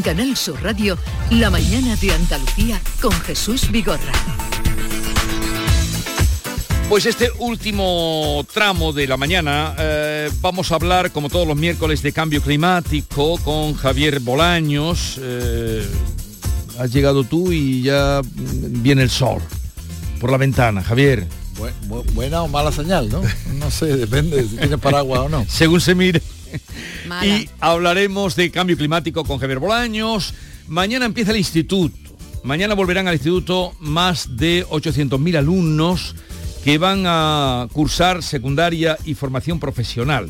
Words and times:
En 0.00 0.04
Canal 0.16 0.34
Sur 0.34 0.62
Radio, 0.62 0.96
La 1.28 1.50
mañana 1.50 1.94
de 1.96 2.10
Andalucía 2.10 2.80
con 3.02 3.12
Jesús 3.12 3.70
Vigorra. 3.70 4.12
Pues 6.88 7.04
este 7.04 7.28
último 7.38 8.42
tramo 8.50 8.94
de 8.94 9.06
la 9.06 9.18
mañana 9.18 9.74
eh, 9.78 10.30
vamos 10.40 10.72
a 10.72 10.76
hablar, 10.76 11.10
como 11.10 11.28
todos 11.28 11.46
los 11.46 11.54
miércoles, 11.54 12.00
de 12.00 12.12
cambio 12.12 12.40
climático 12.40 13.36
con 13.44 13.74
Javier 13.74 14.20
Bolaños. 14.20 15.20
Eh, 15.20 15.86
has 16.78 16.90
llegado 16.90 17.22
tú 17.24 17.52
y 17.52 17.82
ya 17.82 18.22
viene 18.32 19.02
el 19.02 19.10
sol 19.10 19.42
por 20.18 20.30
la 20.30 20.38
ventana, 20.38 20.82
Javier. 20.82 21.26
buena 22.14 22.42
o 22.42 22.48
mala 22.48 22.72
señal, 22.72 23.10
¿no? 23.10 23.20
No 23.58 23.70
sé, 23.70 23.98
depende 23.98 24.44
si 24.48 24.56
tiene 24.56 24.78
paraguas 24.78 25.20
o 25.20 25.28
no. 25.28 25.44
Según 25.46 25.82
se 25.82 25.94
mire. 25.94 26.22
Y 27.22 27.48
hablaremos 27.60 28.36
de 28.36 28.50
cambio 28.50 28.76
climático 28.76 29.24
con 29.24 29.38
Javier 29.38 29.58
Bolaños. 29.58 30.34
Mañana 30.68 31.06
empieza 31.06 31.32
el 31.32 31.38
instituto. 31.38 31.96
Mañana 32.42 32.74
volverán 32.74 33.08
al 33.08 33.14
instituto 33.14 33.72
más 33.80 34.36
de 34.36 34.66
800.000 34.66 35.36
alumnos 35.36 36.14
que 36.64 36.78
van 36.78 37.04
a 37.06 37.66
cursar 37.72 38.22
secundaria 38.22 38.96
y 39.04 39.14
formación 39.14 39.58
profesional. 39.58 40.28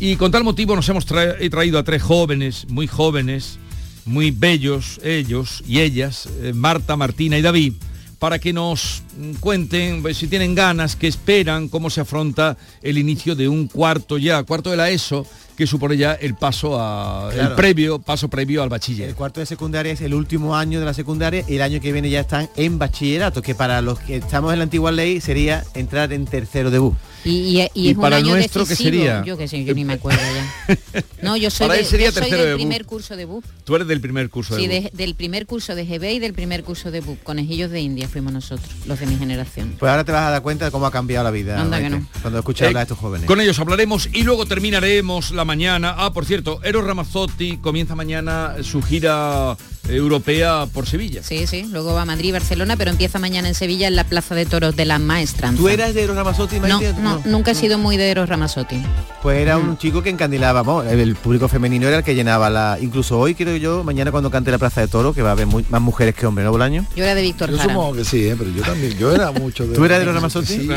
Y 0.00 0.16
con 0.16 0.30
tal 0.30 0.44
motivo 0.44 0.76
nos 0.76 0.88
hemos 0.88 1.06
traído 1.06 1.78
a 1.78 1.84
tres 1.84 2.02
jóvenes, 2.02 2.66
muy 2.68 2.86
jóvenes, 2.86 3.58
muy 4.04 4.30
bellos, 4.30 5.00
ellos 5.02 5.62
y 5.66 5.80
ellas, 5.80 6.28
eh, 6.40 6.52
Marta, 6.54 6.96
Martina 6.96 7.38
y 7.38 7.42
David, 7.42 7.74
para 8.18 8.38
que 8.38 8.52
nos 8.52 9.02
cuenten, 9.40 10.02
pues, 10.02 10.16
si 10.16 10.26
tienen 10.26 10.54
ganas, 10.54 10.96
que 10.96 11.06
esperan, 11.06 11.68
cómo 11.68 11.90
se 11.90 12.00
afronta 12.00 12.56
el 12.82 12.98
inicio 12.98 13.34
de 13.34 13.48
un 13.48 13.68
cuarto 13.68 14.18
ya, 14.18 14.42
cuarto 14.42 14.70
de 14.70 14.76
la 14.76 14.90
ESO, 14.90 15.26
que 15.56 15.66
supone 15.66 15.96
ya 15.96 16.14
el 16.14 16.36
paso 16.36 16.80
a 16.80 17.30
el 17.34 17.54
previo 17.54 17.98
paso 17.98 18.28
previo 18.28 18.62
al 18.62 18.68
bachiller. 18.68 19.08
El 19.08 19.16
cuarto 19.16 19.40
de 19.40 19.46
secundaria 19.46 19.92
es 19.92 20.00
el 20.00 20.14
último 20.14 20.54
año 20.54 20.78
de 20.78 20.86
la 20.86 20.94
secundaria 20.94 21.44
y 21.48 21.56
el 21.56 21.62
año 21.62 21.80
que 21.80 21.90
viene 21.90 22.10
ya 22.10 22.20
están 22.20 22.48
en 22.54 22.78
bachillerato, 22.78 23.42
que 23.42 23.56
para 23.56 23.82
los 23.82 23.98
que 23.98 24.16
estamos 24.16 24.52
en 24.52 24.60
la 24.60 24.62
antigua 24.64 24.92
ley 24.92 25.20
sería 25.20 25.64
entrar 25.74 26.12
en 26.12 26.26
tercero 26.26 26.70
debut. 26.70 26.94
Y, 27.24 27.66
y, 27.74 27.94
para 27.94 28.18
el 28.18 28.24
nuestro 28.24 28.64
que 28.64 28.76
sería 28.76 29.24
yo 29.24 29.36
que 29.36 29.48
sé 29.48 29.64
yo 29.64 29.74
ni 29.74 29.84
me 29.84 29.94
acuerdo 29.94 30.20
ya. 30.20 31.02
No 31.22 31.36
yo 31.36 31.50
soy, 31.50 31.68
de, 31.68 31.84
sería 31.84 32.10
yo 32.10 32.12
soy 32.12 32.30
del 32.30 32.54
primer 32.54 32.84
curso 32.86 33.16
de 33.16 33.24
BUP 33.24 33.44
tú 33.64 33.74
eres 33.74 33.88
del 33.88 34.00
primer 34.00 34.30
curso 34.30 34.54
de 34.54 34.62
sí, 34.62 34.88
del 34.92 35.14
primer 35.14 35.46
curso 35.46 35.74
de 35.74 35.84
GB 35.84 36.12
y 36.12 36.18
del 36.20 36.32
primer 36.32 36.62
curso 36.62 36.90
de 36.90 37.00
BUP 37.00 37.22
conejillos 37.24 37.70
de 37.70 37.80
India 37.80 38.08
fuimos 38.08 38.32
nosotros 38.32 38.70
los 38.86 39.00
de 39.00 39.06
mi 39.06 39.16
generación. 39.16 39.74
Pues 39.78 39.90
ahora 39.90 40.04
te 40.04 40.12
vas 40.12 40.28
a 40.28 40.30
dar 40.30 40.42
cuenta 40.42 40.66
de 40.66 40.70
cómo 40.70 40.86
ha 40.86 40.90
cambiado 40.92 41.24
la 41.24 41.30
vida 41.30 41.60
Anda 41.60 41.80
que 41.80 41.90
no. 41.90 42.06
cuando 42.22 42.38
escuchas 42.38 42.68
hablar 42.68 42.86
de 42.86 42.92
estos 42.92 42.98
jóvenes. 42.98 43.26
con 43.26 43.40
ellos 43.40 43.58
hablaremos 43.58 44.08
y 44.12 44.22
luego 44.22 44.46
terminaremos 44.46 45.32
la 45.32 45.44
mañana. 45.44 45.94
Ah 45.98 46.12
por 46.12 46.24
cierto 46.24 46.60
Eros 46.62 46.84
Ramazzotti 46.84 47.58
comienza 47.58 47.94
mañana 47.94 48.54
su 48.62 48.80
gira 48.80 49.56
europea 49.88 50.66
por 50.72 50.86
Sevilla. 50.86 51.22
Sí, 51.22 51.46
sí, 51.46 51.66
luego 51.70 51.94
va 51.94 52.02
a 52.02 52.04
Madrid, 52.04 52.32
Barcelona, 52.32 52.76
pero 52.76 52.90
empieza 52.90 53.18
mañana 53.18 53.48
en 53.48 53.54
Sevilla 53.54 53.88
en 53.88 53.96
la 53.96 54.04
Plaza 54.04 54.34
de 54.34 54.46
Toros 54.46 54.76
de 54.76 54.84
la 54.84 54.98
Maestranza. 54.98 55.60
¿Tú 55.60 55.68
eras 55.68 55.94
de 55.94 56.02
Eros 56.02 56.16
Ramazzotti, 56.16 56.60
no, 56.60 56.80
no, 57.00 57.22
nunca 57.24 57.52
he 57.52 57.54
sido 57.54 57.78
muy 57.78 57.96
de 57.96 58.10
Eros 58.10 58.28
Ramazzotti. 58.28 58.82
Pues 59.22 59.38
era 59.40 59.58
un 59.58 59.70
mm. 59.70 59.78
chico 59.78 60.02
que 60.02 60.10
encandilaba, 60.10 60.64
el 60.90 61.16
público 61.16 61.48
femenino 61.48 61.88
era 61.88 61.98
el 61.98 62.04
que 62.04 62.14
llenaba 62.14 62.50
la... 62.50 62.78
Incluso 62.80 63.18
hoy, 63.18 63.34
creo 63.34 63.56
yo, 63.56 63.84
mañana 63.84 64.10
cuando 64.10 64.30
cante 64.30 64.50
la 64.50 64.58
Plaza 64.58 64.80
de 64.80 64.88
Toros, 64.88 65.14
que 65.14 65.22
va 65.22 65.30
a 65.30 65.32
haber 65.32 65.46
más 65.46 65.80
mujeres 65.80 66.14
que 66.14 66.26
hombres, 66.26 66.44
¿no, 66.44 66.52
Bolaño? 66.52 66.86
Yo 66.94 67.04
era 67.04 67.14
de 67.14 67.22
Víctor 67.22 67.50
Yo 67.50 67.58
supongo 67.58 67.94
que 67.94 68.04
sí, 68.04 68.28
¿eh? 68.28 68.36
pero 68.38 68.50
yo 68.50 68.62
también, 68.62 68.96
yo 68.98 69.14
era 69.14 69.32
mucho 69.32 69.66
de... 69.66 69.74
¿Tú 69.74 69.84
eras 69.84 69.98
de 69.98 70.02
Eros 70.04 70.14
Ramazzotti? 70.14 70.46
Sí, 70.46 70.68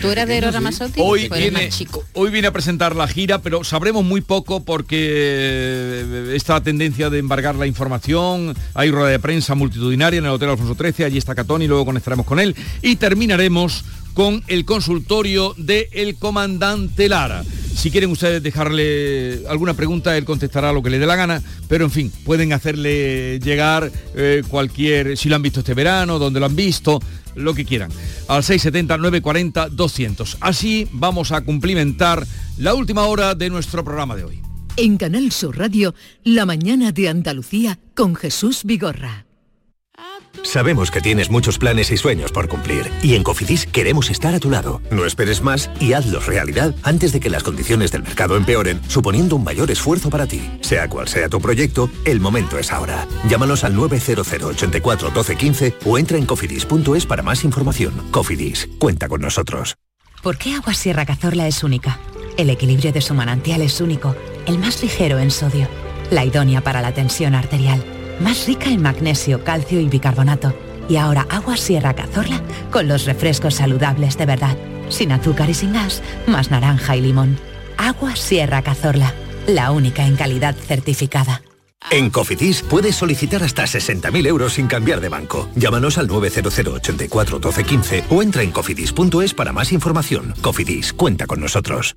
¿Tú 0.00 0.10
eras 0.10 0.28
de 0.28 0.36
Eros 0.36 0.54
Ramazzotti? 0.54 1.00
Hoy 1.02 1.28
viene, 1.28 1.70
hoy 2.14 2.30
viene 2.30 2.48
a 2.48 2.52
presentar 2.52 2.96
la 2.96 3.08
gira, 3.08 3.40
pero 3.40 3.64
sabremos 3.64 4.04
muy 4.04 4.20
poco 4.20 4.64
porque 4.64 6.34
esta 6.34 6.60
tendencia 6.62 7.10
de 7.10 7.18
embargar 7.18 7.54
la 7.54 7.66
información, 7.66 8.37
hay 8.74 8.90
rueda 8.90 9.10
de 9.10 9.18
prensa 9.18 9.54
multitudinaria 9.54 10.18
en 10.18 10.24
el 10.24 10.30
Hotel 10.30 10.50
Alfonso 10.50 10.74
XIII, 10.74 11.06
allí 11.06 11.18
está 11.18 11.34
Catón 11.34 11.62
y 11.62 11.66
luego 11.66 11.84
conectaremos 11.84 12.26
con 12.26 12.40
él 12.40 12.54
y 12.82 12.96
terminaremos 12.96 13.84
con 14.14 14.42
el 14.48 14.64
consultorio 14.64 15.54
del 15.56 15.86
el 15.92 16.16
comandante 16.16 17.08
Lara. 17.08 17.44
Si 17.78 17.92
quieren 17.92 18.10
ustedes 18.10 18.42
dejarle 18.42 19.46
alguna 19.48 19.74
pregunta, 19.74 20.16
él 20.16 20.24
contestará 20.24 20.72
lo 20.72 20.82
que 20.82 20.90
le 20.90 20.98
dé 20.98 21.06
la 21.06 21.14
gana, 21.14 21.40
pero 21.68 21.84
en 21.84 21.92
fin, 21.92 22.12
pueden 22.24 22.52
hacerle 22.52 23.38
llegar 23.38 23.92
eh, 24.16 24.42
cualquier, 24.48 25.16
si 25.16 25.28
lo 25.28 25.36
han 25.36 25.42
visto 25.42 25.60
este 25.60 25.74
verano, 25.74 26.18
donde 26.18 26.40
lo 26.40 26.46
han 26.46 26.56
visto, 26.56 26.98
lo 27.36 27.54
que 27.54 27.64
quieran, 27.64 27.92
al 28.26 28.42
670 28.42 28.96
940 28.96 29.68
200. 29.68 30.38
Así 30.40 30.88
vamos 30.90 31.30
a 31.30 31.42
cumplimentar 31.42 32.26
la 32.56 32.74
última 32.74 33.04
hora 33.04 33.36
de 33.36 33.48
nuestro 33.48 33.84
programa 33.84 34.16
de 34.16 34.24
hoy. 34.24 34.47
En 34.80 34.96
Canal 34.96 35.32
Sur 35.32 35.58
Radio, 35.58 35.92
La 36.22 36.46
mañana 36.46 36.92
de 36.92 37.08
Andalucía 37.08 37.80
con 37.96 38.14
Jesús 38.14 38.62
Vigorra. 38.62 39.26
Sabemos 40.44 40.92
que 40.92 41.00
tienes 41.00 41.30
muchos 41.30 41.58
planes 41.58 41.90
y 41.90 41.96
sueños 41.96 42.30
por 42.30 42.46
cumplir 42.46 42.88
y 43.02 43.16
en 43.16 43.24
Cofidis 43.24 43.66
queremos 43.66 44.08
estar 44.08 44.36
a 44.36 44.38
tu 44.38 44.50
lado. 44.50 44.80
No 44.92 45.04
esperes 45.04 45.42
más 45.42 45.68
y 45.80 45.94
hazlos 45.94 46.26
realidad 46.26 46.76
antes 46.84 47.10
de 47.12 47.18
que 47.18 47.28
las 47.28 47.42
condiciones 47.42 47.90
del 47.90 48.04
mercado 48.04 48.36
empeoren, 48.36 48.80
suponiendo 48.86 49.34
un 49.34 49.42
mayor 49.42 49.68
esfuerzo 49.72 50.10
para 50.10 50.28
ti. 50.28 50.48
Sea 50.60 50.88
cual 50.88 51.08
sea 51.08 51.28
tu 51.28 51.40
proyecto, 51.40 51.90
el 52.04 52.20
momento 52.20 52.56
es 52.56 52.70
ahora. 52.70 53.04
Llámanos 53.28 53.64
al 53.64 53.74
900 53.74 54.32
84 54.32 55.10
12 55.10 55.36
15 55.36 55.74
o 55.86 55.98
entra 55.98 56.18
en 56.18 56.24
cofidis.es 56.24 57.04
para 57.04 57.24
más 57.24 57.42
información. 57.42 57.94
Cofidis, 58.12 58.68
cuenta 58.78 59.08
con 59.08 59.22
nosotros. 59.22 59.74
¿Por 60.22 60.38
qué 60.38 60.54
Agua 60.54 60.74
Sierra 60.74 61.04
Cazorla 61.04 61.48
es 61.48 61.64
única? 61.64 61.98
El 62.36 62.50
equilibrio 62.50 62.92
de 62.92 63.00
su 63.00 63.14
manantial 63.14 63.62
es 63.62 63.80
único, 63.80 64.14
el 64.48 64.58
más 64.58 64.82
ligero 64.82 65.18
en 65.18 65.30
sodio, 65.30 65.68
la 66.10 66.24
idónea 66.24 66.62
para 66.62 66.80
la 66.80 66.92
tensión 66.92 67.34
arterial, 67.34 67.84
más 68.18 68.46
rica 68.46 68.70
en 68.70 68.80
magnesio, 68.80 69.44
calcio 69.44 69.78
y 69.78 69.88
bicarbonato. 69.88 70.54
Y 70.88 70.96
ahora 70.96 71.26
agua 71.28 71.58
Sierra 71.58 71.94
Cazorla 71.94 72.40
con 72.72 72.88
los 72.88 73.04
refrescos 73.04 73.56
saludables 73.56 74.16
de 74.16 74.24
verdad, 74.24 74.56
sin 74.88 75.12
azúcar 75.12 75.50
y 75.50 75.54
sin 75.54 75.74
gas, 75.74 76.02
más 76.26 76.50
naranja 76.50 76.96
y 76.96 77.02
limón. 77.02 77.38
Agua 77.76 78.16
Sierra 78.16 78.62
Cazorla, 78.62 79.12
la 79.46 79.70
única 79.70 80.06
en 80.06 80.16
calidad 80.16 80.56
certificada. 80.56 81.42
En 81.90 82.08
Cofidis 82.08 82.62
puedes 82.62 82.96
solicitar 82.96 83.42
hasta 83.42 83.64
60.000 83.64 84.26
euros 84.26 84.54
sin 84.54 84.66
cambiar 84.66 85.00
de 85.00 85.10
banco. 85.10 85.48
Llámanos 85.56 85.98
al 85.98 86.08
900 86.08 86.58
84 86.58 87.38
12 87.38 87.64
15 87.64 88.04
o 88.08 88.22
entra 88.22 88.42
en 88.42 88.50
cofidis.es 88.50 89.34
para 89.34 89.52
más 89.52 89.72
información. 89.72 90.34
Cofidis, 90.40 90.94
cuenta 90.94 91.26
con 91.26 91.40
nosotros. 91.40 91.96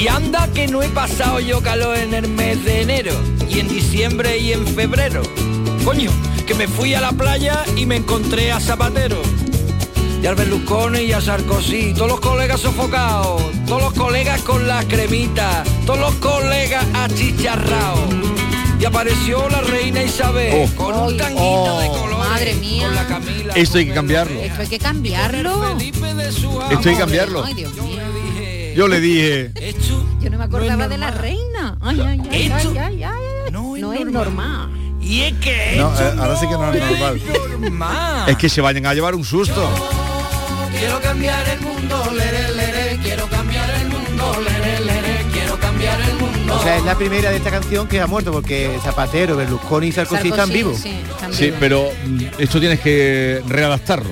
Y 0.00 0.08
anda 0.08 0.48
que 0.54 0.66
no 0.66 0.82
he 0.82 0.88
pasado 0.88 1.40
yo 1.40 1.60
calor 1.60 1.96
en 1.96 2.14
el 2.14 2.26
mes 2.28 2.64
de 2.64 2.80
enero, 2.82 3.12
y 3.50 3.58
en 3.60 3.68
diciembre 3.68 4.38
y 4.38 4.52
en 4.52 4.66
febrero. 4.66 5.22
Coño, 5.84 6.10
que 6.46 6.54
me 6.54 6.66
fui 6.66 6.94
a 6.94 7.00
la 7.00 7.12
playa 7.12 7.62
y 7.76 7.84
me 7.84 7.96
encontré 7.96 8.50
a 8.50 8.60
Zapatero. 8.60 9.20
Y 10.22 10.26
al 10.26 10.34
Berlusconi 10.36 11.00
y 11.00 11.12
a 11.12 11.20
Sarkozy, 11.20 11.92
todos 11.94 12.08
los 12.08 12.20
colegas 12.20 12.60
sofocados, 12.60 13.42
todos 13.66 13.82
los 13.82 13.92
colegas 13.94 14.40
con 14.42 14.66
la 14.66 14.82
cremita, 14.84 15.64
todos 15.84 16.00
los 16.00 16.14
colegas 16.16 16.84
achicharrados. 16.94 18.00
Y 18.78 18.84
apareció 18.86 19.46
la 19.50 19.60
reina 19.60 20.02
Isabel 20.02 20.66
Oh. 20.72 20.76
con 20.76 20.94
un 20.94 21.16
tanguito 21.18 21.80
de 21.80 21.86
colores. 21.88 22.28
Madre 22.30 22.54
mía. 22.54 22.86
Con 22.86 22.94
la 22.94 23.06
Camila. 23.06 23.52
Esto 23.54 23.76
hay 23.78 23.86
que 23.86 23.92
cambiarlo. 23.92 24.40
Esto 24.40 24.62
hay 24.62 24.68
que 24.68 24.78
cambiarlo. 24.78 25.78
Esto 25.78 26.88
hay 26.88 26.94
que 26.94 26.98
cambiarlo. 26.98 27.44
Ay, 27.44 27.54
Dios 27.54 27.74
mío. 27.74 28.09
Yo 28.80 28.88
le 28.88 28.98
dije, 28.98 29.50
Yo 30.22 30.30
no 30.30 30.38
me 30.38 30.44
acordaba 30.44 30.88
de 30.88 30.96
la 30.96 31.10
reina. 31.10 31.76
Ay, 31.82 32.00
ay, 32.00 32.20
ay, 32.30 32.50
ay, 32.50 32.78
ay, 32.78 33.02
ay. 33.02 33.52
No, 33.52 33.92
es 33.92 34.06
normal. 34.06 34.70
Y 35.02 35.20
es 35.20 35.34
que 35.34 35.74
No, 35.76 35.92
esto 35.92 36.02
eh, 36.02 36.14
ahora 36.18 36.36
sí 36.36 36.46
que 36.48 36.54
no 36.54 36.72
es 36.72 36.80
normal. 36.80 37.20
normal. 37.60 38.28
es 38.30 38.36
que 38.38 38.48
se 38.48 38.62
vayan 38.62 38.86
a 38.86 38.94
llevar 38.94 39.14
un 39.14 39.22
susto. 39.22 39.68
Quiero 40.78 40.98
cambiar 41.02 41.46
el 41.46 41.60
mundo, 41.60 42.10
lere, 42.16 42.54
lere, 42.54 42.98
quiero 43.02 43.26
cambiar 43.26 43.68
el 43.68 43.88
mundo, 43.88 44.32
lere, 44.48 44.80
lere, 44.82 45.26
quiero 45.30 45.58
cambiar 45.60 46.00
el 46.00 46.14
mundo. 46.14 46.54
O 46.56 46.62
sea, 46.62 46.78
es 46.78 46.84
la 46.84 46.94
primera 46.96 47.28
de 47.28 47.36
esta 47.36 47.50
canción 47.50 47.86
que 47.86 48.00
ha 48.00 48.06
muerto 48.06 48.32
porque 48.32 48.78
Zapatero, 48.82 49.36
Berlusconi 49.36 49.88
y 49.88 49.92
Sarkozy, 49.92 50.28
están 50.28 50.48
Sarkozy, 50.48 50.54
vivos. 50.56 50.78
sí, 50.78 50.88
están 51.10 51.34
Sí, 51.34 51.44
vivos. 51.44 51.58
pero 51.60 51.90
mm, 52.06 52.20
esto 52.38 52.58
tienes 52.58 52.80
que 52.80 53.42
readaptarlo. 53.46 54.08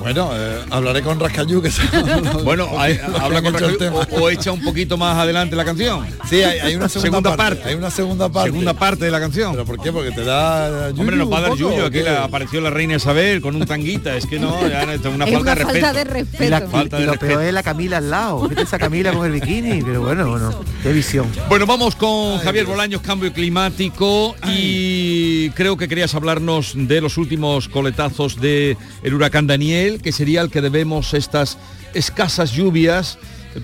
Bueno, 0.00 0.30
eh, 0.34 0.58
hablaré 0.70 1.00
con 1.02 1.18
Rascayú 1.18 1.62
que 1.62 1.70
se 1.70 1.82
Bueno, 2.44 2.68
hay- 2.78 2.98
habla 3.20 3.40
con 3.42 3.54
tema. 3.78 4.00
o, 4.10 4.20
o 4.22 4.30
echa 4.30 4.52
un 4.52 4.62
poquito 4.62 4.96
más 4.96 5.16
adelante 5.16 5.56
la 5.56 5.64
canción. 5.64 6.06
Sí, 6.28 6.42
hay, 6.42 6.58
hay 6.58 6.76
una 6.76 6.88
segunda, 6.88 7.22
parte, 7.36 7.56
parte. 7.56 7.68
Hay 7.70 7.74
una 7.74 7.90
segunda 7.90 8.28
parte. 8.28 8.50
Segunda 8.50 8.74
parte 8.74 9.04
de 9.06 9.10
la 9.10 9.20
canción. 9.20 9.52
¿Pero 9.52 9.64
por 9.64 9.80
qué? 9.80 9.92
Porque 9.92 10.10
te 10.10 10.24
da 10.24 10.90
yuyu 10.90 11.00
Hombre, 11.00 11.16
nos 11.16 11.32
va 11.32 11.38
a 11.38 11.40
dar 11.42 11.50
yuyo. 11.56 11.84
¿o 11.84 11.86
Aquí 11.86 12.00
la- 12.00 12.24
apareció 12.24 12.60
la 12.60 12.70
reina 12.70 12.96
Isabel 12.96 13.40
con 13.40 13.56
un 13.56 13.64
tanguita. 13.66 14.16
Es 14.16 14.26
que 14.26 14.38
no, 14.38 14.60
ya 14.68 14.82
es 14.82 15.00
una 15.06 15.24
Es 15.24 15.32
falta 15.32 15.40
una 15.40 15.54
de 15.54 15.64
falta 15.64 15.92
respeto. 15.92 15.94
de 15.94 16.00
Y, 16.00 16.04
respeto. 16.04 16.50
la- 16.50 16.60
Falta 16.68 16.96
y 16.96 17.00
de 17.00 17.06
lo 17.06 17.12
respeto. 17.12 17.32
peor 17.34 17.44
es 17.46 17.54
la 17.54 17.62
Camila 17.62 17.96
al 17.98 18.10
lado. 18.10 18.48
¿Qué 18.48 18.60
esa 18.62 18.78
Camila 18.78 19.12
con 19.12 19.26
el 19.26 19.32
bikini? 19.32 19.82
Pero 19.82 20.02
bueno, 20.02 20.28
bueno, 20.28 20.54
qué 20.82 20.92
visión. 20.92 21.26
Bueno, 21.48 21.66
vamos 21.66 21.96
con 21.96 22.38
Javier 22.38 22.66
Bolaños, 22.66 23.00
cambio 23.00 23.32
climático 23.32 24.34
y 24.48 25.50
creo 25.50 25.76
que 25.76 25.88
querías 25.88 26.14
hablarnos 26.14 26.72
de 26.74 27.00
los 27.00 27.16
últimos 27.16 27.68
coletazos 27.68 28.40
de 28.40 28.76
el 29.02 29.14
huracán 29.14 29.46
Daniel, 29.46 29.83
que 30.02 30.12
sería 30.12 30.40
el 30.40 30.50
que 30.50 30.60
debemos 30.60 31.14
estas 31.14 31.58
escasas 31.92 32.52
lluvias, 32.52 33.18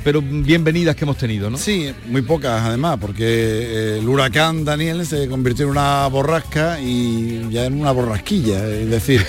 pero 0.04 0.22
bienvenidas 0.22 0.94
que 0.94 1.04
hemos 1.04 1.16
tenido, 1.16 1.50
¿no? 1.50 1.56
Sí, 1.56 1.92
muy 2.08 2.22
pocas 2.22 2.62
además, 2.62 2.98
porque 3.00 3.24
eh, 3.24 3.98
el 3.98 4.08
huracán 4.08 4.64
Daniel 4.64 5.04
se 5.06 5.28
convirtió 5.28 5.64
en 5.64 5.72
una 5.72 6.06
borrasca 6.08 6.80
y 6.80 7.48
ya 7.50 7.64
en 7.64 7.80
una 7.80 7.92
borrasquilla, 7.92 8.68
es 8.68 8.90
decir, 8.90 9.24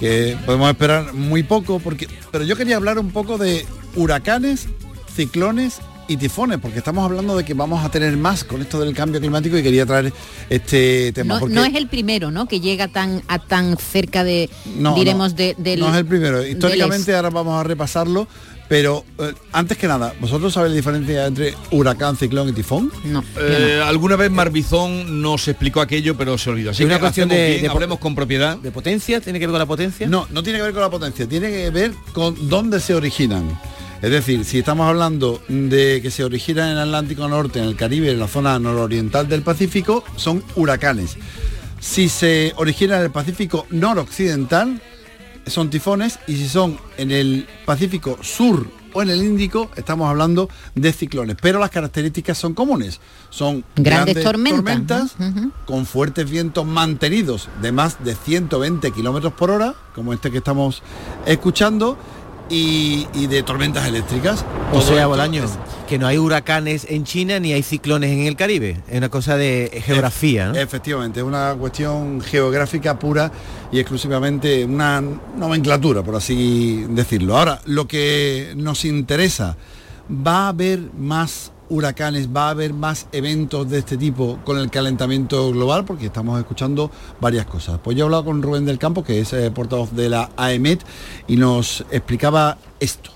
que 0.00 0.36
podemos 0.44 0.68
esperar 0.70 1.14
muy 1.14 1.42
poco, 1.42 1.78
porque, 1.78 2.08
pero 2.30 2.44
yo 2.44 2.56
quería 2.56 2.76
hablar 2.76 2.98
un 2.98 3.10
poco 3.10 3.38
de 3.38 3.64
huracanes, 3.94 4.66
ciclones 5.14 5.80
y 6.08 6.16
tifones, 6.16 6.58
porque 6.58 6.78
estamos 6.78 7.04
hablando 7.04 7.36
de 7.36 7.44
que 7.44 7.54
vamos 7.54 7.84
a 7.84 7.90
tener 7.90 8.16
más 8.16 8.44
con 8.44 8.60
esto 8.60 8.80
del 8.80 8.94
cambio 8.94 9.20
climático 9.20 9.56
y 9.56 9.62
quería 9.62 9.86
traer 9.86 10.12
este 10.50 11.12
tema. 11.12 11.34
No, 11.34 11.40
porque 11.40 11.54
no 11.54 11.64
es 11.64 11.74
el 11.74 11.86
primero, 11.88 12.30
¿no? 12.30 12.46
Que 12.46 12.60
llega 12.60 12.88
tan 12.88 13.22
a 13.28 13.38
tan 13.38 13.76
cerca 13.76 14.24
de, 14.24 14.50
No, 14.76 14.94
diremos, 14.94 15.30
no, 15.32 15.36
de, 15.36 15.54
del... 15.58 15.80
no 15.80 15.90
es 15.90 15.96
el 15.96 16.06
primero. 16.06 16.46
Históricamente 16.46 17.14
ahora 17.14 17.30
vamos 17.30 17.58
a 17.58 17.64
repasarlo, 17.64 18.26
pero 18.68 19.04
eh, 19.18 19.32
antes 19.52 19.76
que 19.78 19.86
nada, 19.86 20.14
¿vosotros 20.20 20.52
sabéis 20.54 20.70
la 20.72 20.76
diferencia 20.76 21.26
entre 21.26 21.54
huracán, 21.70 22.16
ciclón 22.16 22.48
y 22.48 22.52
tifón? 22.52 22.90
No. 23.04 23.22
Eh, 23.38 23.80
alguna 23.84 24.16
vez 24.16 24.30
Marbizón 24.30 25.20
nos 25.22 25.46
explicó 25.48 25.80
aquello, 25.80 26.16
pero 26.16 26.36
se 26.38 26.50
olvidó. 26.50 26.70
Así 26.70 26.82
Es 26.82 26.86
una 26.86 26.96
que 26.96 27.00
cuestión 27.00 27.28
de- 27.28 27.48
bien, 27.50 27.62
de- 27.62 27.68
hablemos 27.68 27.98
con 27.98 28.14
propiedad. 28.14 28.56
¿De 28.58 28.70
potencia? 28.70 29.20
¿Tiene 29.20 29.38
que 29.38 29.46
ver 29.46 29.52
con 29.52 29.58
la 29.60 29.66
potencia? 29.66 30.06
No, 30.08 30.26
no 30.30 30.42
tiene 30.42 30.58
que 30.58 30.64
ver 30.64 30.72
con 30.72 30.82
la 30.82 30.90
potencia, 30.90 31.28
tiene 31.28 31.50
que 31.50 31.70
ver 31.70 31.92
con 32.12 32.48
dónde 32.48 32.80
se 32.80 32.94
originan. 32.94 33.58
Es 34.02 34.10
decir, 34.10 34.44
si 34.44 34.58
estamos 34.58 34.88
hablando 34.88 35.40
de 35.46 36.00
que 36.02 36.10
se 36.10 36.24
originan 36.24 36.70
en 36.70 36.72
el 36.72 36.82
Atlántico 36.82 37.28
Norte, 37.28 37.60
en 37.60 37.66
el 37.66 37.76
Caribe, 37.76 38.10
en 38.10 38.18
la 38.18 38.26
zona 38.26 38.58
nororiental 38.58 39.28
del 39.28 39.42
Pacífico, 39.42 40.02
son 40.16 40.42
huracanes. 40.56 41.16
Si 41.78 42.08
se 42.08 42.52
originan 42.56 42.98
en 42.98 43.04
el 43.04 43.10
Pacífico 43.12 43.64
noroccidental, 43.70 44.82
son 45.46 45.70
tifones, 45.70 46.18
y 46.26 46.34
si 46.34 46.48
son 46.48 46.80
en 46.96 47.12
el 47.12 47.46
Pacífico 47.64 48.18
sur 48.22 48.66
o 48.92 49.02
en 49.02 49.10
el 49.10 49.22
Índico, 49.22 49.70
estamos 49.76 50.10
hablando 50.10 50.48
de 50.74 50.92
ciclones. 50.92 51.36
Pero 51.40 51.60
las 51.60 51.70
características 51.70 52.36
son 52.36 52.54
comunes. 52.54 52.98
Son 53.30 53.64
Grandes 53.76 54.20
tormentas, 54.24 55.14
con 55.64 55.86
fuertes 55.86 56.28
vientos 56.28 56.66
mantenidos 56.66 57.48
de 57.62 57.70
más 57.70 58.04
de 58.04 58.16
120 58.16 58.90
kilómetros 58.90 59.32
por 59.34 59.52
hora, 59.52 59.76
como 59.94 60.12
este 60.12 60.32
que 60.32 60.38
estamos 60.38 60.82
escuchando, 61.24 61.96
y, 62.52 63.08
y 63.14 63.26
de 63.26 63.42
tormentas 63.42 63.88
eléctricas. 63.88 64.44
O 64.72 64.82
sea, 64.82 65.06
Bolaño, 65.06 65.44
que 65.88 65.98
no 65.98 66.06
hay 66.06 66.18
huracanes 66.18 66.86
en 66.88 67.04
China 67.04 67.40
ni 67.40 67.52
hay 67.52 67.62
ciclones 67.62 68.10
en 68.10 68.26
el 68.26 68.36
Caribe. 68.36 68.82
Es 68.88 68.98
una 68.98 69.08
cosa 69.08 69.36
de 69.36 69.82
geografía, 69.84 70.48
¿no? 70.48 70.58
Efectivamente, 70.58 71.20
es 71.20 71.26
una 71.26 71.54
cuestión 71.54 72.20
geográfica 72.20 72.98
pura 72.98 73.32
y 73.72 73.78
exclusivamente 73.80 74.64
una 74.66 75.02
nomenclatura, 75.36 76.02
por 76.02 76.16
así 76.16 76.84
decirlo. 76.90 77.38
Ahora, 77.38 77.60
lo 77.64 77.88
que 77.88 78.52
nos 78.54 78.84
interesa, 78.84 79.56
¿va 80.10 80.46
a 80.46 80.48
haber 80.48 80.80
más 80.98 81.51
huracanes, 81.72 82.28
va 82.28 82.48
a 82.48 82.50
haber 82.50 82.74
más 82.74 83.08
eventos 83.12 83.68
de 83.70 83.78
este 83.78 83.96
tipo 83.96 84.38
con 84.44 84.58
el 84.58 84.70
calentamiento 84.70 85.50
global? 85.52 85.84
Porque 85.86 86.06
estamos 86.06 86.38
escuchando 86.38 86.90
varias 87.18 87.46
cosas. 87.46 87.80
Pues 87.82 87.96
yo 87.96 88.04
he 88.04 88.06
hablado 88.06 88.26
con 88.26 88.42
Rubén 88.42 88.66
del 88.66 88.78
Campo, 88.78 89.02
que 89.02 89.20
es 89.20 89.32
eh, 89.32 89.50
portavoz 89.50 89.92
de 89.92 90.10
la 90.10 90.30
AEMET, 90.36 90.84
y 91.26 91.36
nos 91.36 91.80
explicaba 91.90 92.58
esto. 92.78 93.10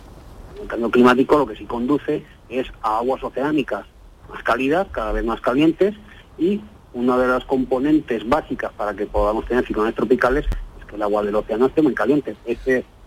El 0.61 0.69
cambio 0.69 0.91
climático 0.91 1.37
lo 1.37 1.47
que 1.47 1.55
sí 1.55 1.67
conduce 1.67 2.25
es 2.49 2.67
a 2.83 2.99
aguas 2.99 3.23
oceánicas 3.23 3.87
más 4.33 4.43
cálidas, 4.43 4.87
cada 4.91 5.13
vez 5.13 5.25
más 5.25 5.41
calientes, 5.43 5.95
y 6.39 6.63
una 6.95 7.19
de 7.19 7.29
las 7.29 7.45
componentes 7.45 8.27
básicas 8.27 8.73
para 8.73 8.95
que 8.95 9.05
podamos 9.05 9.45
tener 9.45 9.67
ciclones 9.67 9.95
tropicales 9.95 10.47
es 10.81 10.87
que 10.87 10.97
el 10.97 11.03
agua 11.03 11.23
del 11.23 11.35
océano 11.35 11.67
esté 11.67 11.83
muy 11.83 11.95
caliente. 11.95 12.35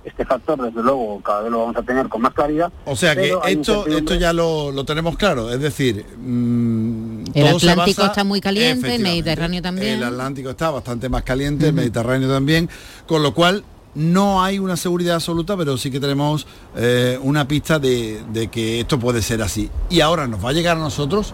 Este 0.06 0.26
factor, 0.26 0.62
desde 0.62 0.82
luego, 0.82 1.22
cada 1.22 1.42
vez 1.42 1.52
lo 1.52 1.60
vamos 1.60 1.76
a 1.76 1.84
tener 1.84 2.08
con 2.08 2.22
más 2.22 2.34
claridad. 2.34 2.72
O 2.86 2.96
sea 2.96 3.16
que 3.16 3.34
esto, 3.48 3.86
esto 3.88 4.16
ya 4.16 4.32
lo, 4.34 4.72
lo 4.72 4.84
tenemos 4.86 5.18
claro, 5.18 5.52
es 5.52 5.60
decir, 5.60 6.06
mm, 6.18 7.24
El 7.34 7.48
todo 7.50 7.60
se 7.60 7.70
Atlántico 7.72 8.02
basa- 8.02 8.12
está 8.12 8.24
muy 8.24 8.42
caliente, 8.42 8.96
el. 8.96 9.02
Mediterráneo 9.04 9.62
también. 9.62 9.94
El 9.98 10.04
Atlántico 10.04 10.50
está 10.52 10.72
bastante 10.72 11.10
más 11.10 11.24
caliente, 11.24 11.68
el 11.68 11.74
Mediterráneo 11.74 12.30
también, 12.30 12.70
con 13.08 13.22
lo 13.24 13.34
cual 13.34 13.64
no 13.96 14.42
hay 14.44 14.60
una 14.60 14.78
seguridad 14.78 15.16
absoluta, 15.16 15.58
pero 15.58 15.76
sí 15.78 15.92
que 15.92 16.00
tenemos 16.00 16.48
eh, 16.76 17.20
una 17.22 17.48
pista 17.48 17.80
de, 17.80 18.22
de 18.32 18.48
que 18.48 18.80
esto 18.82 19.00
puede 19.00 19.22
ser 19.22 19.42
así. 19.42 19.70
Y 19.90 20.00
ahora 20.02 20.28
nos 20.28 20.44
va 20.44 20.50
a 20.50 20.54
llegar 20.54 20.78
a 20.78 20.80
nosotros, 20.80 21.34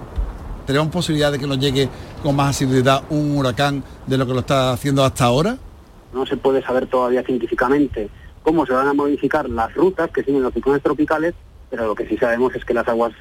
tenemos 0.65 0.87
posibilidad 0.87 1.31
de 1.31 1.37
que 1.39 1.45
nos 1.47 1.59
llegue 1.59 1.87
con 2.23 2.35
más 2.35 2.55
asiduidad 2.55 3.03
un 3.09 3.37
huracán 3.37 3.83
de 4.07 4.17
lo 4.17 4.25
que 4.25 4.33
lo 4.33 4.39
está 4.39 4.71
haciendo 4.71 5.03
hasta 5.03 5.25
ahora. 5.25 5.57
no 6.13 6.25
se 6.25 6.37
puede 6.37 6.63
saber 6.63 6.87
todavía 6.87 7.21
científicamente 7.23 8.09
cómo 8.45 8.63
se 8.67 8.73
van 8.73 8.87
a 8.87 8.93
modificar 8.93 9.49
las 9.49 9.73
rutas 9.73 10.11
que 10.11 10.23
siguen 10.23 10.43
los 10.43 10.53
ciclones 10.53 10.83
tropicales, 10.83 11.33
pero 11.71 11.87
lo 11.87 11.95
que 11.95 12.07
sí 12.07 12.15
sabemos 12.15 12.53
es 12.55 12.63
que 12.63 12.75
las 12.75 12.87
aguas 12.87 13.11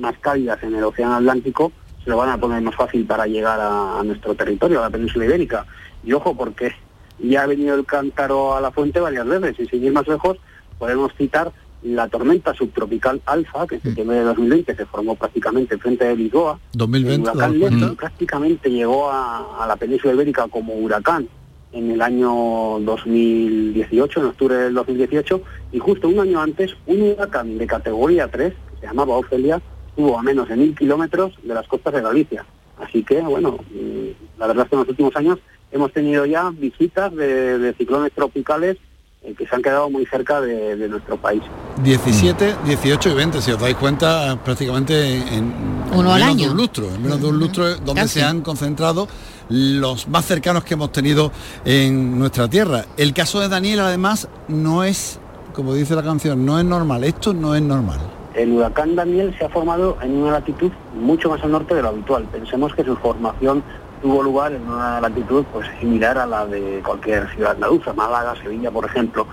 más 0.00 0.18
cálidas 0.18 0.60
en 0.64 0.74
el 0.74 0.82
Océano 0.82 1.14
Atlántico 1.14 1.70
se 2.02 2.10
lo 2.10 2.16
van 2.16 2.30
a 2.30 2.36
poner 2.36 2.60
más 2.62 2.74
fácil 2.74 3.06
para 3.06 3.26
llegar 3.28 3.60
a, 3.60 4.00
a 4.00 4.02
nuestro 4.02 4.34
territorio, 4.34 4.80
a 4.80 4.82
la 4.82 4.90
península 4.90 5.24
ibérica. 5.24 5.64
Y 6.02 6.12
ojo, 6.12 6.36
porque 6.36 6.72
ya 7.20 7.44
ha 7.44 7.46
venido 7.46 7.76
el 7.76 7.86
cántaro 7.86 8.56
a 8.56 8.60
la 8.60 8.72
fuente 8.72 8.98
varias 8.98 9.24
veces, 9.24 9.60
y 9.60 9.66
sin 9.68 9.84
ir 9.84 9.92
más 9.92 10.08
lejos, 10.08 10.36
podemos 10.80 11.12
citar 11.16 11.52
la 11.84 12.08
tormenta 12.08 12.52
subtropical 12.52 13.22
Alfa, 13.24 13.68
que 13.68 13.76
en 13.76 13.82
septiembre 13.82 14.16
de 14.16 14.24
2020 14.24 14.74
se 14.74 14.86
formó 14.86 15.14
prácticamente 15.14 15.78
frente 15.78 16.06
de 16.06 16.16
Lisboa. 16.16 16.58
2020, 16.72 17.30
El 17.30 17.36
huracán. 17.36 17.58
Leslie 17.60 17.96
prácticamente 17.96 18.68
llegó 18.68 19.10
a, 19.10 19.62
a 19.62 19.66
la 19.68 19.76
península 19.76 20.12
ibérica 20.12 20.48
como 20.48 20.74
huracán 20.74 21.28
en 21.72 21.90
el 21.90 22.02
año 22.02 22.78
2018, 22.80 24.20
en 24.20 24.26
octubre 24.26 24.56
del 24.56 24.74
2018, 24.74 25.40
y 25.72 25.78
justo 25.78 26.08
un 26.08 26.20
año 26.20 26.40
antes, 26.40 26.72
un 26.86 27.02
huracán 27.02 27.56
de 27.58 27.66
categoría 27.66 28.28
3, 28.28 28.52
que 28.52 28.80
se 28.80 28.86
llamaba 28.86 29.16
Ofelia, 29.16 29.60
estuvo 29.88 30.18
a 30.18 30.22
menos 30.22 30.48
de 30.48 30.56
mil 30.56 30.74
kilómetros 30.76 31.32
de 31.42 31.54
las 31.54 31.66
costas 31.68 31.94
de 31.94 32.02
Galicia. 32.02 32.44
Así 32.78 33.02
que, 33.04 33.20
bueno, 33.20 33.52
mm, 33.70 34.38
la 34.40 34.46
verdad 34.48 34.64
es 34.64 34.70
que 34.70 34.76
en 34.76 34.80
los 34.80 34.88
últimos 34.88 35.16
años 35.16 35.38
hemos 35.70 35.92
tenido 35.92 36.26
ya 36.26 36.50
visitas 36.50 37.14
de, 37.14 37.58
de 37.58 37.72
ciclones 37.74 38.12
tropicales 38.12 38.76
eh, 39.22 39.34
que 39.38 39.46
se 39.46 39.54
han 39.54 39.62
quedado 39.62 39.88
muy 39.88 40.04
cerca 40.06 40.40
de, 40.40 40.76
de 40.76 40.88
nuestro 40.88 41.16
país. 41.16 41.42
17, 41.84 42.56
18 42.64 43.10
y 43.10 43.14
20, 43.14 43.40
si 43.40 43.52
os 43.52 43.60
dais 43.60 43.76
cuenta, 43.76 44.38
prácticamente 44.44 45.16
en 45.16 45.52
Uno 45.94 46.12
al 46.12 46.20
menos 46.20 46.34
año. 46.34 46.44
de 46.46 46.50
un 46.50 46.56
lustro, 46.56 46.86
en 46.94 47.02
menos 47.02 47.20
de 47.20 47.26
un 47.28 47.38
lustro 47.38 47.74
donde 47.76 48.02
Casi. 48.02 48.18
se 48.20 48.24
han 48.24 48.40
concentrado 48.42 49.06
los 49.52 50.08
más 50.08 50.24
cercanos 50.24 50.64
que 50.64 50.74
hemos 50.74 50.92
tenido 50.92 51.30
en 51.64 52.18
nuestra 52.18 52.48
tierra. 52.48 52.86
El 52.96 53.12
caso 53.12 53.40
de 53.40 53.48
Daniel, 53.48 53.80
además, 53.80 54.28
no 54.48 54.82
es, 54.82 55.20
como 55.52 55.74
dice 55.74 55.94
la 55.94 56.02
canción, 56.02 56.44
no 56.46 56.58
es 56.58 56.64
normal. 56.64 57.04
Esto 57.04 57.34
no 57.34 57.54
es 57.54 57.62
normal. 57.62 58.00
El 58.34 58.52
huracán 58.52 58.96
Daniel 58.96 59.34
se 59.38 59.44
ha 59.44 59.50
formado 59.50 59.98
en 60.00 60.16
una 60.16 60.32
latitud 60.32 60.72
mucho 60.98 61.28
más 61.28 61.42
al 61.42 61.52
norte 61.52 61.74
de 61.74 61.82
lo 61.82 61.88
habitual. 61.88 62.24
Pensemos 62.32 62.74
que 62.74 62.82
su 62.82 62.96
formación 62.96 63.62
tuvo 64.00 64.22
lugar 64.22 64.52
en 64.52 64.62
una 64.62 65.00
latitud 65.02 65.44
pues 65.52 65.68
similar 65.78 66.16
a 66.16 66.26
la 66.26 66.46
de 66.46 66.82
cualquier 66.84 67.28
ciudad 67.34 67.52
andaluza, 67.52 67.92
Málaga, 67.92 68.34
Sevilla, 68.42 68.70
por 68.70 68.86
ejemplo. 68.86 69.26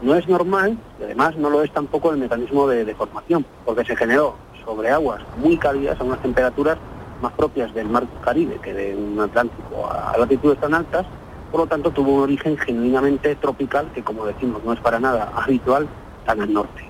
No 0.00 0.14
es 0.14 0.28
normal 0.28 0.78
y 1.00 1.02
además 1.02 1.36
no 1.36 1.50
lo 1.50 1.62
es 1.62 1.72
tampoco 1.72 2.12
el 2.12 2.18
mecanismo 2.18 2.68
de, 2.68 2.84
de 2.84 2.94
formación, 2.94 3.44
porque 3.64 3.84
se 3.84 3.96
generó 3.96 4.36
sobre 4.64 4.90
aguas 4.90 5.22
muy 5.38 5.56
cálidas 5.58 6.00
a 6.00 6.04
unas 6.04 6.22
temperaturas 6.22 6.78
más 7.22 7.32
propias 7.32 7.72
del 7.74 7.88
mar 7.88 8.06
Caribe 8.24 8.58
que 8.62 8.72
de 8.72 8.94
un 8.96 9.18
Atlántico 9.20 9.90
a 9.90 10.16
latitudes 10.18 10.60
tan 10.60 10.74
altas, 10.74 11.06
por 11.50 11.60
lo 11.60 11.66
tanto 11.66 11.90
tuvo 11.90 12.14
un 12.14 12.20
origen 12.22 12.56
genuinamente 12.58 13.34
tropical 13.36 13.90
que 13.94 14.02
como 14.02 14.26
decimos 14.26 14.62
no 14.64 14.72
es 14.72 14.80
para 14.80 14.98
nada 15.00 15.32
habitual 15.36 15.88
tan 16.26 16.40
al 16.40 16.52
norte. 16.52 16.84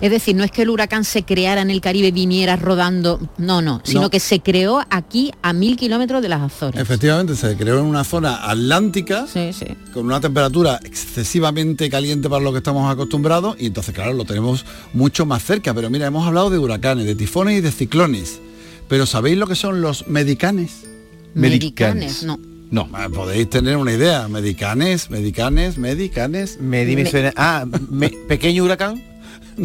Es 0.00 0.10
decir, 0.10 0.34
no 0.34 0.42
es 0.42 0.50
que 0.50 0.62
el 0.62 0.70
huracán 0.70 1.04
se 1.04 1.22
creara 1.24 1.62
en 1.62 1.70
el 1.70 1.80
Caribe, 1.80 2.10
viniera 2.10 2.56
rodando, 2.56 3.20
no, 3.38 3.62
no, 3.62 3.80
sino 3.84 4.00
No. 4.02 4.10
que 4.10 4.18
se 4.18 4.40
creó 4.40 4.82
aquí 4.90 5.30
a 5.42 5.52
mil 5.52 5.76
kilómetros 5.76 6.20
de 6.22 6.28
las 6.28 6.40
Azores. 6.42 6.80
Efectivamente, 6.80 7.36
se 7.36 7.56
creó 7.56 7.78
en 7.78 7.84
una 7.84 8.02
zona 8.02 8.50
atlántica 8.50 9.26
con 9.94 10.06
una 10.06 10.20
temperatura 10.20 10.80
excesivamente 10.82 11.88
caliente 11.88 12.28
para 12.28 12.42
lo 12.42 12.50
que 12.50 12.58
estamos 12.58 12.90
acostumbrados 12.90 13.54
y 13.60 13.66
entonces, 13.66 13.94
claro, 13.94 14.12
lo 14.14 14.24
tenemos 14.24 14.66
mucho 14.92 15.24
más 15.24 15.44
cerca. 15.44 15.72
Pero 15.72 15.88
mira, 15.88 16.06
hemos 16.08 16.26
hablado 16.26 16.50
de 16.50 16.58
huracanes, 16.58 17.06
de 17.06 17.14
tifones 17.14 17.58
y 17.58 17.60
de 17.60 17.70
ciclones. 17.70 18.40
Pero 18.92 19.06
¿sabéis 19.06 19.38
lo 19.38 19.46
que 19.46 19.54
son 19.54 19.80
los 19.80 20.06
medicanes? 20.06 20.84
Medicanes, 21.32 22.24
no. 22.24 22.38
No. 22.70 22.86
Podéis 23.14 23.48
tener 23.48 23.78
una 23.78 23.90
idea. 23.94 24.28
Medicanes, 24.28 25.08
medicanes, 25.08 25.78
medicanes. 25.78 26.60
Medi 26.60 26.94
me 26.96 27.06
suena. 27.06 27.32
Ah, 27.34 27.64
me- 27.88 28.10
pequeño 28.28 28.64
huracán. 28.64 29.02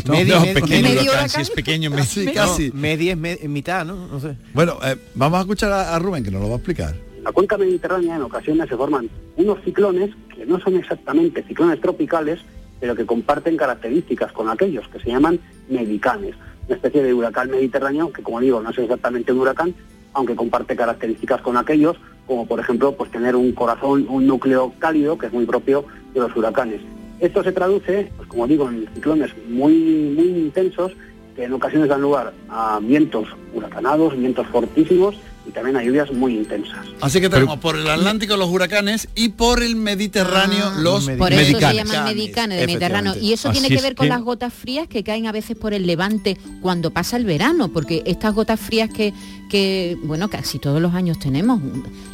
No, 0.05 0.13
Medi, 0.13 0.29
no, 0.31 0.39
medi- 0.45 0.53
pequeño 0.53 0.87
medi- 0.89 1.09
huracán, 1.09 1.29
si 1.29 1.41
es 1.41 1.49
pequeño, 1.49 1.89
me- 1.89 2.03
Sí, 2.03 2.25
No, 2.27 2.33
casi. 2.33 2.71
Medi 2.71 3.09
es 3.09 3.17
me- 3.17 3.37
mitad, 3.49 3.85
¿no? 3.85 4.07
No 4.07 4.17
sé. 4.21 4.37
Bueno, 4.53 4.77
eh, 4.85 4.95
vamos 5.15 5.39
a 5.39 5.41
escuchar 5.41 5.73
a, 5.73 5.93
a 5.93 5.99
Rubén 5.99 6.23
que 6.23 6.31
nos 6.31 6.41
lo 6.41 6.47
va 6.47 6.53
a 6.53 6.57
explicar. 6.59 6.95
En 7.17 7.23
la 7.25 7.33
cuenca 7.33 7.57
mediterránea 7.57 8.15
en 8.15 8.21
ocasiones 8.21 8.69
se 8.69 8.77
forman 8.77 9.09
unos 9.35 9.57
ciclones 9.65 10.11
que 10.33 10.45
no 10.45 10.57
son 10.61 10.77
exactamente 10.77 11.43
ciclones 11.49 11.81
tropicales, 11.81 12.39
pero 12.79 12.95
que 12.95 13.05
comparten 13.05 13.57
características 13.57 14.31
con 14.31 14.49
aquellos 14.49 14.87
que 14.87 14.99
se 15.01 15.09
llaman 15.09 15.37
medicanes, 15.69 16.33
una 16.67 16.75
especie 16.75 17.03
de 17.03 17.13
huracán 17.13 17.49
mediterráneo 17.49 18.11
que, 18.11 18.21
como 18.21 18.39
digo, 18.39 18.61
no 18.61 18.69
es 18.69 18.77
exactamente 18.77 19.31
un 19.31 19.39
huracán, 19.39 19.73
aunque 20.13 20.35
comparte 20.35 20.75
características 20.75 21.41
con 21.41 21.57
aquellos, 21.57 21.97
como 22.25 22.45
por 22.45 22.59
ejemplo, 22.59 22.93
pues 22.93 23.11
tener 23.11 23.35
un 23.35 23.53
corazón, 23.53 24.05
un 24.09 24.27
núcleo 24.27 24.73
cálido, 24.79 25.17
que 25.17 25.27
es 25.27 25.33
muy 25.33 25.45
propio 25.45 25.85
de 26.13 26.19
los 26.19 26.35
huracanes. 26.35 26.81
Esto 27.19 27.43
se 27.43 27.51
traduce, 27.51 28.11
pues 28.17 28.27
como 28.27 28.47
digo, 28.47 28.69
en 28.69 28.87
ciclones 28.93 29.31
muy, 29.47 29.73
muy 30.15 30.27
intensos 30.27 30.91
que 31.35 31.45
en 31.45 31.53
ocasiones 31.53 31.87
dan 31.87 32.01
lugar 32.01 32.33
a 32.49 32.79
vientos 32.81 33.27
huracanados, 33.53 34.17
vientos 34.17 34.45
fortísimos 34.47 35.15
y 35.47 35.51
también 35.51 35.77
a 35.77 35.83
lluvias 35.83 36.11
muy 36.11 36.33
intensas. 36.35 36.85
Así 36.99 37.21
que 37.21 37.29
tenemos 37.29 37.59
por 37.59 37.77
el 37.77 37.89
Atlántico 37.89 38.35
los 38.37 38.49
huracanes 38.49 39.07
y 39.15 39.29
por 39.29 39.63
el 39.63 39.75
Mediterráneo 39.75 40.71
los 40.79 41.07
Ah, 41.07 41.13
Por 41.17 41.31
eso 41.33 41.57
se 41.59 41.73
llaman 41.73 42.03
medicanes 42.05 42.59
de 42.59 42.67
Mediterráneo. 42.67 43.15
Y 43.21 43.33
eso 43.33 43.49
tiene 43.51 43.69
que 43.69 43.81
ver 43.81 43.95
con 43.95 44.05
que- 44.05 44.09
las 44.09 44.21
gotas 44.21 44.53
frías 44.53 44.87
que 44.87 45.03
caen 45.03 45.25
a 45.27 45.31
veces 45.31 45.55
por 45.55 45.73
el 45.73 45.87
levante 45.87 46.37
cuando 46.61 46.91
pasa 46.91 47.15
el 47.17 47.25
verano, 47.25 47.69
porque 47.69 48.03
estas 48.05 48.33
gotas 48.33 48.59
frías 48.59 48.89
que, 48.89 49.13
que 49.49 49.97
bueno, 50.03 50.29
casi 50.29 50.59
todos 50.59 50.81
los 50.81 50.93
años 50.93 51.17
tenemos, 51.19 51.61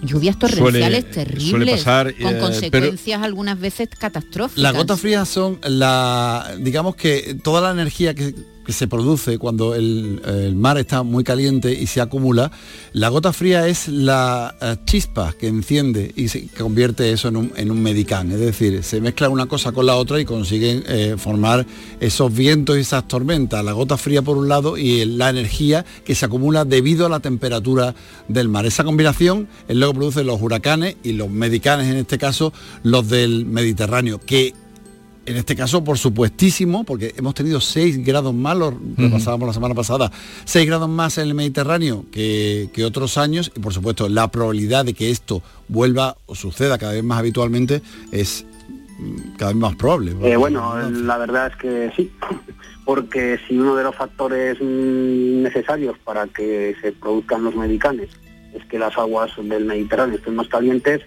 lluvias 0.04 0.38
torrenciales 0.38 1.06
Suele- 1.06 1.14
terribles, 1.14 1.50
suele 1.50 1.72
pasar, 1.72 2.14
con 2.22 2.36
eh, 2.36 2.40
consecuencias 2.40 3.22
algunas 3.24 3.60
veces 3.60 3.90
catastróficas. 3.98 4.62
Las 4.62 4.74
gotas 4.76 5.00
frías 5.00 5.28
son 5.28 5.60
la, 5.64 6.56
digamos 6.60 6.96
que 6.96 7.36
toda 7.44 7.62
la 7.62 7.72
energía 7.72 8.14
que, 8.14 8.36
que 8.66 8.74
se 8.74 8.88
produce 8.88 9.38
cuando 9.38 9.76
el, 9.76 10.22
el 10.26 10.56
mar 10.56 10.78
está 10.78 11.04
muy 11.04 11.24
caliente 11.24 11.74
y 11.74 11.88
se 11.88 12.02
acumula, 12.02 12.52
la 12.94 13.10
gota 13.10 13.34
fría 13.34 13.68
es 13.68 13.88
la 13.88 14.56
eh, 14.62 14.76
chispa 14.86 15.34
que 15.38 15.48
enciende 15.48 16.12
y 16.16 16.28
se 16.28 16.48
convierte 16.48 17.12
eso 17.12 17.28
en 17.28 17.38
un, 17.38 17.54
en 17.56 17.72
un 17.72 17.82
medicán. 17.82 18.32
Es 18.32 18.40
decir, 18.40 18.84
se 18.84 19.02
mezcla 19.02 19.30
una 19.30 19.46
cosa 19.46 19.72
con 19.72 19.86
la 19.86 19.96
otra 19.96 20.20
y 20.20 20.26
consiguen 20.26 20.84
eh, 20.88 21.16
formar 21.18 21.66
esos 22.00 22.34
vientos 22.34 22.78
y 22.78 22.82
esas 22.82 23.08
tormentas. 23.08 23.64
La 23.64 23.72
gota 23.74 23.98
fría 23.98 24.22
por 24.22 24.38
un 24.38 24.48
lado 24.48 24.78
y 24.78 25.06
la 25.06 25.30
energía 25.30 25.86
que 26.06 26.16
se 26.16 26.26
acumula 26.26 26.66
debido 26.66 27.06
a 27.06 27.10
la 27.10 27.20
temperatura 27.20 27.96
del 28.28 28.50
mar. 28.50 28.66
Esa 28.66 28.84
combinación 28.84 29.48
es 29.68 29.76
lo 29.76 29.92
que 29.92 30.00
produce 30.00 30.24
los 30.24 30.42
huracanes 30.42 30.98
y 31.04 31.14
los 31.14 31.30
medicanes, 31.30 31.88
en 31.88 31.98
este 31.98 32.18
caso, 32.18 32.54
los 32.84 33.10
del 33.10 33.46
Mediterráneo, 33.46 34.20
que 34.20 34.54
en 35.26 35.38
este 35.38 35.56
caso, 35.56 35.84
por 35.84 35.98
supuestísimo, 35.98 36.84
porque 36.84 37.14
hemos 37.18 37.34
tenido 37.34 37.62
6 37.62 38.06
grados 38.06 38.34
más, 38.34 38.58
lo 38.58 38.78
repasábamos 38.98 39.48
la 39.48 39.54
semana 39.54 39.76
pasada, 39.76 40.12
6 40.46 40.66
grados 40.66 40.90
más 40.90 41.18
en 41.18 41.28
el 41.28 41.34
Mediterráneo 41.34 42.06
que, 42.12 42.70
que 42.74 42.84
otros 42.84 43.18
años, 43.18 43.52
y 43.56 43.60
por 43.60 43.74
supuesto 43.74 44.10
la 44.10 44.30
probabilidad 44.30 44.86
de 44.86 44.94
que 44.94 45.12
esto 45.12 45.42
vuelva 45.68 46.18
o 46.26 46.36
suceda 46.36 46.78
cada 46.78 46.94
vez 46.94 47.04
más 47.04 47.20
habitualmente 47.20 47.82
es 48.12 48.46
mm, 49.00 49.38
cada 49.38 49.52
vez 49.52 49.62
más 49.62 49.76
probable. 49.76 50.14
Eh, 50.24 50.36
bueno, 50.36 50.78
la 50.90 51.18
verdad 51.18 51.48
es 51.48 51.56
que 51.56 51.92
sí, 51.96 52.12
porque 52.86 53.40
si 53.48 53.58
uno 53.58 53.76
de 53.76 53.84
los 53.84 53.96
factores 53.96 54.58
mm, 54.60 55.42
necesarios 55.42 55.98
para 56.00 56.28
que 56.28 56.76
se 56.82 56.92
produzcan 56.92 57.44
los 57.44 57.56
medicanes 57.56 58.10
es 58.54 58.64
que 58.66 58.78
las 58.78 58.98
aguas 58.98 59.32
del 59.42 59.66
Mediterráneo 59.66 60.18
estén 60.18 60.36
más 60.36 60.48
calientes, 60.48 61.02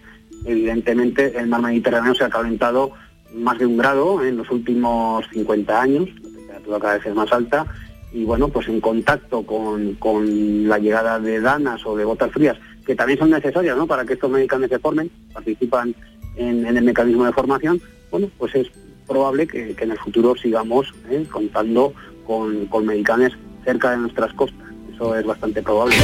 evidentemente 0.45 1.39
el 1.39 1.47
mar 1.47 1.63
Mediterráneo 1.63 2.15
se 2.15 2.25
ha 2.25 2.31
calentado 2.31 2.93
más 3.35 3.59
de 3.59 3.67
un 3.67 3.77
grado 3.77 4.25
en 4.25 4.37
los 4.37 4.51
últimos 4.51 5.27
50 5.33 5.81
años, 5.81 6.09
la 6.23 6.31
temperatura 6.31 6.79
cada 6.79 6.95
vez 6.95 7.07
es 7.07 7.15
más 7.15 7.33
alta, 7.33 7.67
y 8.13 8.25
bueno, 8.25 8.49
pues 8.49 8.69
en 8.69 8.81
contacto 8.81 9.43
con, 9.43 9.95
con 9.95 10.69
la 10.69 10.79
llegada 10.79 11.19
de 11.19 11.41
danas 11.41 11.85
o 11.85 11.97
de 11.97 12.05
botas 12.05 12.31
frías, 12.33 12.57
que 12.87 12.95
también 12.95 13.19
son 13.19 13.31
necesarias 13.31 13.77
¿no? 13.77 13.87
para 13.87 14.05
que 14.05 14.15
estos 14.15 14.31
medicanes 14.31 14.71
se 14.71 14.79
formen, 14.79 15.11
participan 15.33 15.95
en, 16.37 16.67
el 16.67 16.83
mecanismo 16.83 17.25
de 17.25 17.33
formación, 17.33 17.81
bueno, 18.11 18.31
pues 18.39 18.55
es 18.55 18.69
probable 19.07 19.47
que, 19.47 19.77
en 19.79 19.91
el 19.91 19.99
futuro 19.99 20.35
sigamos 20.37 20.95
¿eh? 21.11 21.27
contando 21.31 21.93
con, 22.27 22.67
con 22.67 22.87
cerca 23.65 23.91
de 23.91 23.97
nuestras 23.99 24.33
costas. 24.35 24.67
Eso 24.95 25.15
es 25.15 25.27
bastante 25.27 25.63
probable. 25.63 25.97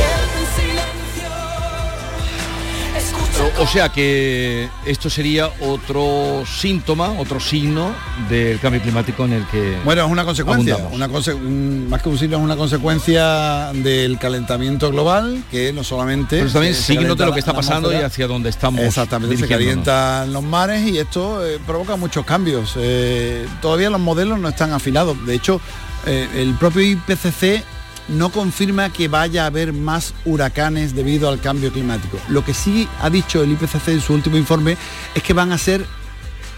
O, 3.43 3.63
o 3.63 3.67
sea 3.67 3.89
que 3.91 4.69
esto 4.87 5.11
sería 5.11 5.51
otro 5.61 6.45
síntoma, 6.47 7.11
otro 7.19 7.41
signo 7.41 7.93
del 8.29 8.61
cambio 8.61 8.81
climático 8.81 9.25
en 9.25 9.33
el 9.33 9.47
que 9.47 9.79
Bueno, 9.85 10.05
es 10.05 10.11
una 10.11 10.25
consecuencia, 10.25 10.75
abundamos. 10.75 10.97
una 10.97 11.09
conse- 11.09 11.35
un- 11.35 11.89
más 11.89 12.03
que 12.03 12.09
un 12.09 12.19
signo 12.19 12.37
es 12.37 12.43
una 12.43 12.57
consecuencia 12.57 13.73
del 13.75 14.19
calentamiento 14.19 14.91
global, 14.91 15.43
que 15.51 15.73
no 15.73 15.83
solamente... 15.83 16.39
Pero 16.39 16.51
también 16.53 16.75
signo 16.75 17.15
de 17.15 17.27
lo 17.27 17.33
que 17.33 17.41
está 17.41 17.53
pasando 17.53 17.93
y 17.93 17.97
hacia 17.97 18.27
dónde 18.29 18.49
estamos. 18.51 18.81
Exactamente, 18.81 19.37
se 19.37 19.49
calientan 19.49 20.33
los 20.33 20.43
mares 20.43 20.87
y 20.87 20.99
esto 20.99 21.45
eh, 21.45 21.59
provoca 21.67 21.97
muchos 21.97 22.25
cambios. 22.25 22.75
Eh, 22.77 23.47
todavía 23.61 23.91
los 23.91 24.01
modelos 24.01 24.39
no 24.39 24.49
están 24.49 24.73
afilados. 24.73 25.17
De 25.27 25.35
hecho, 25.35 25.61
eh, 26.07 26.29
el 26.37 26.55
propio 26.55 26.83
IPCC 26.83 27.65
no 28.09 28.31
confirma 28.31 28.93
que 28.93 29.09
vaya 29.09 29.45
a 29.45 29.47
haber 29.47 29.73
más 29.73 30.15
huracanes 30.25 30.95
debido 30.95 31.29
al 31.29 31.41
cambio 31.41 31.73
climático. 31.73 32.19
Lo 32.29 32.45
que 32.45 32.55
sí 32.55 32.89
ha 33.01 33.11
dicho 33.11 33.43
el 33.43 33.53
IPCC 33.53 33.89
en 33.89 34.01
su 34.01 34.15
último 34.15 34.37
informe 34.37 34.77
es 35.15 35.23
que 35.23 35.33
van 35.33 35.53
a 35.53 35.59
ser 35.59 35.85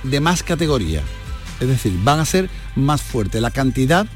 de 0.02 0.20
más 0.20 0.42
categoría. 0.42 1.02
Es 1.60 1.68
decir, 1.68 1.92
van 2.02 2.20
a 2.20 2.24
ser 2.24 2.50
más 2.74 3.02
fuertes. 3.02 3.40
La 3.40 3.50
cantidad 3.50 4.06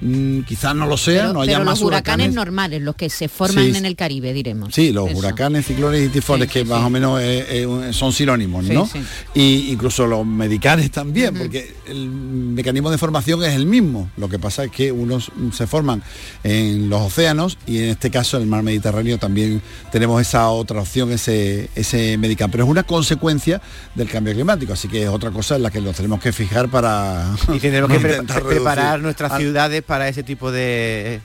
mm, 0.00 0.40
quizás 0.40 0.74
no 0.74 0.86
lo 0.86 0.96
sea, 0.96 1.22
Pero, 1.22 1.32
no 1.34 1.40
haya 1.42 1.52
pero 1.54 1.64
más 1.64 1.78
los 1.80 1.86
huracanes, 1.86 2.26
huracanes. 2.28 2.34
normales, 2.34 2.82
los 2.82 2.94
que 2.96 3.08
se 3.10 3.28
forman 3.28 3.64
Sí. 3.72 3.76
en 3.76 3.84
el 3.86 3.96
Caribe, 3.96 4.32
diremos. 4.32 4.74
Sí, 4.74 4.92
los 4.92 5.08
Eso. 5.08 5.18
huracanes, 5.18 5.66
ciclones 5.66 6.06
y 6.06 6.08
tifones, 6.10 6.50
que 6.50 6.64
más 6.64 6.82
o 6.84 6.90
menos 6.90 7.20
eh, 7.20 7.62
eh, 7.62 7.92
son 7.92 8.12
sinónimos, 8.12 8.66
Sí, 8.66 8.72
¿no? 8.72 8.86
sí. 8.86 9.00
Y 9.34 9.70
incluso 9.72 10.06
los 10.06 10.24
medicales 10.26 10.90
también, 10.90 11.34
porque 11.36 11.74
el 11.86 12.08
mecanismo 12.08 12.90
de 12.90 12.98
formación 12.98 13.42
es 13.44 13.54
el 13.54 13.66
mismo. 13.66 14.10
Lo 14.16 14.28
que 14.28 14.38
pasa 14.38 14.64
es 14.64 14.70
que 14.70 14.92
unos 14.92 15.30
se 15.52 15.66
forman 15.66 16.02
en 16.44 16.88
los 16.88 17.00
océanos 17.02 17.58
y 17.66 17.78
en 17.78 17.84
este 17.90 18.10
caso 18.10 18.36
en 18.36 18.44
el 18.44 18.48
mar 18.48 18.62
Mediterráneo 18.62 19.18
también 19.18 19.62
tenemos 19.92 20.20
esa 20.20 20.48
otra 20.50 20.80
opción, 20.80 21.12
ese, 21.12 21.70
ese 21.74 22.16
medicamento. 22.18 22.52
Pero 22.52 22.64
es 22.64 22.70
una 22.70 22.82
consecuencia 22.84 23.60
del 23.94 24.08
cambio 24.08 24.32
climático, 24.34 24.72
así 24.72 24.88
que 24.88 25.02
es 25.04 25.08
otra 25.08 25.30
cosa 25.30 25.56
en 25.56 25.62
la 25.62 25.70
que 25.70 25.80
nos 25.80 25.96
tenemos 25.96 26.20
que 26.20 26.32
fijar 26.32 26.68
para 26.68 27.34
Y 27.54 27.58
tenemos 27.58 27.90
que 27.90 27.98
pre- 28.00 28.22
preparar 28.22 28.76
reducir. 28.86 29.02
nuestras 29.02 29.38
ciudades 29.38 29.82
para 29.86 30.08
ese 30.08 30.22
tipo 30.22 30.50
de... 30.52 31.20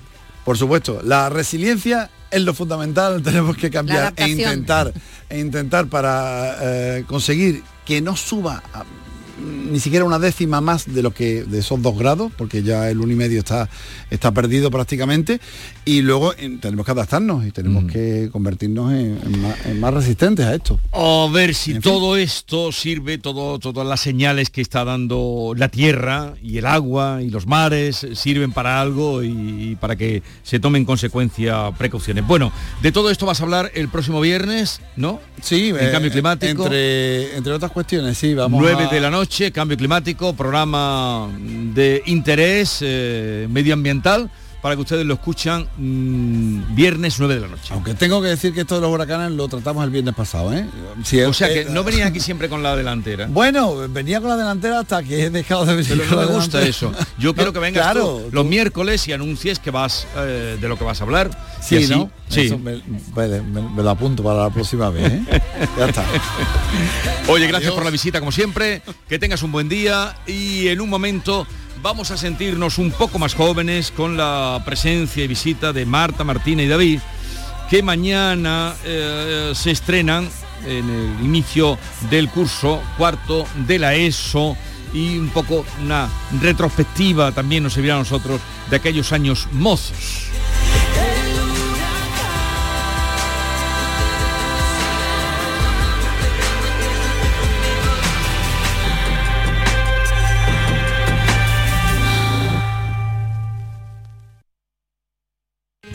por 0.46 0.58
supuesto, 0.58 1.02
la 1.04 1.30
resiliencia 1.30 2.10
es 2.30 2.42
lo 2.42 2.54
fundamental, 2.54 3.22
tenemos 3.24 3.58
que 3.58 3.70
cambiar 3.70 4.14
e 4.16 4.24
intentar, 4.50 4.94
e 5.30 5.40
intentar 5.40 5.88
para 5.88 6.58
eh, 6.62 7.04
conseguir 7.08 7.64
que 7.86 8.02
no 8.02 8.16
suba 8.16 8.64
a- 8.74 8.84
ni 9.72 9.80
siquiera 9.80 10.06
una 10.06 10.20
décima 10.20 10.62
más 10.62 10.94
de 10.94 11.02
lo 11.02 11.12
que 11.14 11.44
de 11.44 11.60
esos 11.60 11.82
dos 11.82 11.98
grados, 11.98 12.32
porque 12.38 12.62
ya 12.64 12.90
el 12.90 13.00
uno 13.00 13.12
y 13.14 13.16
medio 13.16 13.40
está, 13.40 13.70
está 14.10 14.32
perdido 14.32 14.70
prácticamente, 14.72 15.40
y 15.86 16.02
luego 16.02 16.34
eh, 16.34 16.58
tenemos 16.62 16.86
que 16.86 16.92
adaptarnos 16.92 17.46
y 17.46 17.52
tenemos 17.52 17.86
que 17.92 18.30
convertirnos 18.32 18.92
en, 18.94 19.20
en 19.24 19.42
más, 19.42 19.66
en 19.66 19.80
más 19.80 19.94
resistentes 19.94 20.46
a 20.46 20.54
esto. 20.56 20.80
A 20.92 21.28
ver 21.32 21.54
si 21.56 21.72
En 21.72 21.82
fin. 21.82 21.92
todo 21.92 22.18
esto 22.18 22.72
sirve, 22.72 23.18
todo, 23.18 23.60
todas 23.60 23.88
las 23.88 24.00
señales 24.02 24.50
que 24.50 24.62
está 24.62 24.84
dando 24.84 25.54
la 25.56 25.70
tierra 25.70 26.34
y 26.44 26.58
el 26.58 26.66
agua 26.66 27.22
y 27.22 27.30
los 27.30 27.48
mares 27.48 28.04
eh, 28.04 28.16
sirven 28.16 28.52
para 28.52 28.82
algo 28.82 29.24
y, 29.24 29.30
y 29.72 29.76
para 29.80 29.96
que 29.96 30.22
se 30.44 30.60
tomen 30.60 30.86
consecuencia 30.86 31.72
precauciones. 31.78 32.26
Bueno, 32.28 32.52
de 32.82 32.92
todo 32.92 33.10
esto 33.10 33.26
vas 33.26 33.40
a 33.40 33.44
hablar 33.44 33.72
el 33.74 33.90
próximo 33.90 34.22
viernes, 34.22 34.82
¿no? 34.96 35.20
Sí, 35.42 35.72
eh, 35.78 35.90
cambio 35.92 36.12
climático. 36.12 36.64
Entre, 36.64 37.36
entre 37.36 37.54
otras 37.54 37.72
cuestiones, 37.72 38.18
sí, 38.18 38.34
vamos 38.34 38.62
9 38.62 38.84
a- 38.86 38.94
de 38.94 39.00
la 39.00 39.10
noche, 39.10 39.31
cambio 39.54 39.78
climático, 39.78 40.34
programa 40.34 41.30
de 41.40 42.04
interés 42.06 42.80
eh, 42.82 43.48
medioambiental 43.50 44.30
para 44.62 44.76
que 44.76 44.82
ustedes 44.82 45.06
lo 45.06 45.16
escuchan 45.16 45.68
mm, 45.78 46.76
viernes 46.76 47.16
9 47.20 47.36
de 47.36 47.42
la 47.42 47.48
noche. 47.48 47.74
Aunque 47.74 47.94
tengo 47.96 48.22
que 48.22 48.28
decir 48.28 48.54
que 48.54 48.62
esto 48.62 48.76
de 48.76 48.82
los 48.82 48.92
huracanes 48.92 49.32
lo 49.32 49.48
tratamos 49.48 49.84
el 49.84 49.90
viernes 49.90 50.14
pasado, 50.14 50.54
¿eh? 50.54 50.66
Si 51.04 51.20
O 51.22 51.34
sea 51.34 51.48
que 51.50 51.62
eh, 51.62 51.68
no 51.70 51.84
venía 51.84 52.08
aquí 52.08 52.20
siempre 52.22 52.48
con 52.50 52.62
la 52.62 52.76
delantera. 52.76 53.28
Bueno, 53.28 53.76
venía 53.90 54.20
con 54.22 54.30
la 54.30 54.38
delantera 54.38 54.80
hasta 54.80 55.02
que 55.04 55.24
he 55.26 55.30
dejado 55.30 55.66
de 55.66 55.76
venir 55.76 55.98
Pero 55.98 56.22
no 56.22 56.28
me 56.28 56.36
gusta 56.36 56.62
eso. 56.62 56.92
Yo 57.18 57.34
quiero 57.34 57.52
que 57.54 57.60
vengas 57.60 57.84
claro, 57.84 58.22
tú 58.26 58.30
los 58.32 58.46
miércoles 58.46 59.08
y 59.08 59.14
anuncies 59.14 59.60
que 59.60 59.72
vas 59.72 60.06
eh, 60.18 60.58
de 60.62 60.68
lo 60.68 60.78
que 60.78 60.84
vas 60.84 61.02
a 61.02 61.04
hablar. 61.06 61.30
Sí, 61.62 61.78
así, 61.78 61.90
¿no? 61.96 62.12
Sí. 62.30 62.42
Eso 62.42 62.58
me, 62.58 62.82
vale, 63.14 63.42
me- 63.42 63.62
me 63.62 63.84
lo 63.84 63.90
apunto 63.90 64.24
para 64.24 64.44
la 64.44 64.50
próxima 64.50 64.90
vez, 64.90 65.12
¿eh? 65.12 65.24
ya 65.78 65.86
está. 65.90 66.06
Oye, 67.28 67.48
gracias 67.48 67.72
por 67.74 67.84
la 67.84 67.90
visita 67.92 68.20
como 68.20 68.32
siempre. 68.32 68.82
Que 69.08 69.20
tengas 69.20 69.44
un 69.44 69.52
buen 69.52 69.70
día 69.70 70.16
y 70.28 70.68
en 70.68 70.82
un 70.82 70.90
momento 70.90 71.46
vamos 71.82 72.12
a 72.12 72.18
sentirnos 72.18 72.78
un 72.78 72.92
poco 72.92 73.18
más 73.18 73.34
jóvenes 73.34 73.92
con 73.92 74.16
la 74.16 74.62
presencia 74.66 75.24
y 75.24 75.28
visita 75.28 75.74
de 75.74 75.86
Marta, 75.86 76.24
Martina 76.24 76.62
y 76.62 76.68
David, 76.68 77.00
que 77.70 77.82
mañana 77.82 78.76
eh, 78.84 79.52
se 79.56 79.72
estrenan 79.72 80.30
en 80.66 80.90
el 80.90 81.26
inicio 81.26 81.78
del 82.10 82.30
curso 82.30 82.82
cuarto 82.98 83.48
de 83.68 83.80
la 83.80 83.96
ESO 83.96 84.56
y 84.94 85.18
un 85.18 85.30
poco 85.30 85.66
una 85.82 86.10
retrospectiva 86.42 87.32
también 87.32 87.64
nos 87.64 87.74
servirá 87.74 87.96
a 87.96 88.00
nosotros 88.00 88.40
de 88.70 88.76
aquellos 88.76 89.12
años 89.12 89.48
mozos. 89.52 90.30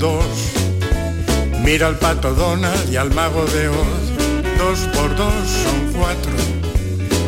Dos. 0.00 0.24
Mira 1.62 1.86
al 1.86 1.98
pato 1.98 2.34
Donald 2.34 2.90
y 2.90 2.96
al 2.96 3.12
mago 3.12 3.44
de 3.44 3.68
Oz. 3.68 4.02
Dos 4.58 4.78
por 4.94 5.14
dos 5.14 5.34
son 5.64 5.92
cuatro. 5.92 6.32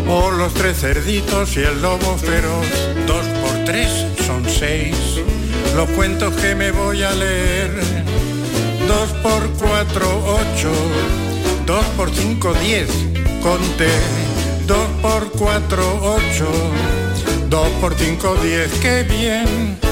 O 0.08 0.30
los 0.30 0.52
tres 0.54 0.80
cerditos 0.80 1.56
y 1.56 1.60
el 1.60 1.80
lobo 1.82 2.16
feroz. 2.16 2.66
Dos 3.06 3.26
por 3.42 3.64
tres 3.64 3.88
son 4.26 4.42
seis. 4.48 4.96
Los 5.76 5.88
cuentos 5.90 6.34
que 6.34 6.54
me 6.54 6.72
voy 6.72 7.02
a 7.02 7.12
leer. 7.12 7.70
Dos 8.88 9.10
por 9.22 9.48
cuatro, 9.52 10.06
ocho. 10.26 10.72
Dos 11.66 11.84
por 11.96 12.10
cinco, 12.10 12.54
diez. 12.54 12.88
Conté. 13.42 13.90
Dos 14.66 14.88
por 15.02 15.30
cuatro, 15.32 15.84
ocho. 16.02 16.48
Dos 17.48 17.68
por 17.80 17.94
cinco, 17.94 18.34
diez. 18.42 18.70
¡Qué 18.80 19.02
bien! 19.04 19.91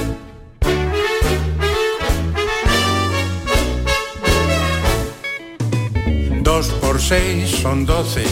Dos 6.61 6.69
por 6.73 7.01
seis 7.01 7.49
son 7.49 7.87
doce. 7.87 8.23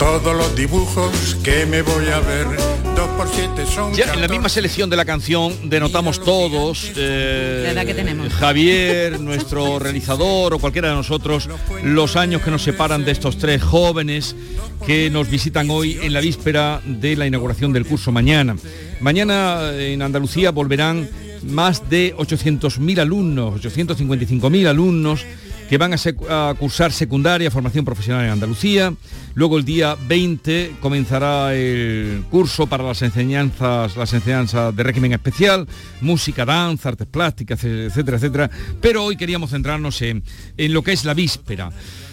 Todos 0.00 0.36
los 0.36 0.56
dibujos 0.56 1.36
que 1.44 1.64
me 1.64 1.80
voy 1.80 2.08
a 2.08 2.18
ver. 2.18 2.44
Dos 2.96 3.08
por 3.10 3.28
siete 3.32 3.66
son 3.72 3.94
Ya 3.94 4.02
en 4.02 4.08
la 4.08 4.26
14. 4.26 4.28
misma 4.32 4.48
selección 4.48 4.90
de 4.90 4.96
la 4.96 5.04
canción 5.04 5.70
denotamos 5.70 6.24
todos, 6.24 6.90
eh, 6.96 7.60
La 7.66 7.70
edad 7.70 7.86
que 7.86 7.94
tenemos. 7.94 8.32
Javier, 8.32 9.20
nuestro 9.20 9.78
realizador 9.78 10.54
o 10.54 10.58
cualquiera 10.58 10.88
de 10.88 10.96
nosotros, 10.96 11.48
los 11.84 12.16
años 12.16 12.42
que 12.42 12.50
nos 12.50 12.64
separan 12.64 13.04
de 13.04 13.12
estos 13.12 13.38
tres 13.38 13.62
jóvenes 13.62 14.34
que 14.84 15.08
nos 15.08 15.30
visitan 15.30 15.70
hoy 15.70 16.00
en 16.02 16.12
la 16.12 16.18
víspera 16.18 16.82
de 16.84 17.14
la 17.14 17.28
inauguración 17.28 17.72
del 17.72 17.86
curso 17.86 18.10
mañana. 18.10 18.56
Mañana 19.00 19.70
en 19.78 20.02
Andalucía 20.02 20.50
volverán 20.50 21.08
más 21.44 21.88
de 21.88 22.12
800.000 22.16 22.98
alumnos, 22.98 23.62
855.000 23.62 24.66
alumnos 24.66 25.24
que 25.70 25.78
van 25.78 25.92
a, 25.92 25.96
sec- 25.96 26.28
a 26.28 26.52
cursar 26.58 26.90
secundaria, 26.92 27.48
formación 27.48 27.84
profesional 27.84 28.24
en 28.24 28.32
Andalucía. 28.32 28.92
Luego 29.34 29.56
el 29.56 29.64
día 29.64 29.96
20 30.08 30.72
comenzará 30.80 31.54
el 31.54 32.24
curso 32.28 32.66
para 32.66 32.82
las 32.82 33.00
enseñanzas, 33.02 33.96
las 33.96 34.12
enseñanzas 34.12 34.74
de 34.74 34.82
régimen 34.82 35.12
especial, 35.12 35.68
música, 36.00 36.44
danza, 36.44 36.88
artes 36.88 37.06
plásticas, 37.06 37.62
etcétera, 37.62 38.16
etcétera. 38.16 38.50
Pero 38.80 39.04
hoy 39.04 39.16
queríamos 39.16 39.50
centrarnos 39.50 40.02
en, 40.02 40.24
en 40.56 40.74
lo 40.74 40.82
que 40.82 40.90
es 40.92 41.04
la 41.04 41.14
víspera. 41.14 41.70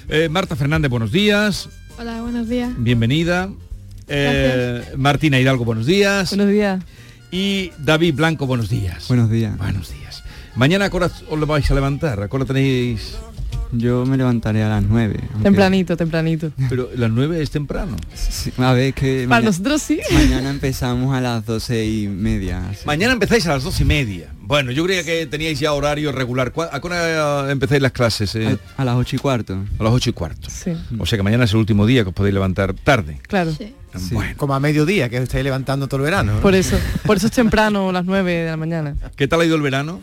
Eh, 0.08 0.30
Marta 0.30 0.56
Fernández, 0.56 0.92
buenos 0.92 1.12
días. 1.12 1.68
Hola, 1.98 2.22
buenos 2.22 2.48
días. 2.48 2.72
Bienvenida. 2.78 3.50
Eh, 4.08 4.84
Martina 4.98 5.40
Hidalgo, 5.40 5.66
buenos 5.66 5.88
días. 5.88 6.30
Buenos 6.30 6.54
días. 6.54 6.84
Y 7.32 7.72
David 7.80 8.14
Blanco, 8.14 8.46
buenos 8.46 8.70
días. 8.70 9.08
Buenos 9.08 9.32
días. 9.32 9.58
Buenos 9.58 9.90
días. 9.90 10.24
Mañana 10.56 10.86
¿a 10.86 10.90
os 11.28 11.40
lo 11.40 11.48
vais 11.48 11.70
a 11.72 11.74
levantar? 11.74 12.22
¿A 12.22 12.28
tenéis? 12.46 13.18
Yo 13.74 14.06
me 14.06 14.16
levantaré 14.18 14.64
a 14.64 14.70
las 14.70 14.84
9. 14.84 15.20
Tempranito, 15.44 15.98
tempranito. 15.98 16.52
Pero 16.70 16.90
las 16.96 17.12
9 17.12 17.42
es 17.42 17.52
temprano. 17.52 17.96
a 18.58 18.74
ver, 18.74 18.94
que 18.94 19.26
Para 19.28 19.46
nosotros 19.46 19.82
sí. 19.82 20.00
mañana 20.14 20.50
empezamos 20.50 21.14
a 21.16 21.20
las 21.22 21.46
12 21.46 21.86
y 21.86 22.08
media. 22.08 22.70
así. 22.70 22.86
Mañana 22.86 23.14
empezáis 23.14 23.46
a 23.48 23.50
las 23.54 23.64
dos 23.64 23.80
y 23.82 23.86
media. 23.86 24.30
Bueno, 24.42 24.72
yo 24.72 24.86
creía 24.86 25.04
que 25.04 25.26
teníais 25.26 25.60
ya 25.60 25.74
horario 25.74 26.14
regular. 26.14 26.54
¿Cuá- 26.54 26.70
¿A 26.72 26.80
qué 26.80 26.88
hora 26.88 27.52
empezáis 27.52 27.82
las 27.82 27.92
clases? 27.92 28.34
eh? 28.36 28.58
A, 28.78 28.82
a 28.82 28.86
las 28.86 28.96
8 28.96 29.18
y 29.18 29.20
cuarto. 29.20 29.54
A 29.78 29.84
las 29.84 29.92
8 29.94 30.10
y 30.12 30.14
cuarto. 30.14 30.50
Sí. 30.50 30.72
O 30.98 31.06
sea 31.06 31.18
que 31.18 31.24
mañana 31.24 31.44
es 31.44 31.52
el 31.52 31.58
último 31.58 31.86
día 31.86 32.04
que 32.04 32.10
os 32.10 32.16
podéis 32.16 32.34
levantar 32.34 32.74
tarde. 32.74 33.20
Claro. 33.28 33.52
Como 34.38 34.54
a 34.56 34.60
mediodía, 34.62 35.10
que 35.10 35.18
estáis 35.18 35.44
levantando 35.44 35.88
todo 35.88 35.98
el 36.00 36.04
verano. 36.06 36.36
¿no? 36.36 36.40
Por 36.40 36.56
eso. 36.56 36.78
Por 37.06 37.18
eso 37.18 37.26
es 37.28 37.34
temprano, 37.34 37.92
las 37.92 38.06
9 38.06 38.32
de 38.32 38.50
la 38.50 38.56
mañana. 38.58 38.96
¿Qué 39.18 39.28
tal 39.28 39.42
ha 39.42 39.46
ido 39.46 39.56
el 39.56 39.62
verano? 39.62 40.00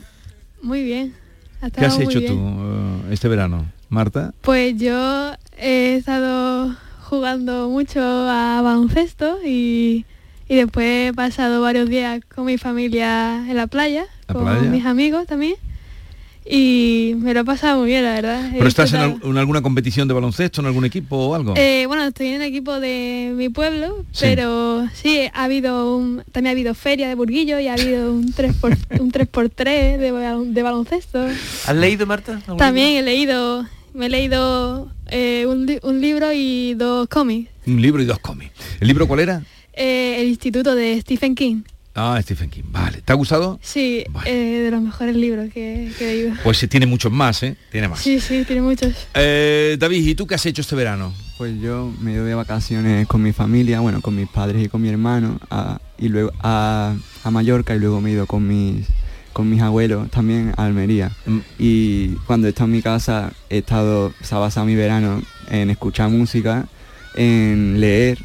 Muy 0.62 0.82
bien. 0.82 1.14
¿Qué 1.70 1.84
has 1.84 1.98
hecho 1.98 2.18
bien. 2.20 2.32
tú 2.32 2.38
eh, 2.38 3.12
este 3.12 3.28
verano, 3.28 3.66
Marta? 3.88 4.32
Pues 4.42 4.76
yo 4.76 5.32
he 5.58 5.96
estado 5.96 6.74
jugando 7.08 7.68
mucho 7.68 8.00
a 8.02 8.60
baloncesto 8.62 9.38
y, 9.44 10.04
y 10.48 10.54
después 10.56 11.10
he 11.10 11.12
pasado 11.14 11.60
varios 11.62 11.88
días 11.88 12.20
con 12.34 12.46
mi 12.46 12.58
familia 12.58 13.36
en 13.48 13.56
la 13.56 13.66
playa, 13.66 14.06
¿La 14.28 14.34
con 14.34 14.44
playa? 14.44 14.62
mis 14.70 14.84
amigos 14.86 15.26
también. 15.26 15.54
Y 16.46 17.14
me 17.18 17.32
lo 17.32 17.40
he 17.40 17.44
pasado 17.44 17.78
muy 17.80 17.88
bien, 17.88 18.04
la 18.04 18.14
verdad. 18.14 18.50
¿Pero 18.52 18.68
estás 18.68 18.92
en, 18.92 19.00
disfrutado. 19.00 19.24
al- 19.26 19.30
en 19.32 19.38
alguna 19.38 19.62
competición 19.62 20.08
de 20.08 20.14
baloncesto, 20.14 20.60
en 20.60 20.66
algún 20.66 20.84
equipo 20.84 21.16
o 21.16 21.34
algo? 21.34 21.54
Eh, 21.56 21.84
bueno, 21.86 22.04
estoy 22.04 22.28
en 22.28 22.42
el 22.42 22.48
equipo 22.48 22.80
de 22.80 23.32
mi 23.34 23.48
pueblo, 23.48 24.04
Sí. 24.12 24.26
pero 24.26 24.86
sí, 24.92 25.20
ha 25.32 25.44
habido 25.44 25.96
un- 25.96 26.22
también 26.32 26.48
ha 26.48 26.50
habido 26.50 26.74
feria 26.74 27.08
de 27.08 27.14
Burguillo 27.14 27.58
y 27.60 27.68
ha 27.68 27.72
habido 27.74 28.12
un 28.12 28.32
3x, 28.34 29.00
un 29.00 29.10
3x3 29.10 29.96
de, 29.98 30.12
balon- 30.12 30.52
de 30.52 30.62
baloncesto. 30.62 31.24
¿Has 31.66 31.76
leído, 31.76 32.04
Marta? 32.06 32.40
También 32.58 32.88
he 32.96 33.02
leído, 33.02 33.66
me 33.94 34.06
he 34.06 34.10
leído 34.10 34.90
eh, 35.06 35.46
un 35.46 36.00
libro 36.00 36.30
y 36.34 36.74
dos 36.74 37.08
cómics. 37.08 37.50
Un 37.66 37.80
libro 37.80 38.02
y 38.02 38.04
dos 38.04 38.18
cómics. 38.18 38.52
¿El 38.80 38.88
libro 38.88 39.08
cuál 39.08 39.20
era? 39.20 39.42
Eh, 39.72 40.16
el 40.20 40.28
Instituto 40.28 40.74
de 40.74 41.00
Stephen 41.00 41.34
King. 41.34 41.62
Ah, 41.94 42.18
Stephen 42.22 42.50
King. 42.50 42.64
Vale. 42.72 43.02
¿Te 43.02 43.12
ha 43.12 43.16
gustado? 43.16 43.58
Sí, 43.62 44.04
eh, 44.24 44.34
de 44.64 44.70
los 44.70 44.82
mejores 44.82 45.14
libros 45.14 45.46
que, 45.52 45.92
que 45.98 46.04
he 46.04 46.14
leído. 46.16 46.34
Pues 46.42 46.58
sí, 46.58 46.66
tiene 46.66 46.86
muchos 46.86 47.12
más, 47.12 47.42
¿eh? 47.44 47.56
Tiene 47.70 47.86
más. 47.88 48.00
Sí, 48.00 48.18
sí, 48.20 48.44
tiene 48.44 48.62
muchos. 48.62 48.92
Eh, 49.14 49.76
David, 49.78 50.06
¿y 50.08 50.14
tú 50.16 50.26
qué 50.26 50.34
has 50.34 50.44
hecho 50.46 50.62
este 50.62 50.74
verano? 50.74 51.14
Pues 51.38 51.60
yo 51.60 51.92
me 52.00 52.10
he 52.10 52.14
ido 52.14 52.24
de 52.24 52.34
vacaciones 52.34 53.06
con 53.06 53.22
mi 53.22 53.32
familia, 53.32 53.80
bueno, 53.80 54.00
con 54.00 54.16
mis 54.16 54.28
padres 54.28 54.64
y 54.64 54.68
con 54.68 54.82
mi 54.82 54.88
hermano, 54.88 55.38
a- 55.50 55.80
y 55.98 56.08
luego 56.08 56.32
a, 56.40 56.94
a 57.22 57.30
Mallorca 57.30 57.74
y 57.76 57.78
luego 57.78 58.00
me 58.00 58.10
he 58.10 58.12
ido 58.14 58.26
con 58.26 58.46
mis 58.46 58.86
con 59.32 59.50
mis 59.50 59.60
abuelos 59.62 60.08
también 60.12 60.52
a 60.56 60.64
Almería. 60.64 61.10
Mm. 61.26 61.38
Y 61.58 62.08
cuando 62.26 62.46
he 62.46 62.50
estado 62.50 62.66
en 62.66 62.72
mi 62.72 62.82
casa 62.82 63.32
he 63.50 63.58
estado, 63.58 64.12
se 64.22 64.32
ha 64.34 64.38
basado 64.38 64.64
mi 64.64 64.76
verano 64.76 65.22
en 65.50 65.70
escuchar 65.70 66.08
música, 66.08 66.66
en 67.16 67.80
leer 67.80 68.18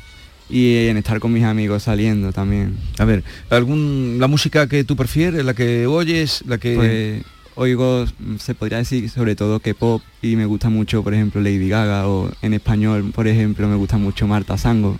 y 0.50 0.88
en 0.88 0.98
estar 0.98 1.20
con 1.20 1.32
mis 1.32 1.44
amigos 1.44 1.84
saliendo 1.84 2.34
también. 2.34 2.76
A 2.98 3.06
ver, 3.06 3.24
¿algún, 3.50 4.18
¿la 4.20 4.28
música 4.28 4.68
que 4.68 4.84
tú 4.84 4.96
prefieres, 4.96 5.46
la 5.46 5.54
que 5.54 5.86
oyes, 5.88 6.44
la 6.48 6.58
que... 6.58 6.76
Pues 6.76 7.40
oigo, 7.56 8.06
mm, 8.20 8.38
se 8.38 8.56
podría 8.56 8.78
decir 8.78 9.10
sobre 9.10 9.36
todo 9.36 9.60
que 9.60 9.74
pop 9.76 10.02
y 10.22 10.38
me 10.38 10.46
gusta 10.46 10.70
mucho, 10.70 11.04
por 11.04 11.14
ejemplo, 11.14 11.42
Lady 11.42 11.68
Gaga 11.68 12.08
o 12.08 12.32
en 12.42 12.54
español, 12.54 13.12
por 13.14 13.28
ejemplo, 13.28 13.68
me 13.68 13.76
gusta 13.76 13.98
mucho 13.98 14.28
Marta 14.28 14.58
Sango. 14.58 14.98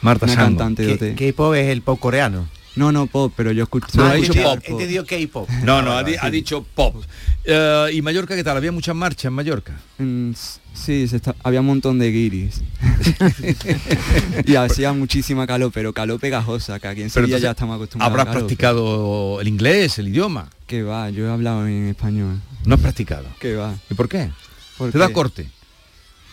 Marta 0.00 0.26
una 0.26 0.34
Sango. 0.34 0.46
cantante 0.58 0.86
de 0.86 0.96
¿Qué, 0.96 1.10
OT. 1.10 1.16
qué 1.16 1.32
pop 1.32 1.54
es 1.54 1.68
el 1.68 1.82
pop 1.82 1.98
coreano? 1.98 2.46
No, 2.78 2.92
no 2.92 3.06
pop, 3.06 3.32
pero 3.36 3.50
yo 3.52 3.64
escucho... 3.64 3.86
No, 3.94 4.04
Ah, 4.04 4.10
ha 4.10 4.14
dicho 4.14 4.32
pop. 4.34 4.60
entendido 4.64 5.04
K-pop. 5.04 5.48
No, 5.64 5.82
no, 5.82 5.92
ha, 5.92 6.04
di- 6.04 6.16
dicho 6.30 6.64
pop. 6.74 7.02
¿Y 7.92 8.00
Mallorca 8.02 8.36
qué 8.36 8.44
tal? 8.44 8.56
¿Había 8.56 8.72
muchas 8.72 8.94
marchas 8.94 9.26
en 9.26 9.32
Mallorca? 9.34 9.74
Mm, 9.98 10.32
Sí, 10.74 11.08
se 11.08 11.16
está- 11.16 11.34
había 11.42 11.58
un 11.60 11.66
montón 11.66 11.98
de 11.98 12.10
guiris. 12.12 12.62
y 14.46 14.54
hacía 14.54 14.92
muchísima 14.92 15.44
calor, 15.46 15.72
pero 15.74 15.92
calor 15.92 16.20
pegajosa, 16.20 16.78
que 16.78 16.86
aquí 16.88 17.02
en 17.02 17.10
Sevilla 17.10 17.38
ya 17.38 17.50
estamos 17.50 17.74
acostumbrados. 17.76 18.10
¿Habrás 18.12 18.26
a 18.26 18.30
calor, 18.30 18.42
practicado 18.46 19.40
el 19.40 19.48
inglés, 19.48 19.98
el 19.98 20.08
idioma? 20.08 20.48
Que 20.68 20.82
va, 20.84 21.10
yo 21.10 21.26
he 21.26 21.30
hablado 21.32 21.66
en 21.66 21.88
español. 21.88 22.40
¿No 22.64 22.74
has 22.76 22.80
practicado? 22.80 23.26
Que 23.40 23.56
va. 23.56 23.74
¿Y 23.90 23.94
por 23.94 24.08
qué? 24.08 24.30
¿Por 24.76 24.92
¿Te 24.92 24.98
da 24.98 25.08
corte? 25.12 25.48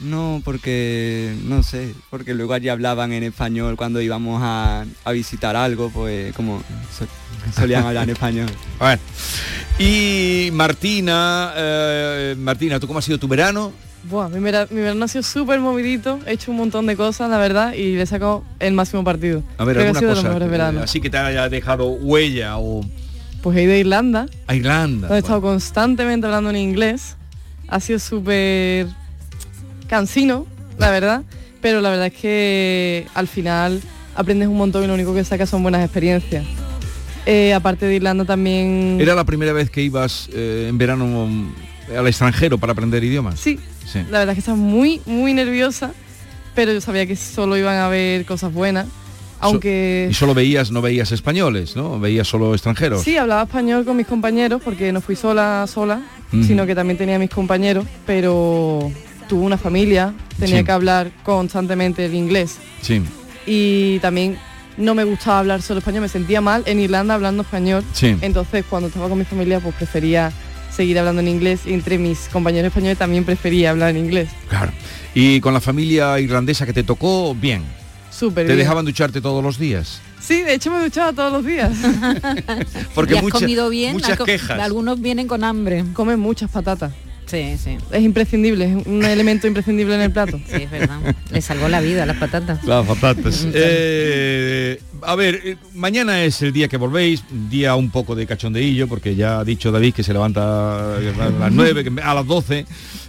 No, 0.02 0.42
porque, 0.44 1.34
no 1.46 1.64
sé, 1.64 1.94
porque 2.10 2.34
luego 2.34 2.54
allí 2.54 2.68
hablaban 2.68 3.14
en 3.14 3.24
español 3.24 3.78
cuando 3.78 4.02
íbamos 4.02 4.42
a, 4.44 4.86
a 5.06 5.12
visitar 5.14 5.56
algo, 5.56 5.90
pues 5.90 6.34
como 6.36 6.62
so- 6.98 7.08
solían 7.56 7.86
hablar 7.86 8.04
en 8.04 8.10
español. 8.12 8.50
Bueno. 8.80 9.02
Y 9.80 10.50
Martina, 10.54 11.54
eh, 11.56 12.36
Martina, 12.38 12.80
¿tú 12.80 12.88
cómo 12.88 13.00
ha 13.00 13.02
sido 13.02 13.18
tu 13.18 13.28
verano? 13.28 13.72
Buah, 14.10 14.28
mi, 14.30 14.40
vera- 14.40 14.68
mi 14.70 14.82
verano 14.82 15.06
ha 15.06 15.08
sido 15.08 15.24
súper 15.24 15.60
movidito, 15.62 16.20
he 16.28 16.34
hecho 16.34 16.52
un 16.52 16.58
montón 16.58 16.86
de 16.88 16.96
cosas, 16.98 17.30
la 17.30 17.38
verdad, 17.38 17.74
y 17.74 17.96
le 17.96 18.02
he 18.04 18.06
sacado 18.06 18.44
el 18.60 18.74
máximo 18.74 19.04
partido. 19.04 19.44
A 19.58 19.64
ver, 19.66 19.78
Creo 19.78 19.90
alguna 19.92 20.14
cosa 20.14 20.40
que- 20.40 20.46
veranos. 20.46 20.84
así 20.84 21.00
que 21.02 21.10
te 21.10 21.18
haya 21.18 21.48
dejado 21.50 21.88
huella 21.88 22.58
o 22.58 22.82
Pues 23.42 23.58
he 23.58 23.64
ido 23.64 23.74
a 23.74 23.78
Irlanda, 23.78 24.26
a 24.48 24.56
Irlanda. 24.56 25.08
donde 25.08 25.16
he 25.16 25.20
estado 25.20 25.42
constantemente 25.42 26.28
hablando 26.28 26.50
en 26.50 26.58
inglés. 26.58 27.16
Ha 27.68 27.80
sido 27.80 27.98
súper 28.00 28.88
cansino, 29.88 30.46
la 30.78 30.90
verdad, 30.92 31.24
pero 31.62 31.82
la 31.82 31.90
verdad 31.90 32.08
es 32.08 32.14
que 32.14 33.08
al 33.14 33.28
final 33.28 33.82
aprendes 34.16 34.48
un 34.48 34.58
montón 34.58 34.84
y 34.84 34.88
lo 34.88 34.94
único 34.94 35.14
que 35.14 35.24
sacas 35.24 35.50
son 35.50 35.62
buenas 35.64 35.84
experiencias. 35.84 36.46
Eh, 37.26 37.54
aparte 37.54 37.86
de 37.88 37.96
Irlanda 37.96 38.24
también... 38.26 38.98
¿Era 39.02 39.16
la 39.16 39.24
primera 39.24 39.52
vez 39.52 39.70
que 39.70 39.82
ibas 39.82 40.30
eh, 40.32 40.68
en 40.70 40.78
verano 40.78 41.28
mm, 41.28 41.54
al 41.98 42.08
extranjero 42.08 42.58
para 42.58 42.74
aprender 42.74 43.04
idiomas? 43.04 43.40
Sí, 43.40 43.60
Sí. 43.86 44.00
la 44.10 44.20
verdad 44.20 44.30
es 44.30 44.36
que 44.36 44.40
estaba 44.40 44.58
muy, 44.58 45.00
muy 45.06 45.34
nerviosa, 45.34 45.92
pero 46.56 46.74
yo 46.74 46.82
sabía 46.82 47.06
que 47.06 47.16
solo 47.16 47.56
iban 47.58 47.76
a 47.78 47.86
haber 47.86 48.26
cosas 48.26 48.52
buenas. 48.54 48.88
Aunque 49.40 50.08
Y 50.10 50.14
solo 50.14 50.34
veías, 50.34 50.72
no 50.72 50.82
veías 50.82 51.12
españoles, 51.12 51.76
¿no? 51.76 52.00
Veías 52.00 52.28
solo 52.28 52.54
extranjeros. 52.54 53.04
sí, 53.04 53.18
hablaba 53.18 53.44
español 53.44 53.86
con 53.86 53.96
mis 53.98 54.08
compañeros, 54.08 54.62
porque 54.64 54.92
no 54.92 55.02
fui 55.02 55.16
sola, 55.16 55.66
sola, 55.68 56.02
sino 56.32 56.66
que 56.66 56.74
también 56.74 56.98
tenía 56.98 57.20
mis 57.20 57.30
compañeros, 57.30 57.86
pero 58.08 58.92
tuve 59.28 59.44
una 59.46 59.58
familia, 59.58 60.14
tenía 60.40 60.60
Sí. 60.60 60.64
que 60.64 60.72
hablar 60.72 61.12
constantemente 61.24 62.06
el 62.06 62.14
inglés. 62.16 62.58
Sí. 62.82 63.02
Y 63.46 64.00
también 64.00 64.38
no 64.78 64.96
me 64.96 65.04
gustaba 65.04 65.40
hablar 65.40 65.62
solo 65.62 65.80
español, 65.80 66.02
me 66.02 66.10
sentía 66.10 66.42
mal 66.42 66.64
en 66.66 66.80
Irlanda 66.80 67.14
hablando 67.14 67.44
español. 67.44 67.84
Sí. 67.94 68.16
Entonces 68.22 68.66
cuando 68.70 68.88
estaba 68.88 69.08
con 69.10 69.18
mi 69.18 69.26
familia 69.26 69.60
pues 69.60 69.76
prefería 69.76 70.32
seguir 70.76 71.00
hablando 71.00 71.22
en 71.22 71.30
inglés 71.30 71.62
y 71.66 71.74
entre 71.74 71.98
mis 71.98 72.28
compañeros 72.28 72.68
españoles 72.68 72.98
también 72.98 73.24
prefería 73.24 73.70
hablar 73.72 73.92
en 73.92 73.98
inglés. 73.98 74.30
Claro. 74.50 74.72
Y 75.14 75.40
con 75.40 75.54
la 75.54 75.62
familia 75.62 76.20
irlandesa 76.20 76.66
que 76.66 76.74
te 76.74 76.84
tocó, 76.84 77.34
bien. 77.34 77.64
Súper 78.12 78.46
¿Te 78.46 78.54
bien. 78.54 78.60
dejaban 78.60 78.84
ducharte 78.86 79.22
todos 79.22 79.42
los 79.44 79.58
días? 79.58 80.02
Sí, 80.20 80.42
de 80.42 80.54
hecho 80.56 80.72
me 80.72 80.80
duchaba 80.82 81.14
todos 81.14 81.32
los 81.32 81.46
días. 81.46 81.72
Porque 82.96 83.14
¿Y 83.14 83.18
has 83.18 83.24
mucha- 83.24 83.40
comido 83.40 83.70
bien? 83.70 83.94
muchas 83.94 84.12
¿Has 84.12 84.18
co- 84.18 84.26
quejas. 84.26 84.60
Algunos 84.60 85.00
vienen 85.02 85.28
con 85.28 85.44
hambre. 85.44 85.84
Comen 85.94 86.20
muchas 86.20 86.50
patatas. 86.50 86.92
Sí, 87.26 87.56
sí. 87.58 87.78
Es 87.92 88.04
imprescindible, 88.04 88.66
es 88.80 88.86
un 88.88 89.04
elemento 89.04 89.48
imprescindible 89.48 89.96
en 89.96 90.02
el 90.02 90.12
plato. 90.12 90.40
Sí, 90.48 90.64
es 90.64 90.72
verdad. 90.72 91.00
Le 91.32 91.42
salvó 91.42 91.68
la 91.68 91.82
vida 91.82 92.04
a 92.04 92.06
las 92.06 92.18
patatas. 92.18 92.64
Las 92.64 92.86
patatas. 92.86 93.48
Eh, 93.58 94.80
a 95.02 95.16
ver, 95.16 95.42
eh, 95.44 95.58
mañana 95.74 96.24
es 96.24 96.42
el 96.42 96.52
día 96.54 96.68
que 96.68 96.78
volvéis, 96.78 97.24
día 97.50 97.76
un 97.76 97.90
poco 97.90 98.16
de 98.16 98.26
cachondeillo, 98.26 98.88
porque 98.88 99.16
ya 99.16 99.40
ha 99.40 99.44
dicho 99.44 99.72
David 99.72 99.94
que 99.94 100.04
se 100.04 100.14
levanta 100.14 100.96
a 100.98 101.00
las 101.40 101.52
9, 101.52 101.84
que 101.84 102.02
a 102.02 102.14
las 102.14 102.26
12, 102.26 102.66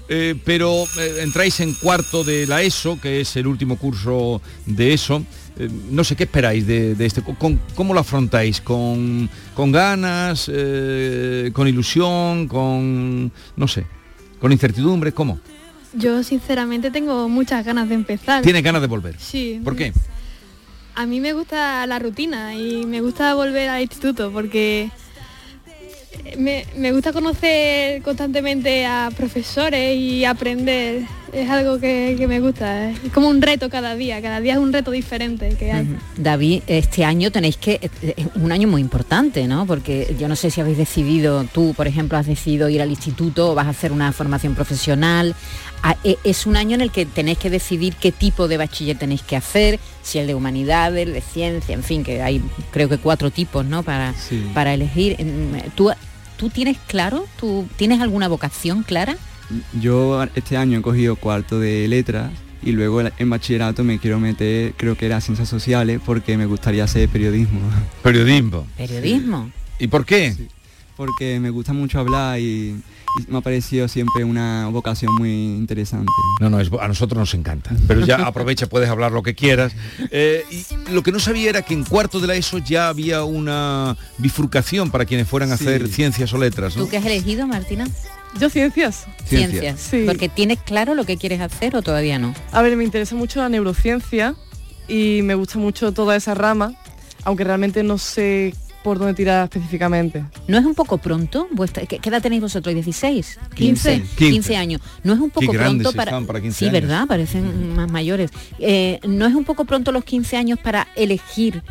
eh, 0.08 0.34
pero 0.44 0.84
eh, 0.98 1.18
entráis 1.22 1.60
en 1.60 1.74
cuarto 1.74 2.24
de 2.24 2.46
la 2.46 2.62
ESO, 2.62 2.98
que 3.00 3.20
es 3.20 3.36
el 3.36 3.46
último 3.46 3.76
curso 3.76 4.40
de 4.66 4.92
ESO. 4.94 5.22
Eh, 5.58 5.68
no 5.90 6.04
sé 6.04 6.16
qué 6.16 6.24
esperáis 6.24 6.66
de, 6.66 6.94
de 6.94 7.06
este, 7.06 7.22
con- 7.22 7.60
¿cómo 7.74 7.94
lo 7.94 8.00
afrontáis? 8.00 8.60
¿Con, 8.60 9.28
con 9.54 9.72
ganas, 9.72 10.50
eh, 10.52 11.50
con 11.52 11.66
ilusión, 11.68 12.46
con, 12.46 13.32
no 13.56 13.68
sé, 13.68 13.84
con 14.46 14.52
incertidumbre? 14.52 15.10
¿Cómo? 15.10 15.40
Yo 15.92 16.22
sinceramente 16.22 16.92
tengo 16.92 17.28
muchas 17.28 17.64
ganas 17.64 17.88
de 17.88 17.96
empezar. 17.96 18.44
¿Tienes 18.44 18.62
ganas 18.62 18.80
de 18.80 18.86
volver? 18.86 19.16
Sí. 19.18 19.60
¿Por 19.64 19.74
qué? 19.74 19.92
A 20.94 21.04
mí 21.04 21.18
me 21.18 21.32
gusta 21.32 21.84
la 21.88 21.98
rutina 21.98 22.54
y 22.54 22.86
me 22.86 23.00
gusta 23.00 23.34
volver 23.34 23.68
al 23.68 23.82
instituto 23.82 24.30
porque 24.30 24.88
me, 26.38 26.64
me 26.76 26.92
gusta 26.92 27.12
conocer 27.12 28.02
constantemente 28.02 28.86
a 28.86 29.10
profesores 29.16 29.96
y 29.98 30.24
aprender. 30.24 31.02
Es 31.36 31.50
algo 31.50 31.78
que, 31.78 32.14
que 32.16 32.26
me 32.26 32.40
gusta. 32.40 32.90
Es 32.90 33.12
como 33.12 33.28
un 33.28 33.42
reto 33.42 33.68
cada 33.68 33.94
día. 33.94 34.22
Cada 34.22 34.40
día 34.40 34.54
es 34.54 34.58
un 34.58 34.72
reto 34.72 34.90
diferente 34.90 35.50
que 35.58 35.70
hay. 35.70 35.86
David, 36.16 36.62
este 36.66 37.04
año 37.04 37.30
tenéis 37.30 37.58
que, 37.58 37.78
es 38.16 38.26
un 38.36 38.52
año 38.52 38.66
muy 38.68 38.80
importante, 38.80 39.46
¿no? 39.46 39.66
Porque 39.66 40.16
yo 40.18 40.28
no 40.28 40.36
sé 40.36 40.50
si 40.50 40.62
habéis 40.62 40.78
decidido, 40.78 41.44
tú, 41.44 41.74
por 41.76 41.86
ejemplo, 41.86 42.16
has 42.16 42.26
decidido 42.26 42.70
ir 42.70 42.80
al 42.80 42.88
instituto, 42.90 43.50
o 43.50 43.54
vas 43.54 43.66
a 43.66 43.70
hacer 43.70 43.92
una 43.92 44.12
formación 44.12 44.54
profesional. 44.54 45.34
Ah, 45.82 45.96
e- 46.04 46.16
Es 46.24 46.46
un 46.46 46.56
año 46.56 46.74
en 46.74 46.80
el 46.80 46.90
que 46.90 47.04
tenéis 47.04 47.36
que 47.36 47.50
decidir 47.50 47.94
qué 47.96 48.12
tipo 48.12 48.48
de 48.48 48.56
bachiller 48.56 48.96
tenéis 48.96 49.20
que 49.22 49.36
hacer, 49.36 49.78
si 50.02 50.18
el 50.18 50.26
de 50.26 50.34
humanidades, 50.34 51.06
el 51.06 51.12
de 51.12 51.20
ciencia, 51.20 51.74
en 51.74 51.82
fin, 51.82 52.02
que 52.02 52.22
hay 52.22 52.40
creo 52.70 52.88
que 52.88 52.96
cuatro 52.96 53.30
tipos, 53.30 53.64
¿no? 53.66 53.82
Para, 53.82 54.14
Sí. 54.14 54.42
para 54.54 54.72
elegir. 54.72 55.22
Mm, 55.22 55.70
¿Tú, 55.74 55.90
¿Tú 56.38 56.48
tienes 56.48 56.78
claro? 56.86 57.26
¿Tú 57.38 57.66
tienes 57.76 58.00
alguna 58.00 58.26
vocación 58.28 58.82
clara? 58.82 59.16
Yo 59.80 60.22
este 60.34 60.56
año 60.56 60.78
he 60.78 60.82
cogido 60.82 61.16
cuarto 61.16 61.58
de 61.60 61.86
letras 61.88 62.30
y 62.62 62.72
luego 62.72 63.00
en 63.00 63.30
bachillerato 63.30 63.84
me 63.84 63.98
quiero 63.98 64.18
meter, 64.18 64.74
creo 64.76 64.96
que 64.96 65.06
era 65.06 65.20
ciencias 65.20 65.48
sociales, 65.48 66.00
porque 66.04 66.36
me 66.36 66.46
gustaría 66.46 66.84
hacer 66.84 67.08
periodismo. 67.08 67.60
Periodismo. 68.02 68.66
Periodismo. 68.76 69.50
¿Y 69.78 69.86
por 69.88 70.04
qué? 70.04 70.34
Porque 70.96 71.38
me 71.38 71.50
gusta 71.50 71.72
mucho 71.74 72.00
hablar 72.00 72.40
y, 72.40 72.42
y 73.20 73.30
me 73.30 73.38
ha 73.38 73.40
parecido 73.42 73.86
siempre 73.86 74.24
una 74.24 74.66
vocación 74.68 75.14
muy 75.14 75.30
interesante. 75.30 76.10
No, 76.40 76.48
no, 76.48 76.58
es- 76.58 76.70
a 76.80 76.88
nosotros 76.88 77.18
nos 77.18 77.34
encanta. 77.34 77.70
Pero 77.86 78.00
ya 78.06 78.16
aprovecha, 78.26 78.66
puedes 78.66 78.88
hablar 78.88 79.12
lo 79.12 79.22
que 79.22 79.34
quieras. 79.34 79.74
Eh, 80.10 80.42
y 80.50 80.92
lo 80.92 81.02
que 81.02 81.12
no 81.12 81.20
sabía 81.20 81.50
era 81.50 81.60
que 81.62 81.74
en 81.74 81.84
cuarto 81.84 82.18
de 82.18 82.26
la 82.26 82.34
ESO 82.34 82.58
ya 82.58 82.88
había 82.88 83.22
una 83.24 83.96
bifurcación 84.18 84.90
para 84.90 85.04
quienes 85.04 85.28
fueran 85.28 85.52
a 85.52 85.58
Sí. 85.58 85.64
hacer 85.66 85.86
ciencias 85.88 86.32
o 86.32 86.38
letras, 86.38 86.74
¿no? 86.76 86.84
¿Tú 86.84 86.88
qué 86.90 86.96
has 86.96 87.04
elegido, 87.04 87.46
Martina? 87.46 87.86
Yo 88.40 88.50
ciencias. 88.50 89.06
Ciencias. 89.24 89.80
Sí. 89.80 90.04
Porque 90.06 90.28
tienes 90.28 90.58
claro 90.60 90.94
lo 90.94 91.04
que 91.04 91.16
quieres 91.16 91.40
hacer 91.40 91.74
o 91.76 91.82
todavía 91.82 92.18
no. 92.18 92.34
A 92.52 92.62
ver, 92.62 92.76
me 92.76 92.84
interesa 92.84 93.14
mucho 93.14 93.40
la 93.40 93.48
neurociencia 93.48 94.34
y 94.88 95.20
me 95.22 95.34
gusta 95.34 95.58
mucho 95.58 95.92
toda 95.92 96.16
esa 96.16 96.34
rama, 96.34 96.74
aunque 97.24 97.44
realmente 97.44 97.82
no 97.82 97.98
sé 97.98 98.54
por 98.84 98.98
dónde 99.00 99.14
tirar 99.14 99.42
específicamente. 99.44 100.24
¿No 100.46 100.58
es 100.58 100.64
un 100.64 100.74
poco 100.76 100.98
pronto? 100.98 101.48
Vuestra- 101.50 101.84
¿Qué, 101.86 101.98
qué 101.98 102.08
edad 102.08 102.22
tenéis 102.22 102.40
vosotros? 102.42 102.72
¿16? 102.72 103.36
15. 103.54 104.04
15 104.16 104.56
años. 104.56 104.80
¿No 105.02 105.14
es 105.14 105.18
un 105.18 105.30
Qué 105.30 105.40
poco 105.46 105.52
grandes 105.52 105.82
pronto 105.82 105.96
para... 105.96 106.10
están 106.12 106.26
para 106.26 106.40
15 106.40 106.56
sí, 106.58 106.64
años. 106.66 106.72
¿verdad? 106.82 107.06
Parecen 107.08 107.74
más 107.74 107.90
mayores. 107.90 108.30
Eh, 108.60 109.00
¿No 109.08 109.26
es 109.26 109.34
un 109.34 109.44
poco 109.44 109.64
pronto 109.64 109.90
los 109.90 110.04
15 110.04 110.36
años 110.36 110.60
para 110.60 110.86
elegir? 110.94 111.64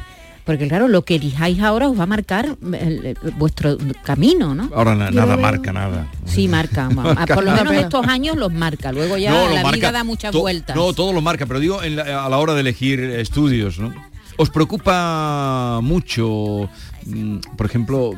Porque 0.45 0.67
claro, 0.67 0.87
lo 0.87 1.03
que 1.03 1.15
elijáis 1.15 1.59
ahora 1.59 1.89
os 1.89 1.97
va 1.99 2.03
a 2.03 2.05
marcar 2.05 2.55
el- 2.63 3.05
el- 3.23 3.31
vuestro 3.37 3.77
camino, 4.03 4.53
¿no? 4.53 4.69
Ahora 4.75 4.93
na- 4.95 5.09
Yo 5.09 5.15
nada 5.15 5.35
veo- 5.35 5.41
marca 5.41 5.73
nada. 5.73 6.07
Sí, 6.25 6.47
marca. 6.47 6.87
Por 7.33 7.43
lo 7.43 7.51
menos 7.51 7.73
estos 7.73 8.05
años 8.07 8.35
los 8.37 8.53
marca. 8.53 8.91
Luego 8.91 9.17
ya 9.17 9.31
No, 9.31 9.49
la 9.49 9.63
marca 9.63 9.75
vida 9.77 9.91
da 9.91 10.03
muchas 10.03 10.31
to- 10.31 10.41
vueltas. 10.41 10.75
No, 10.75 10.93
todo 10.93 11.13
lo 11.13 11.21
marca, 11.21 11.47
pero 11.47 11.59
digo 11.59 11.81
en 11.81 11.95
la- 11.95 12.23
a 12.25 12.29
la 12.29 12.37
hora 12.37 12.53
de 12.53 12.61
elegir 12.61 12.99
estudios, 12.99 13.79
¿no? 13.79 13.91
¿Os 14.37 14.49
preocupa 14.51 15.79
mucho, 15.81 16.69
mm, 17.05 17.37
por 17.57 17.65
ejemplo, 17.65 18.11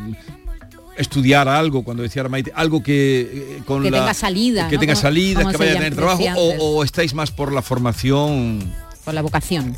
estudiar 0.98 1.48
algo, 1.48 1.84
cuando 1.84 2.04
decía 2.04 2.24
Maite, 2.28 2.52
algo 2.56 2.82
que 2.84 3.22
eh, 3.22 3.62
con 3.66 3.84
Que 3.84 3.92
la- 3.92 4.00
tenga 4.00 4.14
salida, 4.14 4.68
que 4.68 4.76
¿no? 4.76 4.80
tenga 4.82 4.96
salida, 4.96 5.50
que 5.52 5.58
vaya 5.58 5.72
a 5.72 5.76
tener 5.76 5.96
trabajo, 5.96 6.24
o 6.60 6.84
estáis 6.84 7.14
más 7.14 7.32
por 7.32 7.54
la 7.54 7.62
formación? 7.62 8.60
Por 9.06 9.14
la 9.14 9.22
vocación. 9.22 9.76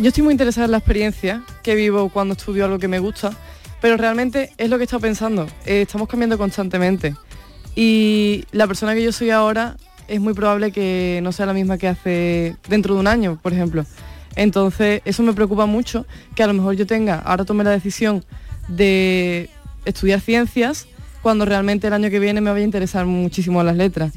Yo 0.00 0.08
estoy 0.08 0.22
muy 0.22 0.30
interesada 0.30 0.66
en 0.66 0.70
la 0.70 0.78
experiencia 0.78 1.42
que 1.64 1.74
vivo 1.74 2.08
cuando 2.08 2.34
estudio 2.34 2.64
algo 2.64 2.78
que 2.78 2.86
me 2.86 3.00
gusta, 3.00 3.32
pero 3.80 3.96
realmente 3.96 4.52
es 4.56 4.70
lo 4.70 4.76
que 4.76 4.82
he 4.82 4.84
estado 4.84 5.00
pensando. 5.00 5.48
Eh, 5.66 5.82
estamos 5.82 6.06
cambiando 6.06 6.38
constantemente 6.38 7.16
y 7.74 8.44
la 8.52 8.68
persona 8.68 8.94
que 8.94 9.02
yo 9.02 9.10
soy 9.10 9.30
ahora 9.30 9.76
es 10.06 10.20
muy 10.20 10.34
probable 10.34 10.70
que 10.70 11.18
no 11.24 11.32
sea 11.32 11.46
la 11.46 11.52
misma 11.52 11.78
que 11.78 11.88
hace 11.88 12.54
dentro 12.68 12.94
de 12.94 13.00
un 13.00 13.08
año, 13.08 13.40
por 13.42 13.52
ejemplo. 13.52 13.84
Entonces, 14.36 15.02
eso 15.04 15.24
me 15.24 15.32
preocupa 15.32 15.66
mucho, 15.66 16.06
que 16.36 16.44
a 16.44 16.46
lo 16.46 16.54
mejor 16.54 16.76
yo 16.76 16.86
tenga, 16.86 17.18
ahora 17.18 17.44
tome 17.44 17.64
la 17.64 17.70
decisión 17.70 18.24
de 18.68 19.50
estudiar 19.84 20.20
ciencias, 20.20 20.86
cuando 21.22 21.44
realmente 21.44 21.88
el 21.88 21.92
año 21.92 22.08
que 22.08 22.20
viene 22.20 22.40
me 22.40 22.50
vaya 22.50 22.62
a 22.62 22.66
interesar 22.66 23.04
muchísimo 23.04 23.64
las 23.64 23.76
letras. 23.76 24.12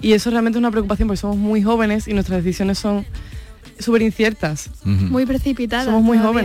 Y 0.00 0.12
eso 0.12 0.30
realmente 0.30 0.58
es 0.58 0.60
una 0.60 0.70
preocupación 0.70 1.08
porque 1.08 1.16
somos 1.16 1.38
muy 1.38 1.62
jóvenes 1.62 2.06
y 2.06 2.12
nuestras 2.12 2.44
decisiones 2.44 2.78
son 2.78 3.04
súper 3.80 4.02
inciertas. 4.02 4.70
Muy 4.84 5.26
precipitada. 5.26 5.84
Somos 5.84 6.02
muy 6.02 6.18
todavía. 6.18 6.42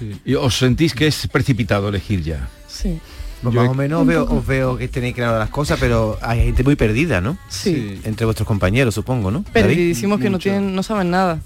jóvenes. 0.00 0.20
¿Y 0.24 0.34
os 0.34 0.56
sentís 0.56 0.94
que 0.94 1.06
es 1.08 1.26
precipitado 1.26 1.88
elegir 1.88 2.22
ya? 2.22 2.48
Sí. 2.68 2.98
Pues 3.42 3.54
Yo 3.54 3.60
más 3.60 3.68
he- 3.68 3.70
o 3.70 3.74
menos 3.74 4.06
veo, 4.06 4.24
os 4.24 4.46
veo 4.46 4.76
que 4.76 4.88
tenéis 4.88 5.14
claro 5.14 5.38
las 5.38 5.50
cosas, 5.50 5.78
pero 5.80 6.18
hay 6.22 6.42
gente 6.44 6.62
muy 6.64 6.76
perdida, 6.76 7.20
¿no? 7.20 7.38
Sí. 7.48 8.00
Entre 8.04 8.24
vuestros 8.24 8.46
compañeros, 8.46 8.94
supongo, 8.94 9.30
¿no? 9.30 9.42
Perdidísimos 9.52 10.20
que 10.20 10.30
no 10.30 10.38
tienen, 10.38 10.74
no 10.74 10.82
saben 10.82 11.10
nada. 11.10 11.40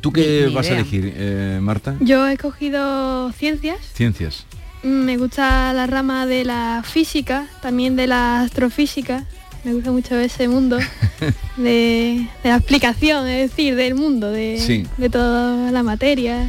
¿Tú 0.00 0.12
qué 0.12 0.44
Ni 0.48 0.54
vas 0.54 0.68
a 0.68 0.74
elegir, 0.74 1.12
eh, 1.16 1.58
Marta? 1.62 1.96
Yo 2.00 2.26
he 2.28 2.32
escogido 2.34 3.32
ciencias. 3.32 3.78
Ciencias. 3.94 4.44
Me 4.82 5.16
gusta 5.16 5.72
la 5.72 5.86
rama 5.86 6.26
de 6.26 6.44
la 6.44 6.82
física, 6.84 7.46
también 7.62 7.96
de 7.96 8.06
la 8.06 8.42
astrofísica. 8.42 9.24
Me 9.64 9.72
gusta 9.72 9.92
mucho 9.92 10.14
ese 10.18 10.46
mundo 10.48 10.76
de, 11.56 12.26
de 12.42 12.48
la 12.48 12.56
explicación, 12.56 13.26
es 13.28 13.50
decir, 13.50 13.74
del 13.76 13.94
mundo, 13.94 14.30
de, 14.30 14.58
Sí. 14.58 14.86
de 14.98 15.08
toda 15.10 15.70
la 15.72 15.82
materia. 15.82 16.48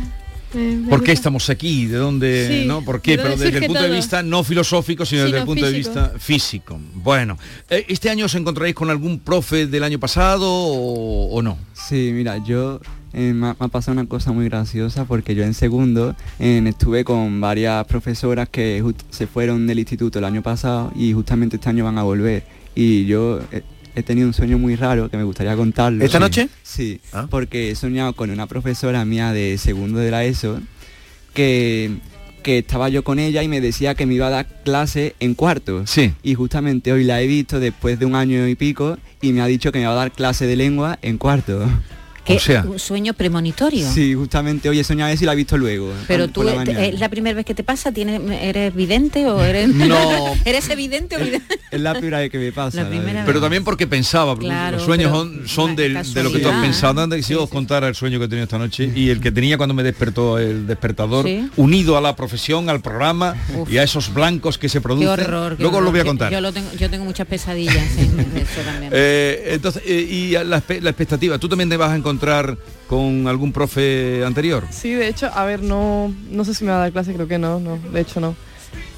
Me- 0.54 0.76
me 0.78 0.90
¿Por 0.90 1.00
qué 1.00 1.12
gusta. 1.12 1.14
estamos 1.14 1.50
aquí? 1.50 1.86
¿De 1.86 1.98
dónde? 1.98 2.62
Sí, 2.62 2.68
¿no? 2.68 2.82
¿Por 2.82 3.02
qué? 3.02 3.12
¿de 3.12 3.24
Pero 3.24 3.36
desde 3.38 3.58
el 3.58 3.66
punto 3.66 3.82
de 3.84 3.90
vista 3.90 4.24
no 4.24 4.44
filosófico, 4.44 5.06
sino 5.06 5.22
Sí, 5.22 5.26
desde 5.28 5.40
el 5.40 5.46
punto 5.46 5.66
de 5.66 5.72
vista 5.72 6.14
físico. 6.18 6.80
Bueno, 6.94 7.38
eh, 7.70 7.86
¿este 7.90 8.10
año 8.10 8.26
os 8.26 8.36
encontraréis 8.36 8.76
con 8.76 8.90
algún 8.90 9.20
profe 9.20 9.68
del 9.68 9.84
año 9.84 10.00
pasado 10.00 10.48
o, 10.50 11.30
o 11.36 11.42
no? 11.42 11.58
Sí, 11.74 12.12
mira, 12.14 12.38
yo 12.46 12.80
eh, 13.14 13.34
me, 13.34 13.48
ha, 13.48 13.56
me 13.60 13.66
ha 13.66 13.68
pasado 13.68 13.94
una 14.00 14.08
cosa 14.08 14.32
muy 14.32 14.46
graciosa 14.46 15.04
porque 15.06 15.36
yo 15.36 15.44
en 15.44 15.54
segundo 15.54 16.16
eh, 16.40 16.62
estuve 16.66 17.04
con 17.04 17.40
varias 17.42 17.86
profesoras 17.86 18.48
que 18.50 18.80
just- 18.82 19.02
se 19.10 19.28
fueron 19.28 19.68
del 19.68 19.80
instituto 19.80 20.20
el 20.20 20.26
año 20.26 20.42
pasado 20.42 20.92
y 20.96 21.12
justamente 21.14 21.58
este 21.58 21.70
año 21.70 21.84
van 21.86 21.98
a 21.98 22.04
volver. 22.04 22.44
Y 22.76 23.06
yo 23.06 23.40
eh, 23.52 23.64
he 23.96 24.04
tenido 24.04 24.28
un 24.28 24.34
sueño 24.34 24.58
muy 24.58 24.76
raro 24.76 25.10
que 25.10 25.18
me 25.18 25.24
gustaría 25.24 25.56
contarlo. 25.56 26.04
¿Esta 26.04 26.20
noche? 26.20 26.50
Sí, 26.64 27.00
Ah. 27.14 27.28
porque 27.30 27.72
he 27.72 27.76
soñado 27.76 28.14
con 28.14 28.30
una 28.30 28.46
profesora 28.48 29.06
mía 29.06 29.32
de 29.32 29.58
segundo 29.58 30.00
de 30.00 30.12
la 30.12 30.24
ESO 30.26 30.60
que 31.34 31.92
que 32.44 32.60
estaba 32.60 32.90
yo 32.90 33.04
con 33.04 33.18
ella 33.18 33.42
y 33.42 33.48
me 33.48 33.60
decía 33.60 33.96
que 33.96 34.06
me 34.06 34.14
iba 34.14 34.28
a 34.28 34.30
dar 34.30 34.46
clase 34.64 35.16
en 35.20 35.34
cuarto. 35.34 35.88
Sí. 35.88 36.14
Y 36.22 36.36
justamente 36.36 36.92
hoy 36.94 37.04
la 37.04 37.20
he 37.20 37.26
visto 37.26 37.60
después 37.60 37.98
de 37.98 38.06
un 38.06 38.14
año 38.14 38.48
y 38.48 38.54
pico 38.54 39.00
y 39.20 39.34
me 39.34 39.42
ha 39.42 39.48
dicho 39.48 39.72
que 39.72 39.80
me 39.80 39.88
va 39.88 39.94
a 39.94 39.96
dar 39.96 40.12
clase 40.12 40.46
de 40.46 40.56
lengua 40.56 41.00
en 41.02 41.18
cuarto. 41.18 41.68
Que 42.26 42.40
un 42.68 42.80
sueño 42.80 43.14
premonitorio. 43.14 43.90
Sí, 43.92 44.14
justamente 44.16 44.68
hoy 44.68 44.80
he 44.80 44.84
soñado 44.84 45.12
eso 45.12 45.24
y 45.24 45.28
la 45.28 45.34
he 45.34 45.36
visto 45.36 45.58
luego. 45.58 45.94
Pero 46.08 46.28
tú, 46.28 46.44
la. 46.44 46.64
¿es 46.64 47.00
la 47.00 47.10
primera 47.10 47.36
vez 47.36 47.46
que 47.46 47.54
te 47.54 47.64
pasa? 47.64 47.92
¿Tienes, 47.92 48.20
¿Eres 48.42 48.74
vidente 48.74 49.28
o 49.28 49.44
eres...? 49.44 49.70
No. 49.70 49.96
¿Eres 50.46 50.70
evidente 50.70 51.18
o 51.18 51.20
vidente? 51.20 51.60
Es 51.72 51.80
la 51.80 51.94
primera 51.94 52.20
vez 52.20 52.32
que 52.32 52.38
me 52.40 52.52
pasa. 52.52 52.82
La 52.84 52.90
primera 52.90 53.24
Pero 53.26 53.40
también 53.40 53.64
porque 53.64 53.86
pensaba, 53.86 54.34
porque 54.34 54.48
Claro, 54.48 54.78
los 54.78 54.86
sueños 54.86 55.12
son, 55.12 55.48
son 55.48 55.76
del- 55.76 55.94
de 56.14 56.24
lo 56.24 56.32
que 56.32 56.40
tú 56.40 56.50
has 56.50 56.62
pensado. 56.62 57.02
Anda, 57.02 57.16
que 57.16 57.24
si 57.24 57.34
os 57.36 57.50
contara 57.50 57.88
el 57.88 57.96
sueño 57.96 58.18
que 58.20 58.26
he 58.26 58.28
tenido 58.28 58.44
esta 58.46 58.58
noche 58.58 58.92
y 58.96 59.10
el 59.10 59.20
que 59.22 59.32
tenía 59.32 59.58
cuando 59.58 59.76
me 59.76 59.84
despertó 59.84 60.40
el 60.40 60.66
despertador, 60.66 61.26
Sí. 61.26 61.48
unido 61.58 61.96
a 61.98 62.02
la 62.02 62.16
profesión, 62.16 62.70
al 62.70 62.82
programa 62.82 63.36
Uf. 63.56 63.72
y 63.72 63.78
a 63.78 63.84
esos 63.84 64.12
blancos 64.14 64.58
que 64.58 64.68
se 64.70 64.80
Qué 64.80 64.82
producen. 64.82 65.10
horror. 65.10 65.58
qué 65.58 65.62
Luego 65.64 65.78
os 65.78 65.84
lo 65.84 65.92
voy 65.92 66.00
a 66.00 66.06
contar. 66.06 66.32
Yo, 66.32 66.42
lo 66.42 66.52
tengo, 66.52 66.70
yo 66.74 66.90
tengo 66.90 67.06
muchas 67.06 67.28
pesadillas 67.28 67.86
en 67.98 68.20
eso 68.38 68.62
también. 68.66 68.92
Eh, 68.98 69.50
entonces, 69.54 69.84
eh, 69.86 70.08
y 70.10 70.32
la, 70.32 70.44
la 70.44 70.58
expectativa, 70.90 71.38
¿tú 71.38 71.48
también 71.50 71.70
te 71.70 71.78
vas 71.78 71.92
a 71.92 71.96
encontrar 71.96 72.15
con 72.88 73.28
algún 73.28 73.52
profe 73.52 74.24
anterior? 74.26 74.64
Sí, 74.72 74.94
de 74.94 75.08
hecho, 75.08 75.28
a 75.34 75.46
ver, 75.46 75.62
no, 75.62 76.14
no 76.30 76.46
sé 76.46 76.54
si 76.54 76.64
me 76.64 76.72
va 76.72 76.78
a 76.78 76.80
dar 76.82 76.92
clase, 76.92 77.14
creo 77.14 77.28
que 77.28 77.38
no, 77.38 77.60
no, 77.60 77.78
de 77.92 78.02
hecho 78.02 78.20
no. 78.20 78.36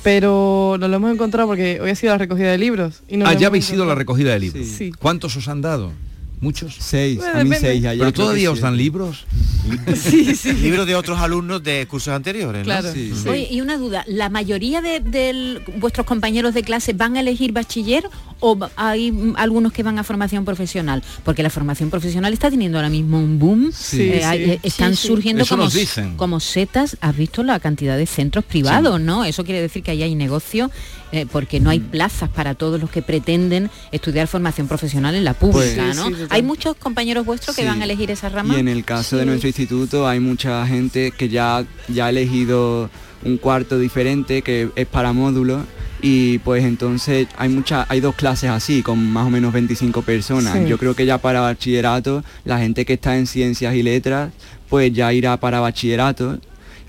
Pero 0.04 0.78
nos 0.80 0.90
lo 0.90 0.96
hemos 0.96 1.14
encontrado 1.14 1.48
porque 1.50 1.80
hoy 1.82 1.90
ha 1.90 1.96
sido 1.96 2.14
la 2.14 2.18
recogida 2.18 2.52
de 2.52 2.58
libros. 2.58 3.02
Y 3.08 3.22
Ah, 3.24 3.34
ya 3.34 3.48
habéis 3.48 3.70
ido 3.72 3.84
a 3.84 3.88
la 3.88 3.96
recogida 3.96 4.32
de 4.34 4.40
libros. 4.40 4.66
Sí. 4.68 4.92
¿Cuántos 5.00 5.36
os 5.36 5.48
han 5.48 5.62
dado? 5.62 5.92
¿Muchos? 6.40 6.76
Seis, 6.80 7.18
Bueno, 7.18 7.40
a 7.40 7.44
mí 7.44 7.56
seis, 7.60 7.82
ya 7.82 7.92
¿Pero 7.98 8.14
todavía 8.14 8.52
os 8.52 8.58
sí. 8.60 8.64
dan 8.64 8.78
libros? 8.78 9.26
Sí, 9.96 10.34
sí. 10.36 10.54
Libros 10.54 10.88
de 10.88 10.96
otros 10.96 11.20
alumnos 11.20 11.62
de 11.62 11.86
cursos 11.88 12.14
anteriores, 12.14 12.60
¿no? 12.62 12.64
Claro. 12.66 12.94
Sí, 12.94 13.12
sí. 13.22 13.28
Oye, 13.28 13.48
y 13.52 13.60
una 13.60 13.78
duda, 13.78 14.06
¿la 14.08 14.30
mayoría 14.30 14.82
de, 14.82 15.02
de 15.02 15.62
vuestros 15.78 16.06
compañeros 16.08 16.54
de 16.54 16.64
clase 16.64 16.94
van 16.94 17.18
a 17.18 17.20
elegir 17.20 17.52
bachiller 17.52 18.08
o 18.40 18.58
hay 18.78 19.34
algunos 19.36 19.74
que 19.74 19.84
van 19.84 20.00
a 20.00 20.04
formación 20.06 20.46
profesional? 20.46 21.04
Porque 21.26 21.44
la 21.44 21.50
formación 21.50 21.90
profesional 21.90 22.32
está 22.32 22.50
teniendo 22.50 22.78
ahora 22.78 22.90
mismo 22.90 23.20
un 23.20 23.40
boom. 23.40 23.72
Sí, 23.74 24.04
Eh, 24.04 24.24
hay- 24.24 24.44
eh, 24.52 24.60
están 24.64 24.96
Sí, 24.96 25.02
sí. 25.02 25.08
surgiendo 25.10 25.44
Eso 25.44 25.56
como, 25.56 25.66
nos 25.66 25.74
dicen. 25.74 26.16
como 26.16 26.40
setas. 26.40 26.96
¿Has 27.02 27.18
visto 27.18 27.44
la 27.44 27.60
cantidad 27.60 27.98
de 27.98 28.06
centros 28.06 28.46
privados, 28.46 29.02
no? 29.02 29.26
Eso 29.26 29.44
quiere 29.44 29.62
decir 29.62 29.84
que 29.84 29.92
ahí 29.92 30.02
hay 30.04 30.16
negocio 30.16 30.72
eh, 31.12 31.26
porque 31.32 31.60
no 31.60 31.70
hay 31.70 31.80
plazas 31.80 32.30
para 32.30 32.56
todos 32.56 32.80
los 32.82 32.90
que 32.90 33.02
pretenden 33.02 33.70
estudiar 33.92 34.28
formación 34.28 34.68
profesional 34.68 35.16
en 35.16 35.24
la 35.24 35.34
pública, 35.34 35.84
Pues- 35.86 35.96
¿no? 35.96 36.08
Sí, 36.08 36.14
sí, 36.14 36.22
total. 36.22 36.28
hay 36.36 36.44
muchos 36.44 36.76
compañeros 36.76 37.26
vuestros 37.26 37.56
que 37.56 37.66
van 37.66 37.82
a 37.82 37.86
elegir 37.86 38.12
esa 38.12 38.30
rama. 38.30 38.56
Y 38.56 38.60
en 38.60 38.68
el 38.68 38.84
caso 38.84 39.18
de 39.18 39.26
nuestro 39.26 39.48
instituto 39.48 40.08
hay 40.08 40.20
mucha 40.20 40.66
gente 40.68 41.12
que 41.12 41.30
ya, 41.30 41.66
ya 41.88 42.08
ha 42.08 42.10
elegido 42.10 42.90
un 43.24 43.38
cuarto 43.38 43.80
diferente 43.80 44.42
que 44.44 44.70
es 44.76 44.86
para 44.86 45.12
módulos 45.12 45.64
y 46.04 46.38
pues 46.40 46.64
entonces 46.64 47.28
hay 47.38 47.50
muchas 47.50 47.90
hay 47.90 48.00
dos 48.00 48.14
clases 48.14 48.52
así 48.52 48.84
con 48.84 49.04
más 49.12 49.26
o 49.26 49.30
menos 49.32 49.52
25 49.52 50.04
personas. 50.04 50.54
Sí. 50.56 50.70
Yo 50.70 50.78
creo 50.78 50.96
que 50.96 51.06
ya 51.08 51.18
para 51.18 51.42
bachillerato 51.42 52.24
la 52.46 52.60
gente 52.60 52.86
que 52.86 52.94
está 52.94 53.18
en 53.18 53.26
ciencias 53.26 53.74
y 53.74 53.82
letras 53.82 54.32
pues 54.70 54.94
ya 54.94 55.12
irá 55.14 55.38
para 55.38 55.60
bachillerato 55.62 56.38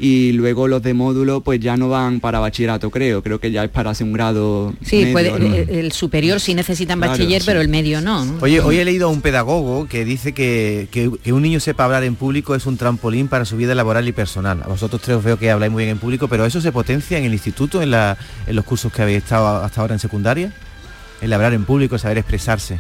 y 0.01 0.33
luego 0.33 0.69
los 0.69 0.81
de 0.83 0.95
módulo 0.95 1.41
pues 1.41 1.59
ya 1.59 1.77
no 1.77 1.89
van 1.89 2.21
para 2.21 2.39
bachillerato 2.39 2.89
creo, 2.91 3.23
creo 3.23 3.41
que 3.41 3.51
ya 3.51 3.65
es 3.65 3.71
para 3.71 3.91
hacer 3.91 4.07
un 4.07 4.13
grado 4.13 4.73
Sí, 4.83 4.99
medio, 4.99 5.13
puede- 5.13 5.31
¿no? 5.39 5.55
el, 5.55 5.69
el 5.71 5.93
superior 5.93 6.39
sí 6.41 6.55
necesitan 6.55 6.99
Claro, 6.99 7.13
bachiller, 7.13 7.41
sí. 7.43 7.47
pero 7.47 7.61
el 7.61 7.69
medio 7.69 8.01
no. 8.01 8.25
¿no? 8.25 8.39
Oye, 8.41 8.61
hoy 8.61 8.79
he 8.79 8.85
leído 8.85 9.09
a 9.09 9.11
un 9.11 9.21
pedagogo 9.21 9.89
que 9.89 10.05
dice 10.05 10.33
que, 10.33 10.87
que- 10.93 11.11
que 11.23 11.33
un 11.33 11.43
niño 11.43 11.59
sepa 11.61 11.85
hablar 11.85 12.05
en 12.05 12.15
público 12.15 12.55
es 12.55 12.65
un 12.67 12.77
trampolín 12.77 13.27
para 13.29 13.45
su 13.45 13.57
vida 13.57 13.75
laboral 13.75 14.07
y 14.07 14.13
personal. 14.13 14.63
A 14.63 14.69
vosotros 14.69 15.03
tres 15.03 15.17
os 15.17 15.25
veo 15.25 15.37
que 15.39 15.51
habláis 15.51 15.73
muy 15.73 15.83
bien 15.83 15.93
en 15.93 15.99
público, 15.99 16.29
pero 16.29 16.47
¿eso 16.47 16.61
se 16.61 16.71
potencia 16.71 17.19
en 17.19 17.25
el 17.25 17.33
instituto, 17.33 17.83
en, 17.83 17.91
la- 17.91 18.17
en 18.47 18.55
los 18.55 18.65
cursos 18.65 18.93
que 18.93 19.03
habéis 19.03 19.19
estado 19.19 19.65
hasta 19.65 19.81
ahora 19.81 19.95
en 19.95 20.01
secundaria? 20.01 20.53
El 21.21 21.33
hablar 21.33 21.53
en 21.55 21.65
público, 21.65 21.99
saber 21.99 22.19
expresarse. 22.19 22.79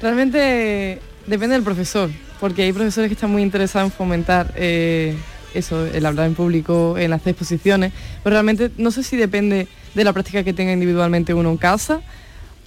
Realmente 0.00 1.00
depende 1.26 1.54
del 1.54 1.62
profesor, 1.62 2.10
porque 2.40 2.62
hay 2.62 2.72
profesores 2.72 3.08
que 3.08 3.14
están 3.14 3.30
muy 3.30 3.42
interesados 3.42 3.90
en 3.90 3.96
fomentar 3.96 4.52
eh, 4.56 5.14
eso, 5.54 5.86
el 5.86 6.04
hablar 6.04 6.26
en 6.26 6.34
público, 6.34 6.96
en 6.98 7.12
hacer 7.12 7.30
exposiciones, 7.30 7.92
pero 8.22 8.34
realmente 8.34 8.70
no 8.76 8.90
sé 8.90 9.02
si 9.02 9.16
depende 9.16 9.68
de 9.94 10.04
la 10.04 10.12
práctica 10.12 10.44
que 10.44 10.52
tenga 10.52 10.72
individualmente 10.72 11.34
uno 11.34 11.50
en 11.50 11.56
casa 11.56 12.00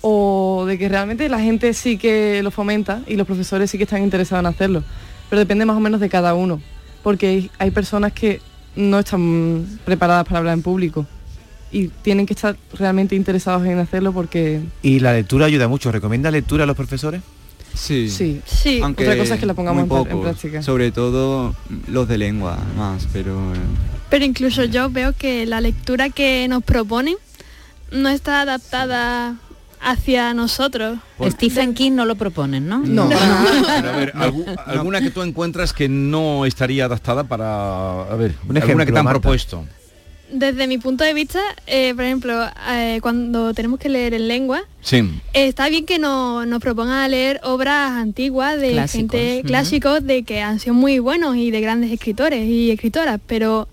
o 0.01 0.65
de 0.67 0.77
que 0.77 0.89
realmente 0.89 1.27
la 1.29 1.39
gente 1.39 1.73
sí 1.73 1.97
que 1.97 2.41
lo 2.43 2.51
fomenta 2.51 3.01
y 3.07 3.15
los 3.15 3.27
profesores 3.27 3.69
sí 3.69 3.77
que 3.77 3.83
están 3.85 4.03
interesados 4.03 4.43
en 4.43 4.47
hacerlo, 4.47 4.83
pero 5.29 5.39
depende 5.39 5.65
más 5.65 5.75
o 5.75 5.79
menos 5.79 5.99
de 5.99 6.09
cada 6.09 6.33
uno, 6.33 6.61
porque 7.03 7.49
hay 7.57 7.71
personas 7.71 8.13
que 8.13 8.41
no 8.75 8.99
están 8.99 9.79
preparadas 9.85 10.25
para 10.25 10.39
hablar 10.39 10.53
en 10.53 10.61
público. 10.61 11.05
y 11.69 11.89
tienen 11.89 12.25
que 12.25 12.33
estar 12.33 12.55
realmente 12.73 13.15
interesados 13.15 13.65
en 13.65 13.77
hacerlo 13.79 14.13
porque 14.13 14.61
Y 14.81 14.99
la 15.01 15.11
lectura 15.11 15.47
ayuda 15.47 15.67
mucho. 15.67 15.91
¿Recomienda 15.91 16.31
lectura 16.31 16.63
a 16.63 16.67
los 16.67 16.77
profesores? 16.77 17.21
Sí. 17.77 18.09
Sí. 18.09 18.41
Sí. 18.45 18.79
Aunque 18.83 19.03
Otra 19.03 19.17
cosa 19.17 19.33
es 19.35 19.39
que 19.39 19.45
la 19.45 19.53
pongamos 19.53 19.83
en 19.83 20.11
en 20.11 20.21
práctica. 20.21 20.61
Sobre 20.61 20.91
todo 20.91 21.55
los 21.87 22.07
de 22.07 22.17
lengua 22.17 22.57
más, 22.77 23.07
pero 23.13 23.53
eh, 23.53 23.57
Pero 24.09 24.25
incluso 24.25 24.63
yo 24.65 24.89
veo 24.89 25.13
que 25.13 25.45
la 25.45 25.61
lectura 25.61 26.09
que 26.09 26.47
nos 26.47 26.63
proponen 26.63 27.15
no 27.91 28.09
está 28.09 28.41
adaptada 28.41 29.35
hacia 29.79 30.33
nosotros. 30.33 30.97
Stephen 31.29 31.73
King 31.75 31.91
no 31.91 32.05
lo 32.05 32.15
proponen, 32.15 32.67
¿no? 32.67 32.79
No. 32.79 33.07
Pero, 33.09 33.89
a 33.89 33.95
ver, 33.95 34.13
algu- 34.15 34.59
alguna 34.65 34.99
que 35.01 35.11
tú 35.11 35.21
encuentras 35.21 35.71
que 35.71 35.87
no 35.87 36.45
estaría 36.45 36.85
adaptada 36.85 37.23
para... 37.25 38.01
A 38.11 38.15
ver, 38.15 38.31
Un 38.31 38.57
alguna 38.57 38.59
ejemplo, 38.59 38.85
que 38.87 38.91
te 38.91 38.97
han 38.99 39.05
Marta. 39.05 39.19
propuesto. 39.21 39.65
Desde 40.29 40.67
mi 40.67 40.77
punto 40.77 41.05
de 41.05 41.13
vista, 41.13 41.39
eh, 41.67 41.93
por 41.95 42.03
ejemplo, 42.03 42.33
eh, 42.69 42.99
cuando 43.01 43.53
tenemos 43.53 43.79
que 43.79 43.87
leer 43.87 44.13
en 44.13 44.27
lengua, 44.27 44.61
Sí. 44.81 44.97
eh, 45.33 45.47
está 45.47 45.69
bien 45.69 45.85
que 45.85 45.99
no- 45.99 46.45
nos 46.45 46.59
propongan 46.59 47.09
leer 47.09 47.39
obras 47.43 47.91
antiguas 47.91 48.59
de 48.59 48.71
Clásicos, 48.73 49.11
gente 49.19 49.43
clásicos 49.47 50.05
de 50.05 50.23
que 50.23 50.41
han 50.41 50.59
sido 50.59 50.73
muy 50.73 50.99
buenos 50.99 51.37
y 51.37 51.49
de 51.49 51.61
grandes 51.61 51.91
escritores 51.93 52.45
y 52.45 52.71
escritoras, 52.71 53.21
pero 53.25 53.69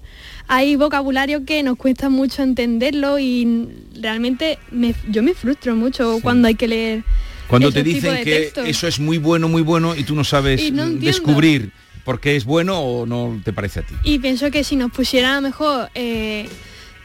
hay 0.46 0.76
vocabulario 0.76 1.44
que 1.44 1.62
nos 1.64 1.76
cuesta 1.76 2.08
mucho 2.08 2.42
entenderlo 2.44 3.18
y 3.18 3.66
realmente 4.00 4.58
me- 4.70 4.94
yo 5.10 5.24
me 5.24 5.34
frustro 5.34 5.74
mucho 5.74 6.20
cuando 6.22 6.46
hay 6.46 6.54
que 6.54 6.68
leer. 6.68 7.02
Cuando 7.48 7.72
te 7.72 7.82
dicen 7.82 8.14
de 8.14 8.22
que 8.22 8.52
eso 8.70 8.86
es 8.86 9.00
muy 9.00 9.18
bueno, 9.18 9.48
muy 9.48 9.62
bueno 9.62 9.96
y 9.96 10.04
tú 10.04 10.14
no 10.14 10.22
sabes 10.22 10.62
Y 10.62 10.70
no 10.70 10.84
entiendo. 10.84 11.04
descubrir 11.06 11.72
por 12.04 12.20
qué 12.20 12.36
es 12.36 12.44
bueno 12.44 12.80
o 12.80 13.06
no 13.06 13.40
te 13.42 13.52
parece 13.52 13.80
a 13.80 13.82
ti. 13.82 13.94
Y 14.04 14.18
pienso 14.18 14.50
que 14.50 14.62
si 14.62 14.76
nos 14.76 14.92
pusieran 14.92 15.42
mejor 15.42 15.90
eh, 15.94 16.48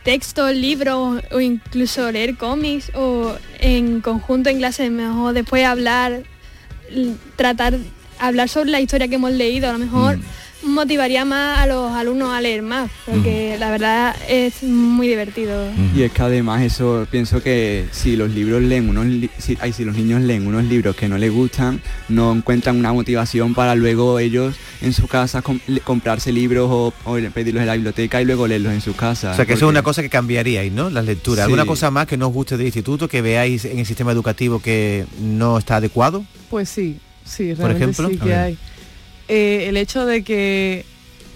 textos, 0.03 0.53
libros 0.53 1.23
o 1.31 1.39
incluso 1.39 2.11
leer 2.11 2.35
cómics 2.35 2.91
o 2.95 3.35
en 3.59 4.01
conjunto 4.01 4.49
en 4.49 4.57
clase, 4.57 4.89
mejor 4.89 5.33
después 5.33 5.65
hablar, 5.65 6.23
tratar, 7.35 7.77
hablar 8.19 8.49
sobre 8.49 8.71
la 8.71 8.81
historia 8.81 9.07
que 9.07 9.15
hemos 9.15 9.31
leído, 9.31 9.69
a 9.69 9.73
lo 9.73 9.79
mejor 9.79 10.19
motivaría 10.63 11.23
más 11.25 11.59
a 11.59 11.65
los 11.65 11.91
alumnos 11.93 12.33
a 12.33 12.41
leer 12.41 12.61
más, 12.61 12.89
porque 13.05 13.55
la 13.57 13.71
verdad 13.71 14.15
es 14.27 14.61
muy 14.63 15.07
divertido. 15.07 15.65
y 15.95 16.03
es 16.03 16.11
que 16.11 16.21
además 16.21 16.61
eso 16.61 17.07
pienso 17.09 17.41
que 17.41 17.85
si 17.91 18.15
los 18.15 18.29
libros 18.31 18.61
leen 18.61 18.89
unos 18.89 19.05
li- 19.05 19.29
si, 19.37 19.57
ay, 19.61 19.71
si 19.73 19.85
los 19.85 19.95
niños 19.95 20.21
leen 20.21 20.45
unos 20.47 20.63
libros 20.65 20.95
que 20.95 21.07
no 21.07 21.17
les 21.17 21.31
gustan, 21.31 21.81
no 22.09 22.33
encuentran 22.33 22.75
una 22.77 22.91
motivación 22.93 23.53
para 23.53 23.73
luego 23.75 24.19
ellos 24.19 24.55
en 24.81 24.93
su 24.93 25.07
casa 25.07 25.41
com- 25.41 25.59
comprarse 25.83 26.31
libros 26.31 26.67
o, 26.69 26.93
o 27.05 27.17
pedirlos 27.33 27.61
en 27.61 27.67
la 27.67 27.73
biblioteca 27.75 28.21
y 28.21 28.25
luego 28.25 28.47
leerlos 28.47 28.73
en 28.73 28.81
su 28.81 28.95
casa. 28.95 29.31
O 29.31 29.35
sea, 29.35 29.45
que 29.45 29.53
eso 29.53 29.65
es 29.65 29.69
una 29.71 29.83
cosa 29.83 30.01
que 30.01 30.09
cambiaríais, 30.09 30.71
¿no? 30.71 30.89
Las 30.89 31.05
lecturas. 31.05 31.45
¿Alguna 31.45 31.63
Sí. 31.63 31.67
cosa 31.69 31.89
más 31.91 32.05
que 32.07 32.17
no 32.17 32.27
os 32.27 32.33
guste 32.33 32.57
del 32.57 32.67
instituto, 32.67 33.07
que 33.07 33.21
veáis 33.21 33.65
en 33.65 33.79
el 33.79 33.85
sistema 33.85 34.11
educativo 34.11 34.59
que 34.61 35.05
no 35.21 35.57
está 35.57 35.77
adecuado? 35.77 36.25
Pues 36.49 36.67
sí, 36.69 36.97
sí, 37.23 37.49
Por 37.55 37.67
realmente 37.69 37.83
ejemplo, 37.91 38.09
sí 38.09 38.17
que 38.17 38.25
ver. 38.29 38.37
hay. 38.39 38.57
Eh, 39.29 39.69
el 39.69 39.77
hecho 39.77 40.07
de 40.07 40.23
que 40.23 40.85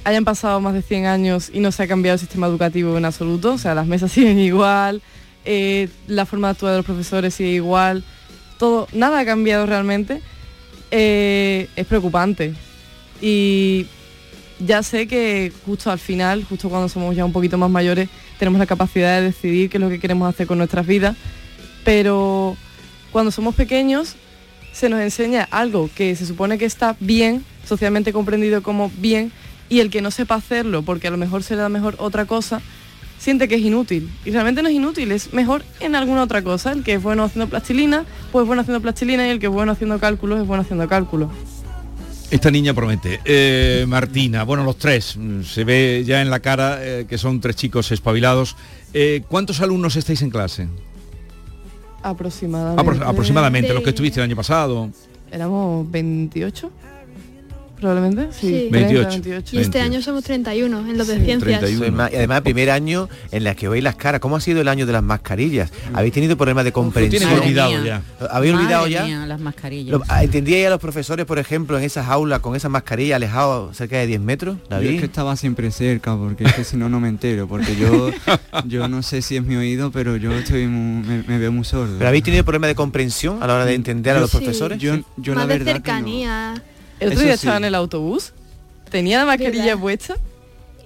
hayan 0.03 0.25
pasado 0.25 0.59
más 0.59 0.73
de 0.73 0.81
100 0.81 1.05
años 1.05 1.51
y 1.53 1.59
no 1.59 1.71
se 1.71 1.83
ha 1.83 1.87
cambiado 1.87 2.15
el 2.15 2.19
sistema 2.19 2.47
educativo 2.47 2.97
en 2.97 3.05
absoluto, 3.05 3.53
o 3.53 3.57
sea, 3.59 3.75
las 3.75 3.85
mesas 3.85 4.11
siguen 4.13 4.39
igual, 4.39 5.01
eh, 5.45 5.89
la 6.07 6.25
forma 6.25 6.47
de 6.47 6.51
actuar 6.51 6.71
de 6.71 6.77
los 6.79 6.85
profesores 6.85 7.35
sigue 7.35 7.51
igual, 7.51 8.03
todo, 8.57 8.87
nada 8.93 9.19
ha 9.19 9.25
cambiado 9.25 9.67
realmente, 9.67 10.21
eh, 10.89 11.69
es 11.75 11.85
preocupante. 11.85 12.55
Y 13.21 13.85
ya 14.59 14.81
sé 14.81 15.07
que 15.07 15.51
justo 15.63 15.91
al 15.91 15.99
final, 15.99 16.43
justo 16.43 16.69
cuando 16.69 16.89
somos 16.89 17.15
ya 17.15 17.25
un 17.25 17.31
poquito 17.31 17.57
más 17.59 17.69
mayores, 17.69 18.09
tenemos 18.39 18.59
la 18.59 18.65
capacidad 18.65 19.19
de 19.19 19.27
decidir 19.27 19.69
qué 19.69 19.77
es 19.77 19.81
lo 19.81 19.89
que 19.89 19.99
queremos 19.99 20.27
hacer 20.27 20.47
con 20.47 20.57
nuestras 20.57 20.87
vidas, 20.87 21.15
pero 21.83 22.57
cuando 23.11 23.29
somos 23.29 23.53
pequeños 23.53 24.15
se 24.71 24.89
nos 24.89 24.99
enseña 24.99 25.47
algo 25.51 25.89
que 25.95 26.15
se 26.15 26.25
supone 26.25 26.57
que 26.57 26.65
está 26.65 26.97
bien, 26.99 27.45
socialmente 27.65 28.13
comprendido 28.13 28.61
como 28.63 28.91
bien, 28.97 29.31
y 29.69 29.79
el 29.79 29.89
que 29.89 30.01
no 30.01 30.11
sepa 30.11 30.35
hacerlo, 30.35 30.83
porque 30.83 31.07
a 31.07 31.11
lo 31.11 31.17
mejor 31.17 31.43
se 31.43 31.55
le 31.55 31.61
da 31.61 31.69
mejor 31.69 31.95
otra 31.97 32.25
cosa, 32.25 32.61
siente 33.17 33.47
que 33.47 33.55
es 33.55 33.61
inútil. 33.61 34.09
Y 34.25 34.31
realmente 34.31 34.61
no 34.61 34.69
es 34.69 34.75
inútil, 34.75 35.11
es 35.11 35.33
mejor 35.33 35.63
en 35.79 35.95
alguna 35.95 36.23
otra 36.23 36.41
cosa. 36.43 36.73
El 36.73 36.83
que 36.83 36.93
es 36.95 37.01
bueno 37.01 37.23
haciendo 37.23 37.47
plastilina, 37.49 38.05
pues 38.31 38.43
es 38.43 38.47
bueno 38.47 38.61
haciendo 38.61 38.81
plastilina, 38.81 39.25
y 39.27 39.31
el 39.31 39.39
que 39.39 39.47
es 39.47 39.51
bueno 39.51 39.71
haciendo 39.71 39.97
cálculos, 39.99 40.41
es 40.41 40.47
bueno 40.47 40.61
haciendo 40.61 40.87
cálculos. 40.87 41.29
Esta 42.29 42.49
niña 42.51 42.73
promete. 42.73 43.19
Eh, 43.25 43.85
Martina, 43.87 44.43
bueno, 44.43 44.63
los 44.63 44.77
tres, 44.77 45.15
mm, 45.17 45.43
se 45.43 45.63
ve 45.63 46.03
ya 46.05 46.21
en 46.21 46.29
la 46.29 46.39
cara 46.39 46.79
eh, 46.81 47.05
que 47.07 47.17
son 47.17 47.39
tres 47.39 47.55
chicos 47.55 47.91
espabilados. 47.91 48.55
Eh, 48.93 49.23
¿Cuántos 49.27 49.61
alumnos 49.61 49.95
estáis 49.95 50.21
en 50.23 50.29
clase? 50.31 50.67
Aproximadamente. 52.01 52.81
Apro- 52.83 53.07
aproximadamente, 53.07 53.67
De- 53.69 53.73
los 53.75 53.83
que 53.83 53.89
estuviste 53.91 54.19
el 54.19 54.25
año 54.25 54.35
pasado. 54.35 54.89
Éramos 55.31 55.89
28, 55.89 56.71
probablemente. 57.83 58.29
Sí, 58.33 58.47
Sí. 58.47 58.67
30, 58.71 58.77
28. 58.77 59.09
28. 59.09 59.55
Y 59.55 59.59
este 59.59 59.77
28. 59.79 59.83
año 59.83 60.01
somos 60.01 60.23
31 60.23 60.79
en 60.89 60.97
los 60.97 61.07
de 61.07 61.17
Sí, 61.19 61.25
ciencias. 61.25 61.59
31. 61.59 61.79
Soy 61.85 61.91
ma- 61.91 62.09
y 62.11 62.15
además, 62.15 62.41
primer 62.41 62.69
año 62.71 63.09
en 63.31 63.43
la 63.43 63.55
que 63.55 63.67
veis 63.69 63.83
las 63.83 63.95
caras. 63.95 64.19
¿Cómo 64.21 64.35
ha 64.37 64.41
sido 64.41 64.61
el 64.61 64.67
año 64.67 64.85
de 64.85 64.93
las 64.93 65.03
mascarillas? 65.03 65.71
¿Habéis 65.93 66.13
tenido 66.13 66.35
problemas 66.37 66.63
de 66.65 66.71
comprensión? 66.71 67.23
Madre 67.23 67.39
olvidado 67.41 67.83
ya. 67.85 68.01
¿Habéis 68.31 68.53
Madre 68.53 68.65
olvidado 68.65 68.87
ya? 68.87 69.03
mía, 69.05 69.25
las 69.27 69.39
mascarillas. 69.39 69.91
Lo- 69.91 70.03
ah, 70.07 70.23
¿Entendíais 70.23 70.67
a 70.67 70.69
los 70.71 70.79
profesores, 70.79 71.25
por 71.25 71.37
ejemplo, 71.39 71.77
en 71.77 71.83
esas 71.83 72.07
aulas 72.07 72.39
con 72.39 72.55
esas 72.55 72.71
mascarillas 72.71 73.17
alejados 73.17 73.75
cerca 73.77 73.97
de 73.97 74.07
10 74.07 74.21
metros? 74.21 74.57
Yo 74.63 74.67
David. 74.69 74.89
es 74.95 74.99
que 75.01 75.05
estaba 75.05 75.35
siempre 75.35 75.69
cerca, 75.71 76.15
porque 76.17 76.45
es 76.45 76.53
que 76.53 76.63
si 76.63 76.77
no, 76.77 76.89
no 76.89 76.99
me 76.99 77.09
entero, 77.09 77.47
porque 77.47 77.75
yo, 77.75 78.09
yo 78.65 78.87
no 78.87 79.03
sé 79.03 79.21
si 79.21 79.35
es 79.37 79.43
mi 79.43 79.55
oído, 79.55 79.91
pero 79.91 80.15
yo 80.17 80.31
estoy 80.33 80.67
muy- 80.67 81.05
me, 81.05 81.23
me 81.23 81.37
veo 81.37 81.51
muy 81.51 81.65
sordo. 81.65 81.95
¿Pero 81.97 82.07
habéis 82.07 82.23
tenido 82.23 82.43
problemas 82.43 82.69
de 82.69 82.75
comprensión 82.75 83.41
a 83.43 83.47
la 83.47 83.55
hora 83.55 83.65
de 83.65 83.73
entender 83.75 84.15
a 84.15 84.19
los 84.19 84.31
Sí. 84.31 84.37
profesores? 84.37 84.79
yo, 84.79 84.95
yo 85.17 85.33
la 85.33 85.41
más 85.41 85.47
de 85.49 85.57
verdad 85.59 85.81
que 85.81 85.91
no. 85.91 86.72
El 87.03 87.09
otro 87.09 87.19
Eso 87.19 87.23
día 87.25 87.33
sí. 87.37 87.39
estaba 87.45 87.57
en 87.57 87.65
el 87.65 87.75
autobús, 87.75 88.33
tenía 88.89 89.19
la 89.19 89.25
mascarilla 89.25 89.63
¿Verdad? 89.65 89.81
puesta 89.81 90.15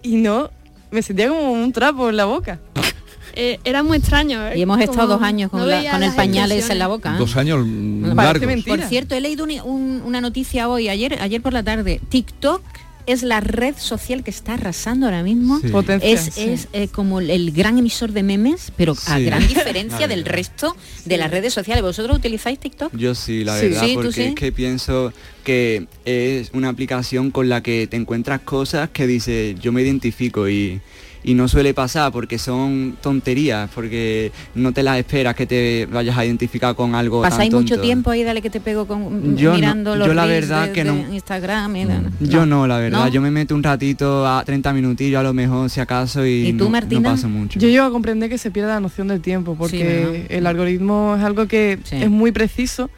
y 0.03 0.15
no, 0.17 0.49
me 0.91 1.01
sentía 1.01 1.30
como 1.30 1.51
un 1.51 1.71
trapo 1.71 2.10
en 2.10 2.17
la 2.17 2.25
boca. 2.25 2.60
Eh, 3.39 3.60
era 3.65 3.84
muy 3.84 3.97
extraño. 3.97 4.56
Y 4.56 4.63
hemos 4.63 4.80
estado 4.80 4.97
como 5.01 5.08
dos 5.10 5.21
años 5.21 5.51
con, 5.51 5.60
no 5.60 5.67
la- 5.67 5.77
veía 5.77 5.91
con 5.91 6.01
el 6.01 6.08
las 6.08 6.15
pañal 6.15 6.51
ese 6.51 6.71
en 6.71 6.80
la 6.80 6.88
boca. 6.88 7.13
¿eh? 7.13 7.17
Dos 7.19 7.36
años 7.38 7.60
largos. 7.67 8.47
mentira. 8.47 8.75
Por 8.77 8.86
cierto, 8.88 9.13
he 9.13 9.21
leído 9.21 9.43
un- 9.43 9.62
un- 9.62 10.01
una 10.03 10.21
noticia 10.21 10.67
hoy, 10.67 10.89
ayer, 10.89 11.21
ayer 11.21 11.39
por 11.39 11.53
la 11.53 11.62
tarde. 11.62 12.01
TikTok 12.10 12.63
es 13.08 13.24
la 13.24 13.39
red 13.39 13.74
social 13.78 14.24
que 14.24 14.30
está 14.30 14.54
arrasando 14.56 15.06
ahora 15.08 15.24
mismo. 15.24 15.60
Sí. 15.60 15.70
Potencia, 15.70 16.10
Es, 16.10 16.22
sí. 16.34 16.41
es 16.43 16.67
eh, 16.74 16.88
como 16.89 17.20
el, 17.20 17.52
gran 17.52 17.78
emisor 17.78 18.12
de 18.12 18.22
memes, 18.22 18.72
pero 18.78 18.96
a 19.08 19.17
gran 19.20 19.48
diferencia 19.48 20.08
del 20.08 20.26
resto 20.26 20.76
de 21.06 21.17
las 21.17 21.32
redes 21.32 21.54
sociales. 21.54 21.82
¿Vosotros 21.82 22.17
utilizáis 22.17 22.60
TikTok? 22.60 22.96
Yo 22.96 23.15
sí, 23.15 23.43
la 23.43 23.60
Sí. 23.60 23.67
verdad, 23.70 23.82
Sí, 23.86 23.88
¿tú 23.93 24.02
porque 24.02 24.12
sí? 24.12 24.22
es 24.24 24.36
que 24.36 24.52
pienso 24.52 25.13
que 25.43 25.88
es 26.06 26.50
una 26.54 26.70
aplicación 26.70 27.32
con 27.32 27.50
la 27.50 27.63
que 27.63 27.88
te 27.88 27.96
encuentras 27.98 28.41
cosas 28.41 28.89
que 28.89 29.08
dice 29.08 29.56
yo 29.62 29.72
me 29.72 29.82
identifico 29.82 30.50
y, 30.50 30.82
y 31.27 31.33
no 31.33 31.47
suele 31.49 31.73
pasar 31.73 32.11
porque 32.13 32.37
son 32.39 32.95
tonterías, 33.01 33.69
porque 33.75 34.31
no 34.55 34.71
te 34.71 34.81
las 34.81 34.97
esperas 34.97 35.35
que 35.35 35.45
te 35.45 35.85
vayas 35.91 36.17
a 36.17 36.23
identificar 36.25 36.73
con 36.73 36.95
algo 36.95 37.21
tan 37.21 37.31
¿Pasáis 37.31 37.53
mucho 37.53 37.81
tiempo 37.81 38.09
ahí, 38.11 38.23
dale 38.23 38.41
que 38.41 38.49
te 38.49 38.61
pego 38.61 38.87
con 38.87 39.35
Yo 39.35 39.49
no- 39.49 39.55
mirando 39.55 39.95
los 39.97 40.07
yo 40.07 40.13
la 40.13 40.25
verdad 40.25 40.67
de- 40.67 40.71
que 40.73 40.83
no. 40.85 40.95
Instagram? 41.13 41.75
y- 41.75 41.85
Yo 42.29 42.45
no, 42.45 42.65
la 42.65 42.77
verdad, 42.77 42.99
¿No? 43.05 43.07
yo 43.09 43.19
me 43.19 43.29
meto 43.29 43.55
un 43.55 43.61
ratito 43.63 44.25
a 44.25 44.41
30 44.45 44.71
minutillos 44.71 45.19
a 45.19 45.23
lo 45.23 45.33
mejor 45.33 45.69
si 45.69 45.81
acaso 45.81 46.25
y, 46.25 46.47
¿Y 46.47 46.53
tú, 46.53 46.63
no- 46.63 46.69
Martina? 46.69 47.09
no 47.09 47.15
paso 47.15 47.27
mucho. 47.27 47.59
Yo 47.59 47.67
llego 47.67 47.83
a 47.83 47.91
comprender 47.91 48.29
que 48.29 48.37
se 48.37 48.49
pierde 48.49 48.69
la 48.69 48.79
noción 48.79 49.09
del 49.09 49.19
tiempo 49.19 49.55
porque 49.57 50.27
el 50.29 50.47
algoritmo 50.47 51.15
es 51.17 51.23
algo 51.25 51.45
que 51.47 51.77
Sí. 51.83 51.97
es 51.97 52.09
muy 52.09 52.31
preciso 52.31 52.89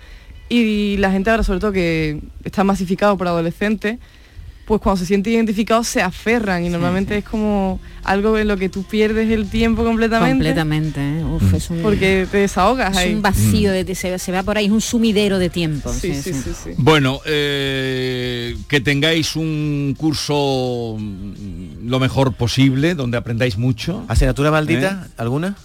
y 0.49 0.97
la 0.97 1.11
gente 1.11 1.31
ahora 1.31 1.41
sobre 1.41 1.59
todo 1.59 1.71
que 1.71 2.19
está 2.43 2.63
masificado 2.63 3.17
por 3.17 3.27
adolescentes 3.27 3.97
pues 4.69 4.81
cuando 4.81 4.99
se 4.99 5.07
siente 5.07 5.31
identificado 5.31 5.83
se 5.83 5.99
aferran 5.99 6.63
y 6.63 6.69
normalmente 6.69 7.17
es 7.17 7.23
como 7.25 7.79
algo 8.03 8.37
en 8.37 8.47
lo 8.47 8.55
que 8.55 8.69
tú 8.69 8.83
pierdes 8.83 9.27
el 9.31 9.49
tiempo 9.49 9.83
completamente, 9.83 10.31
Completamente, 10.45 10.99
¿eh? 11.01 11.23
Uf, 11.25 11.55
es 11.55 11.71
un, 11.71 11.79
porque 11.79 12.27
te 12.29 12.37
desahogas 12.37 12.91
es 12.91 12.97
ahí. 12.97 13.13
un 13.15 13.23
vacío, 13.23 13.71
de, 13.71 13.83
de- 13.83 13.95
se, 13.95 14.19
se 14.19 14.31
va 14.31 14.43
por 14.43 14.57
ahí, 14.59 14.65
es 14.67 14.71
un 14.71 14.79
sumidero 14.81 15.39
de 15.39 15.49
tiempo. 15.49 15.91
Sí, 15.91 16.13
sí, 16.13 16.33
sí, 16.33 16.51
sí. 16.63 16.69
Bueno, 16.77 17.19
eh, 17.25 18.55
que 18.67 18.79
tengáis 18.79 19.35
un 19.35 19.95
curso 19.97 20.97
mm, 20.99 21.87
lo 21.89 21.99
mejor 21.99 22.33
posible, 22.33 22.93
donde 22.93 23.17
aprendáis 23.17 23.57
mucho. 23.57 24.05
¿Asignatura 24.07 24.51
maldita? 24.51 25.07
¿Alguna? 25.17 25.55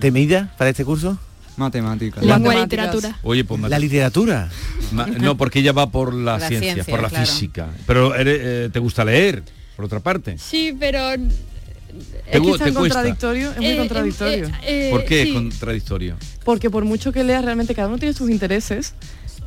¿Temida 0.00 0.52
para 0.58 0.70
este 0.70 0.84
curso? 0.84 1.16
Matemáticas. 1.60 2.24
Lengua 2.24 2.54
literatura. 2.54 3.16
Oye, 3.22 3.44
pues 3.44 3.60
La 3.62 3.78
literatura. 3.78 4.48
ma- 4.92 5.06
no, 5.06 5.36
porque 5.36 5.60
ella 5.60 5.72
va 5.72 5.90
por 5.90 6.12
la, 6.14 6.38
La 6.38 6.48
ciencia, 6.48 6.72
ciencia, 6.74 6.92
por 6.92 7.02
la 7.02 7.08
claro. 7.08 7.26
física. 7.26 7.68
Pero 7.86 8.14
eres- 8.14 8.40
eh, 8.42 8.70
te 8.72 8.78
gusta 8.78 9.04
leer, 9.04 9.42
por 9.76 9.84
otra 9.84 10.00
parte. 10.00 10.36
Sí, 10.38 10.76
pero... 10.78 10.98
¿Te 11.10 12.36
Es 12.36 12.40
que 12.40 12.50
es 12.52 12.58
tan 12.58 12.72
contradictorio, 12.74 13.50
es 13.50 13.56
muy 13.56 13.66
eh, 13.66 13.76
contradictorio. 13.76 14.46
eh, 14.46 14.52
eh, 14.62 14.88
¿Por 14.92 15.04
qué 15.04 15.22
es 15.22 15.32
contradictorio? 15.32 16.16
porque 16.44 16.70
por 16.70 16.84
mucho 16.84 17.12
que 17.12 17.24
leas 17.24 17.44
realmente 17.44 17.74
cada 17.74 17.88
uno 17.88 17.98
tiene 17.98 18.14
sus 18.14 18.30
intereses 18.30 18.94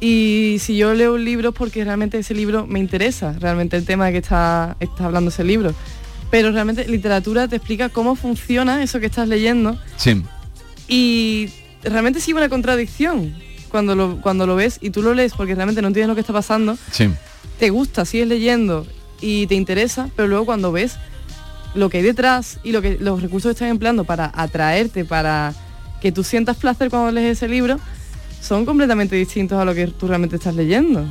y 0.02 0.58
si 0.60 0.76
yo 0.76 0.94
leo 0.94 1.14
un 1.14 1.24
libro 1.24 1.50
es 1.50 1.56
porque 1.56 1.84
realmente 1.86 2.18
ese 2.20 2.34
libro 2.34 2.68
me 2.68 2.80
interesa 2.80 3.34
realmente 3.40 3.78
el 3.78 3.86
tema 3.86 4.08
de 4.08 4.12
que 4.12 4.18
está, 4.18 4.76
está 4.82 5.06
hablando 5.06 5.30
ese 5.30 5.46
libro 5.46 5.74
pero 6.30 6.52
realmente 6.52 6.86
literatura 6.88 7.48
te 7.48 7.56
explica 7.56 7.88
cómo 7.90 8.16
funciona 8.18 8.84
eso 8.84 9.00
que 9.00 9.06
estás 9.06 9.28
leyendo 9.30 9.78
Sí. 9.96 10.22
y 10.90 11.50
realmente 11.84 12.20
sí 12.22 12.34
una 12.34 12.50
contradicción 12.50 13.34
cuando 13.70 13.96
lo, 13.96 14.22
cuando 14.22 14.46
lo 14.48 14.56
ves 14.56 14.78
y 14.82 14.90
tú 14.92 15.02
lo 15.02 15.14
lees 15.14 15.34
porque 15.34 15.56
realmente 15.56 15.82
no 15.82 15.88
entiendes 15.88 16.10
lo 16.10 16.16
que 16.16 16.22
está 16.22 16.34
pasando, 16.34 16.78
Sí. 16.92 17.10
te 17.60 17.70
gusta, 17.70 18.06
sigues 18.06 18.28
leyendo 18.28 18.86
y 19.22 19.48
te 19.48 19.56
interesa, 19.56 20.10
pero 20.16 20.28
luego 20.28 20.46
cuando 20.46 20.72
ves 20.72 20.98
lo 21.76 21.90
que 21.90 21.98
hay 21.98 22.04
detrás 22.04 22.60
y 22.64 22.72
lo 22.72 22.82
que 22.82 22.98
los 23.00 23.22
recursos 23.22 23.50
que 23.50 23.54
están 23.54 23.70
empleando 23.70 24.04
para 24.04 24.32
atraerte, 24.36 25.06
para 25.06 25.54
que 26.02 26.12
tú 26.12 26.24
sientas 26.24 26.58
placer 26.58 26.90
cuando 26.90 27.12
lees 27.12 27.38
ese 27.38 27.48
libro, 27.48 27.80
son 28.42 28.66
completamente 28.66 29.16
distintos 29.16 29.58
a 29.60 29.66
lo 29.66 29.74
que 29.74 29.88
tú 29.88 30.08
realmente 30.08 30.36
estás 30.36 30.54
leyendo. 30.56 31.06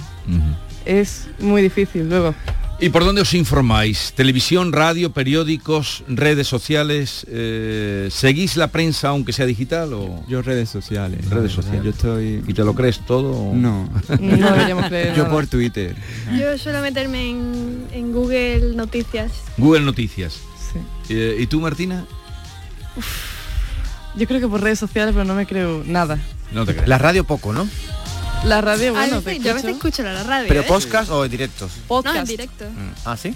Es 0.84 1.26
muy 1.40 1.62
difícil 1.62 2.08
luego. 2.08 2.34
¿Y 2.82 2.88
por 2.90 3.04
dónde 3.04 3.20
os 3.22 3.32
informáis? 3.34 4.12
¿Televisión, 4.16 4.72
radio, 4.72 5.12
periódicos, 5.12 6.02
redes 6.08 6.48
sociales? 6.48 7.24
Eh, 7.28 8.08
¿Seguís 8.10 8.56
la 8.56 8.66
prensa 8.72 9.10
aunque 9.10 9.32
sea 9.32 9.46
digital 9.46 9.92
o...? 9.92 10.24
Yo 10.26 10.42
redes 10.42 10.68
sociales. 10.68 11.30
Redes 11.30 11.52
sociales. 11.52 11.84
Yo 11.84 11.90
estoy... 11.90 12.42
¿Y 12.44 12.52
te 12.52 12.64
lo 12.64 12.74
crees 12.74 12.98
todo? 13.06 13.30
o- 13.50 13.54
No. 13.54 13.88
No 14.18 14.86
creer 14.88 15.14
Yo 15.14 15.28
por 15.30 15.46
Twitter. 15.46 15.94
Yo 16.36 16.58
suelo 16.58 16.80
meterme 16.82 17.30
en, 17.30 17.86
en 17.92 18.12
Google 18.12 18.74
Noticias. 18.74 19.30
Google 19.58 19.82
Noticias. 19.82 20.40
Sí. 20.72 20.80
Eh, 21.10 21.36
¿Y 21.38 21.46
tú, 21.46 21.60
Martina? 21.60 22.04
Yo 24.16 24.26
creo 24.26 24.40
que 24.40 24.48
por 24.48 24.60
redes 24.60 24.80
sociales, 24.80 25.14
pero 25.14 25.24
no 25.24 25.36
me 25.36 25.46
creo 25.46 25.84
nada. 25.86 26.18
No 26.52 26.66
te 26.66 26.72
crees. 26.74 26.88
La 26.88 26.98
radio 26.98 27.22
poco, 27.22 27.52
¿no? 27.52 27.68
La 28.44 28.60
radio, 28.60 28.92
bueno, 28.92 29.22
te 29.22 29.38
yo 29.38 29.52
a 29.52 29.54
veces 29.54 29.70
escucho. 29.70 30.02
la 30.02 30.24
radio. 30.24 30.48
¿Pero 30.48 30.62
¿eh? 30.62 30.66
podcast 30.66 31.10
o 31.10 31.28
directos? 31.28 31.70
Podcast. 31.86 32.14
No, 32.14 32.20
en 32.22 32.26
directo. 32.26 32.64
Ah, 33.04 33.16
¿sí? 33.16 33.32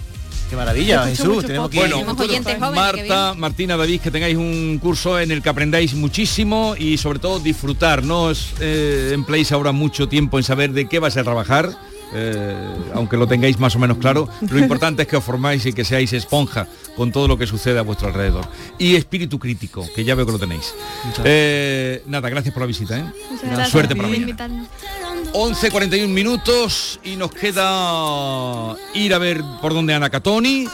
Qué 0.49 0.55
maravilla, 0.55 1.03
Jesús. 1.05 1.45
Tenemos 1.45 1.69
que... 1.69 1.79
Bueno, 1.79 2.15
oyentes 2.17 2.57
jóvenes, 2.57 2.75
Marta, 2.75 3.33
Martina, 3.35 3.77
David, 3.77 4.01
que 4.01 4.11
tengáis 4.11 4.37
un 4.37 4.79
curso 4.81 5.19
en 5.19 5.31
el 5.31 5.41
que 5.41 5.49
aprendáis 5.49 5.93
muchísimo 5.93 6.75
y 6.77 6.97
sobre 6.97 7.19
todo 7.19 7.39
disfrutar. 7.39 8.03
No 8.03 8.23
os 8.23 8.53
eh, 8.59 9.11
empleéis 9.13 9.51
ahora 9.51 9.71
mucho 9.71 10.07
tiempo 10.07 10.37
en 10.37 10.43
saber 10.43 10.71
de 10.71 10.87
qué 10.87 10.99
vais 10.99 11.15
a 11.17 11.23
trabajar, 11.23 11.69
eh, 12.13 12.55
aunque 12.93 13.17
lo 13.17 13.27
tengáis 13.27 13.59
más 13.59 13.75
o 13.75 13.79
menos 13.79 13.97
claro. 13.97 14.29
Lo 14.49 14.59
importante 14.59 15.03
es 15.03 15.07
que 15.07 15.17
os 15.17 15.23
formáis 15.23 15.65
y 15.65 15.73
que 15.73 15.83
seáis 15.83 16.13
esponja 16.13 16.67
con 16.95 17.11
todo 17.11 17.27
lo 17.27 17.37
que 17.37 17.47
sucede 17.47 17.79
a 17.79 17.81
vuestro 17.81 18.07
alrededor. 18.07 18.47
Y 18.77 18.95
espíritu 18.95 19.39
crítico, 19.39 19.85
que 19.95 20.03
ya 20.03 20.15
veo 20.15 20.25
que 20.25 20.31
lo 20.31 20.39
tenéis. 20.39 20.73
Eh, 21.23 22.03
nada, 22.07 22.29
gracias 22.29 22.53
por 22.53 22.61
la 22.61 22.67
visita. 22.67 22.97
¿eh? 22.97 23.05
Gracias 23.43 23.69
Suerte 23.69 23.95
para 23.95 24.09
invitarme. 24.09 24.67
11.41 25.33 26.07
minutos 26.07 26.99
y 27.03 27.15
nos 27.15 27.31
queda 27.31 28.75
ir 28.93 29.13
a 29.13 29.17
ver 29.17 29.41
por 29.61 29.73
dónde 29.73 29.93
Ana 29.93 30.09
Catoni 30.09 30.67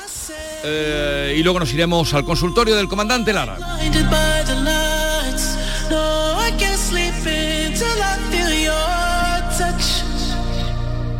eh, 0.64 1.36
y 1.38 1.44
luego 1.44 1.60
nos 1.60 1.74
iremos 1.74 2.14
al 2.14 2.24
consultorio 2.24 2.76
del 2.76 2.88
comandante 2.88 3.34
Lara. 3.34 3.58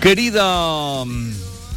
Querida 0.00 1.04
mm, 1.04 1.32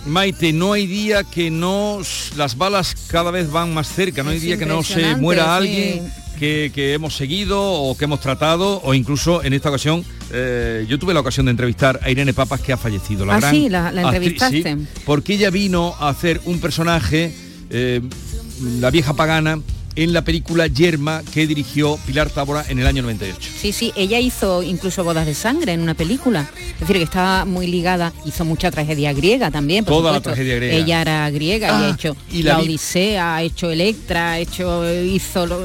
Maite, 0.07 0.53
no 0.53 0.73
hay 0.73 0.87
día 0.87 1.23
que 1.23 1.49
no 1.51 1.99
las 2.35 2.57
balas 2.57 2.95
cada 3.07 3.31
vez 3.31 3.51
van 3.51 3.73
más 3.73 3.87
cerca, 3.87 4.23
no 4.23 4.29
hay 4.31 4.37
Es 4.37 4.43
día 4.43 4.57
que 4.57 4.65
no 4.65 4.83
se 4.83 5.15
muera 5.15 5.43
sí. 5.45 5.49
alguien 5.49 6.13
que, 6.39 6.71
que 6.73 6.93
hemos 6.93 7.15
seguido 7.15 7.61
o 7.61 7.95
que 7.97 8.05
hemos 8.05 8.19
tratado 8.19 8.81
o 8.83 8.93
incluso 8.93 9.43
en 9.43 9.53
esta 9.53 9.69
ocasión 9.69 10.03
eh, 10.33 10.85
yo 10.87 10.97
tuve 10.97 11.13
la 11.13 11.19
ocasión 11.19 11.45
de 11.45 11.51
entrevistar 11.51 11.99
a 12.03 12.09
Irene 12.09 12.33
Papas 12.33 12.61
que 12.61 12.73
ha 12.73 12.77
fallecido. 12.77 13.25
La 13.25 13.35
Ah, 13.35 13.39
gran 13.39 13.53
sí, 13.53 13.69
la- 13.69 13.89
entrevistaste. 13.89 14.63
sí, 14.63 14.87
porque 15.05 15.33
ella 15.35 15.49
vino 15.49 15.93
a 15.99 16.09
hacer 16.09 16.41
un 16.45 16.59
personaje, 16.59 17.35
eh, 17.69 18.01
la 18.79 18.89
vieja 18.91 19.13
pagana, 19.13 19.59
en 19.95 20.13
la 20.13 20.23
película 20.23 20.67
Yerma 20.67 21.21
que 21.33 21.47
dirigió 21.47 21.97
Pilar 22.05 22.29
Tábora 22.29 22.63
en 22.69 22.79
el 22.79 22.87
año 22.87 23.01
98. 23.03 23.49
Sí, 23.59 23.71
sí, 23.73 23.91
ella 23.95 24.19
hizo 24.19 24.63
incluso 24.63 25.03
bodas 25.03 25.25
de 25.25 25.33
sangre 25.33 25.73
en 25.73 25.81
una 25.81 25.93
película. 25.93 26.49
Es 26.73 26.79
decir, 26.81 26.97
que 26.97 27.03
estaba 27.03 27.45
muy 27.45 27.67
ligada, 27.67 28.13
hizo 28.25 28.45
mucha 28.45 28.71
tragedia 28.71 29.11
griega 29.13 29.51
también. 29.51 29.83
por 29.85 29.93
Toda 29.95 30.11
la 30.13 30.21
tragedia 30.21 30.55
griega. 30.55 30.75
Ella 30.75 31.01
era 31.01 31.29
griega 31.29 31.67
y 31.67 31.71
Ah, 31.71 31.87
ha 31.87 31.89
hecho 31.93 32.15
y 32.31 32.43
la 32.43 32.53
la, 32.53 32.59
Odisea, 32.59 33.35
ha 33.35 33.43
hecho 33.43 33.69
Electra, 33.71 34.31
ha 34.31 34.39
hecho, 34.39 34.83
hizo 35.03 35.45
lo- 35.45 35.61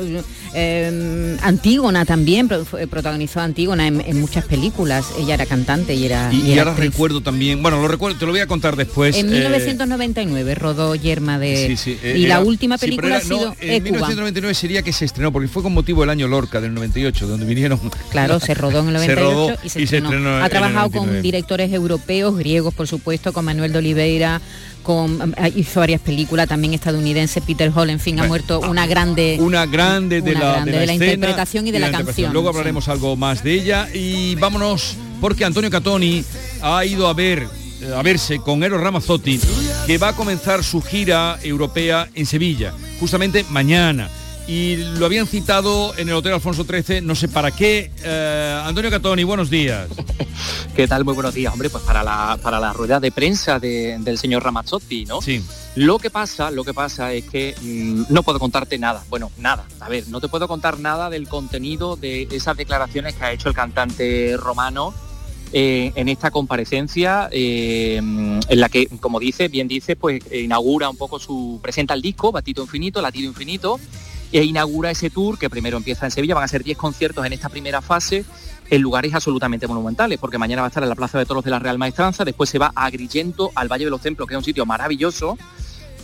eh, 0.58 1.36
Antígona 1.42 2.04
también, 2.04 2.48
protagonizó 2.48 3.40
a 3.40 3.44
Antígona 3.44 3.86
en, 3.86 4.00
en 4.00 4.20
muchas 4.20 4.44
películas. 4.44 5.04
Ella 5.18 5.34
era 5.34 5.44
cantante 5.46 5.94
y 5.94 6.06
era. 6.06 6.30
Y, 6.32 6.36
y 6.36 6.46
y 6.48 6.52
era 6.52 6.62
ahora 6.62 6.72
actriz. 6.72 6.90
recuerdo 6.92 7.20
también, 7.20 7.62
bueno, 7.62 7.80
lo 7.80 7.88
recuerdo, 7.88 8.18
te 8.18 8.24
lo 8.26 8.32
voy 8.32 8.40
a 8.40 8.46
contar 8.46 8.74
después. 8.76 9.16
en 9.16 9.28
eh, 9.28 9.32
1999 9.40 10.54
rodó 10.54 10.94
Yerma 10.94 11.38
de 11.38 11.66
Sí, 11.68 11.76
sí, 11.76 11.98
eh, 12.02 12.16
y 12.18 12.26
la 12.26 12.40
última 12.40 12.78
sí, 12.78 12.86
película 12.86 13.08
era- 13.08 13.18
ha 13.18 13.20
sido 13.20 13.48
no. 13.48 13.54
1999 14.16 14.54
sería 14.54 14.82
que 14.82 14.92
se 14.92 15.04
estrenó, 15.04 15.32
porque 15.32 15.48
fue 15.48 15.62
con 15.62 15.74
motivo 15.74 16.00
del 16.00 16.10
año 16.10 16.26
Lorca 16.28 16.60
del 16.60 16.74
98, 16.74 17.26
donde 17.26 17.46
vinieron. 17.46 17.78
Claro, 18.10 18.40
se 18.46 18.54
rodó 18.54 18.80
en 18.80 18.88
el 18.88 19.00
Se 19.00 19.14
98 19.14 19.20
rodó 19.20 19.58
y 19.62 19.68
se 19.68 19.82
estrenó. 19.82 20.12
en 20.12 20.26
ha 20.42 20.48
trabajado 20.48 20.90
con 20.90 21.06
99. 21.06 21.22
directores 21.22 21.72
europeos, 21.72 22.36
griegos, 22.36 22.74
por 22.74 22.86
supuesto, 22.86 23.32
con 23.32 23.44
Manuel 23.44 23.72
de 23.72 23.78
Oliveira, 23.78 24.40
con 24.82 25.34
eh, 25.36 25.52
hizo 25.56 25.80
varias 25.80 26.00
películas 26.00 26.48
también 26.48 26.72
estadounidense, 26.72 27.40
Peter 27.40 27.70
Hall, 27.74 27.90
en 27.90 28.00
fin, 28.00 28.20
ha 28.20 28.24
muerto 28.24 28.60
una 28.60 28.86
grande 28.86 29.36
Una 29.40 29.66
grande 29.66 30.22
de 30.22 30.30
una 30.30 30.40
la, 30.40 30.52
grande 30.52 30.72
de 30.72 30.76
la 30.76 30.80
de 30.80 30.86
la 30.86 30.92
escena 30.92 31.12
interpretación 31.12 31.66
y 31.66 31.70
de 31.72 31.78
la 31.80 31.90
canción, 31.90 32.32
Luego 32.32 32.48
sí. 32.48 32.50
hablaremos 32.56 32.88
algo 32.88 33.16
más 33.16 33.42
de 33.42 33.52
ella 33.52 33.88
y 33.92 34.36
vámonos 34.36 34.96
porque 35.20 35.44
Antonio 35.44 35.70
Catoni 35.70 36.24
ha 36.62 36.84
ido 36.84 37.08
a 37.08 37.14
ver 37.14 37.46
a 37.94 38.02
verse 38.02 38.38
con 38.38 38.62
Eros 38.62 38.80
Ramazzotti 38.80 39.40
que 39.86 39.98
va 39.98 40.08
a 40.08 40.16
comenzar 40.16 40.64
su 40.64 40.80
gira 40.80 41.38
europea 41.42 42.08
en 42.14 42.26
Sevilla, 42.26 42.72
justamente 43.00 43.44
mañana. 43.50 44.08
Y 44.48 44.76
lo 44.98 45.06
habían 45.06 45.26
citado 45.26 45.92
en 45.98 46.08
el 46.08 46.14
Hotel 46.14 46.32
Alfonso 46.34 46.64
XIII, 46.64 47.00
no 47.00 47.16
sé 47.16 47.26
para 47.26 47.50
qué. 47.50 47.90
Eh, 48.04 48.62
Antonio 48.64 48.90
Catoni, 48.92 49.24
buenos 49.24 49.50
días. 49.50 49.88
¿Qué 50.76 50.86
tal? 50.86 51.04
Muy 51.04 51.14
buenos 51.14 51.34
días, 51.34 51.52
hombre, 51.52 51.68
pues 51.68 51.82
para 51.82 52.04
la, 52.04 52.38
para 52.40 52.60
la 52.60 52.72
rueda 52.72 53.00
de 53.00 53.10
prensa 53.10 53.58
de- 53.58 53.96
del 53.98 54.18
señor 54.18 54.44
Ramazzotti, 54.44 55.04
¿no? 55.04 55.20
Sí. 55.20 55.42
Lo 55.74 55.98
que 55.98 56.10
pasa, 56.10 56.52
lo 56.52 56.62
que 56.62 56.72
pasa 56.72 57.12
es 57.12 57.24
que 57.24 57.56
mm, 57.60 58.04
no 58.14 58.22
puedo 58.22 58.38
contarte 58.38 58.78
nada. 58.78 59.02
Bueno, 59.08 59.32
nada. 59.38 59.64
A 59.80 59.88
ver, 59.88 60.06
no 60.08 60.20
te 60.20 60.28
puedo 60.28 60.46
contar 60.46 60.78
nada 60.78 61.10
del 61.10 61.28
contenido 61.28 61.96
de 61.96 62.28
esas 62.30 62.56
declaraciones 62.56 63.14
que 63.16 63.24
ha 63.24 63.32
hecho 63.32 63.48
el 63.48 63.54
cantante 63.54 64.36
romano 64.36 64.94
eh, 65.52 65.92
en 65.94 66.08
esta 66.08 66.30
comparecencia 66.30 67.28
eh, 67.30 67.96
en 67.96 68.60
la 68.60 68.68
que, 68.68 68.86
como 69.00 69.20
dice, 69.20 69.48
bien 69.48 69.68
dice, 69.68 69.96
pues 69.96 70.20
inaugura 70.32 70.90
un 70.90 70.96
poco 70.96 71.18
su, 71.18 71.58
presenta 71.62 71.94
el 71.94 72.02
disco, 72.02 72.32
Batito 72.32 72.62
Infinito, 72.62 73.00
Latido 73.00 73.28
Infinito, 73.28 73.78
e 74.32 74.44
inaugura 74.44 74.90
ese 74.90 75.10
tour 75.10 75.38
que 75.38 75.48
primero 75.48 75.76
empieza 75.76 76.04
en 76.04 76.10
Sevilla, 76.10 76.34
van 76.34 76.44
a 76.44 76.48
ser 76.48 76.64
10 76.64 76.76
conciertos 76.76 77.24
en 77.24 77.32
esta 77.32 77.48
primera 77.48 77.80
fase 77.80 78.24
en 78.70 78.82
lugares 78.82 79.14
absolutamente 79.14 79.66
monumentales, 79.66 80.18
porque 80.18 80.38
mañana 80.38 80.62
va 80.62 80.66
a 80.66 80.68
estar 80.68 80.82
en 80.82 80.88
la 80.88 80.94
Plaza 80.94 81.18
de 81.18 81.26
Toros 81.26 81.44
de 81.44 81.50
la 81.50 81.58
Real 81.58 81.78
Maestranza, 81.78 82.24
después 82.24 82.50
se 82.50 82.58
va 82.58 82.72
a 82.74 82.86
Agrigento, 82.86 83.52
al 83.54 83.68
Valle 83.68 83.84
de 83.84 83.90
los 83.90 84.00
Templos, 84.00 84.28
que 84.28 84.34
es 84.34 84.38
un 84.38 84.44
sitio 84.44 84.66
maravilloso, 84.66 85.38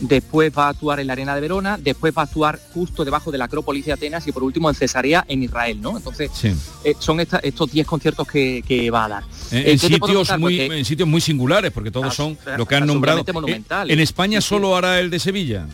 después 0.07 0.51
va 0.55 0.65
a 0.65 0.69
actuar 0.69 0.99
en 0.99 1.07
la 1.07 1.13
Arena 1.13 1.35
de 1.35 1.41
Verona, 1.41 1.77
después 1.77 2.13
va 2.15 2.23
a 2.23 2.25
actuar 2.25 2.59
justo 2.73 3.05
debajo 3.05 3.31
de 3.31 3.37
la 3.37 3.45
Acrópolis 3.45 3.85
de 3.85 3.93
Atenas 3.93 4.27
y 4.27 4.31
por 4.31 4.43
último 4.43 4.69
en 4.69 4.75
Cesarea, 4.75 5.25
en 5.27 5.43
Israel, 5.43 5.81
¿no? 5.81 5.97
Entonces, 5.97 6.29
eh, 6.83 6.93
son 6.99 7.19
estos 7.19 7.71
10 7.71 7.87
conciertos 7.87 8.27
que, 8.27 8.89
va 8.93 9.05
a 9.05 9.09
dar. 9.09 9.23
En, 9.51 9.79
Eh, 10.59 10.77
en 10.79 10.85
sitios 10.85 11.07
muy 11.07 11.21
singulares, 11.21 11.71
porque 11.71 11.91
todos 11.91 12.13
son 12.13 12.37
lo 12.57 12.65
que 12.65 12.75
han 12.75 12.85
nombrado. 12.85 13.23
En 13.87 13.99
España 13.99 14.41
Sí, 14.41 14.45
sí. 14.45 14.49
solo 14.49 14.75
hará 14.75 14.99
el 14.99 15.09
de 15.09 15.19
Sevilla. 15.19 15.67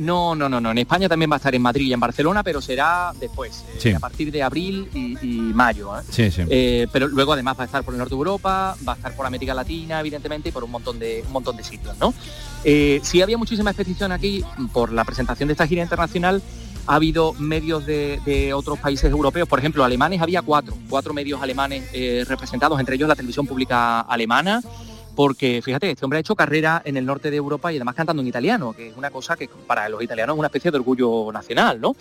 No, 0.00 0.34
no, 0.34 0.48
no, 0.48 0.62
no. 0.62 0.70
En 0.70 0.78
España 0.78 1.10
también 1.10 1.30
va 1.30 1.34
a 1.34 1.36
estar 1.36 1.54
en 1.54 1.60
Madrid 1.60 1.86
y 1.88 1.92
en 1.92 2.00
Barcelona, 2.00 2.42
pero 2.42 2.62
será 2.62 3.12
después, 3.20 3.64
eh, 3.68 3.78
Sí. 3.78 3.90
a 3.92 3.98
partir 3.98 4.32
de 4.32 4.42
abril 4.42 4.88
y, 4.94 5.18
y 5.20 5.36
mayo. 5.52 5.94
¿eh? 5.98 6.02
Sí, 6.08 6.30
sí. 6.30 6.42
Eh, 6.48 6.86
pero 6.90 7.06
luego 7.06 7.34
además 7.34 7.54
va 7.58 7.64
a 7.64 7.66
estar 7.66 7.84
por 7.84 7.92
el 7.92 7.98
norte 7.98 8.14
de 8.14 8.18
Europa, 8.18 8.76
va 8.88 8.94
a 8.94 8.96
estar 8.96 9.14
por 9.14 9.26
América 9.26 9.52
Latina, 9.52 10.00
evidentemente, 10.00 10.48
y 10.48 10.52
por 10.52 10.64
un 10.64 10.70
montón 10.70 10.98
de, 10.98 11.22
un 11.26 11.32
montón 11.32 11.54
de 11.54 11.64
sitios, 11.64 11.98
¿no? 11.98 12.14
Sí 12.64 13.20
había 13.22 13.36
muchísima 13.36 13.70
expedición 13.72 14.10
aquí 14.10 14.42
por 14.72 14.90
la 14.90 15.04
presentación 15.04 15.48
de 15.48 15.52
esta 15.52 15.66
gira 15.66 15.82
internacional. 15.82 16.42
Ha 16.86 16.94
habido 16.94 17.34
medios 17.34 17.84
de, 17.84 18.20
de 18.24 18.54
otros 18.54 18.78
países 18.78 19.10
europeos, 19.10 19.46
por 19.46 19.58
ejemplo, 19.58 19.84
alemanes, 19.84 20.22
había 20.22 20.40
cuatro, 20.40 20.74
cuatro 20.88 21.12
medios 21.12 21.42
alemanes 21.42 21.84
representados, 22.26 22.80
entre 22.80 22.94
ellos 22.94 23.06
la 23.06 23.14
televisión 23.16 23.46
pública 23.46 24.00
alemana, 24.00 24.62
porque 25.20 25.60
fíjate, 25.62 25.90
este 25.90 26.02
hombre 26.02 26.16
ha 26.16 26.20
hecho 26.20 26.34
carrera 26.34 26.80
en 26.82 26.96
el 26.96 27.04
norte 27.04 27.30
de 27.30 27.36
Europa 27.36 27.70
y 27.70 27.76
además 27.76 27.94
cantando 27.94 28.22
en 28.22 28.28
italiano, 28.28 28.72
que 28.72 28.88
es 28.88 28.96
una 28.96 29.10
cosa 29.10 29.36
que 29.36 29.50
para 29.66 29.86
los 29.90 30.02
italianos 30.02 30.34
es 30.34 30.38
una 30.38 30.46
especie 30.46 30.70
de 30.70 30.78
orgullo 30.78 31.30
nacional, 31.30 31.78
¿no? 31.78 31.94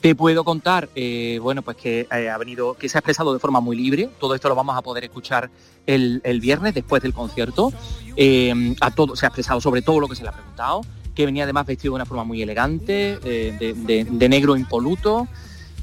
Te 0.00 0.16
puedo 0.16 0.42
contar, 0.42 0.88
eh, 0.96 1.38
bueno, 1.40 1.62
pues 1.62 1.76
que 1.76 2.08
eh, 2.10 2.28
ha 2.28 2.36
venido, 2.38 2.74
que 2.74 2.88
se 2.88 2.98
ha 2.98 3.00
expresado 3.00 3.32
de 3.32 3.38
forma 3.38 3.60
muy 3.60 3.76
libre. 3.76 4.10
Todo 4.18 4.34
esto 4.34 4.48
lo 4.48 4.56
vamos 4.56 4.76
a 4.76 4.82
poder 4.82 5.04
escuchar 5.04 5.48
el, 5.86 6.20
el 6.24 6.40
viernes 6.40 6.74
después 6.74 7.00
del 7.04 7.14
concierto. 7.14 7.72
Eh, 8.16 8.74
a 8.80 8.90
todo, 8.90 9.14
se 9.14 9.26
ha 9.26 9.28
expresado 9.28 9.60
sobre 9.60 9.82
todo 9.82 10.00
lo 10.00 10.08
que 10.08 10.16
se 10.16 10.24
le 10.24 10.30
ha 10.30 10.32
preguntado, 10.32 10.80
que 11.14 11.24
venía 11.24 11.44
además 11.44 11.66
vestido 11.66 11.92
de 11.92 11.96
una 11.98 12.06
forma 12.06 12.24
muy 12.24 12.42
elegante, 12.42 13.20
eh, 13.22 13.74
de 14.10 14.28
negro 14.28 14.56
impoluto. 14.56 15.28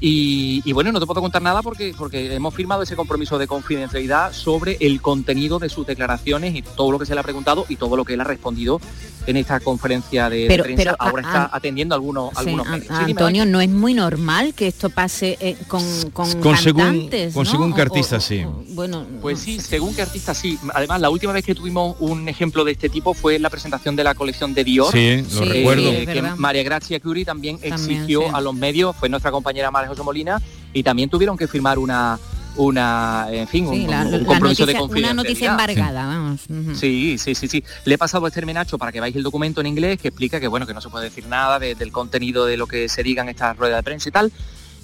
Y, 0.06 0.60
y 0.66 0.72
bueno, 0.74 0.92
no 0.92 1.00
te 1.00 1.06
puedo 1.06 1.22
contar 1.22 1.40
nada 1.40 1.62
porque, 1.62 1.94
porque 1.96 2.34
hemos 2.34 2.52
firmado 2.52 2.82
ese 2.82 2.94
compromiso 2.94 3.38
de 3.38 3.46
confidencialidad 3.46 4.34
sobre 4.34 4.76
el 4.80 5.00
contenido 5.00 5.58
de 5.58 5.70
sus 5.70 5.86
declaraciones 5.86 6.54
y 6.54 6.60
todo 6.60 6.92
lo 6.92 6.98
que 6.98 7.06
se 7.06 7.14
le 7.14 7.20
ha 7.20 7.22
preguntado 7.22 7.64
y 7.70 7.76
todo 7.76 7.96
lo 7.96 8.04
que 8.04 8.12
él 8.12 8.20
ha 8.20 8.24
respondido 8.24 8.82
en 9.26 9.38
esta 9.38 9.60
conferencia 9.60 10.28
de, 10.28 10.40
de 10.40 10.46
Pero- 10.48 10.64
prensa. 10.64 10.82
pero, 10.84 10.96
Ahora 10.98 11.22
a- 11.22 11.26
está 11.26 11.42
a- 11.44 11.56
atendiendo 11.56 11.94
algunos, 11.94 12.28
Sí, 12.32 12.36
algunos. 12.40 12.66
Sí, 12.66 12.80
dime, 12.82 13.10
Antonio, 13.12 13.46
no 13.46 13.62
es 13.62 13.70
muy 13.70 13.94
normal 13.94 14.52
que 14.52 14.66
esto 14.66 14.90
pase 14.90 15.38
eh, 15.40 15.56
con, 15.68 15.82
con, 16.12 16.30
Con 16.42 16.56
según, 16.58 16.82
cantantes, 16.82 17.32
con 17.32 17.44
¿no? 17.44 17.50
según 17.50 17.72
qué 17.72 17.80
artista, 17.80 18.18
o- 18.18 18.20
sí. 18.20 18.42
Bueno, 18.74 19.06
Pues 19.22 19.38
sí, 19.38 19.58
según 19.58 19.94
qué 19.94 20.02
artista 20.02 20.34
sí. 20.34 20.58
Además, 20.74 21.00
la 21.00 21.08
última 21.08 21.32
vez 21.32 21.46
que 21.46 21.54
tuvimos 21.54 21.96
un 22.00 22.28
ejemplo 22.28 22.62
de 22.62 22.72
este 22.72 22.90
tipo 22.90 23.14
fue 23.14 23.36
en 23.36 23.42
la 23.42 23.48
presentación 23.48 23.96
de 23.96 24.04
la 24.04 24.14
colección 24.14 24.52
de 24.52 24.64
Dior. 24.64 24.92
Sí, 24.92 25.22
lo 25.22 25.30
Sí, 25.30 25.44
recuerdo. 25.50 25.82
eh, 25.88 26.02
es 26.02 26.08
que. 26.10 26.22
María 26.36 26.62
Gracia 26.62 27.00
Curie 27.00 27.24
también, 27.24 27.56
También, 27.58 27.72
exigió 28.02 28.20
sí. 28.20 28.26
a 28.34 28.42
los 28.42 28.54
medios, 28.54 28.94
fue 28.94 29.08
nuestra 29.08 29.30
compañera 29.30 29.70
María 29.70 29.93
José 29.94 30.04
Molina, 30.04 30.40
y 30.72 30.82
también 30.82 31.08
tuvieron 31.08 31.36
que 31.36 31.46
firmar 31.48 31.78
una, 31.78 32.18
una 32.56 33.26
en 33.30 33.48
fin, 33.48 33.66
sí, 33.68 33.84
un, 33.84 33.90
la- 33.90 34.02
un 34.02 34.10
la 34.12 34.24
compromiso 34.24 34.66
de 34.66 34.74
noticia- 34.74 34.98
una 34.98 35.14
noticia 35.14 35.50
embargada, 35.50 36.06
vamos. 36.06 36.40
Sí, 36.78 37.16
sí, 37.18 37.34
sí, 37.34 37.48
sí. 37.48 37.64
Le 37.84 37.94
he 37.94 37.98
pasado 37.98 38.24
a 38.24 38.28
Esther 38.28 38.46
Menacho 38.46 38.78
para 38.78 38.92
que 38.92 39.00
veáis 39.00 39.16
el 39.16 39.22
documento 39.22 39.60
en 39.60 39.66
inglés 39.66 40.00
que 40.00 40.08
explica 40.08 40.38
que 40.40 40.48
bueno, 40.48 40.66
que 40.66 40.74
no 40.74 40.80
se 40.80 40.88
puede 40.88 41.04
decir 41.06 41.26
nada 41.26 41.58
de- 41.58 41.74
del 41.74 41.90
contenido 41.92 42.46
de 42.46 42.56
lo 42.56 42.66
que 42.66 42.88
se 42.88 43.02
diga 43.02 43.22
en 43.22 43.28
esta 43.30 43.52
rueda 43.54 43.76
de 43.76 43.82
prensa 43.82 44.08
y 44.08 44.12
tal. 44.12 44.32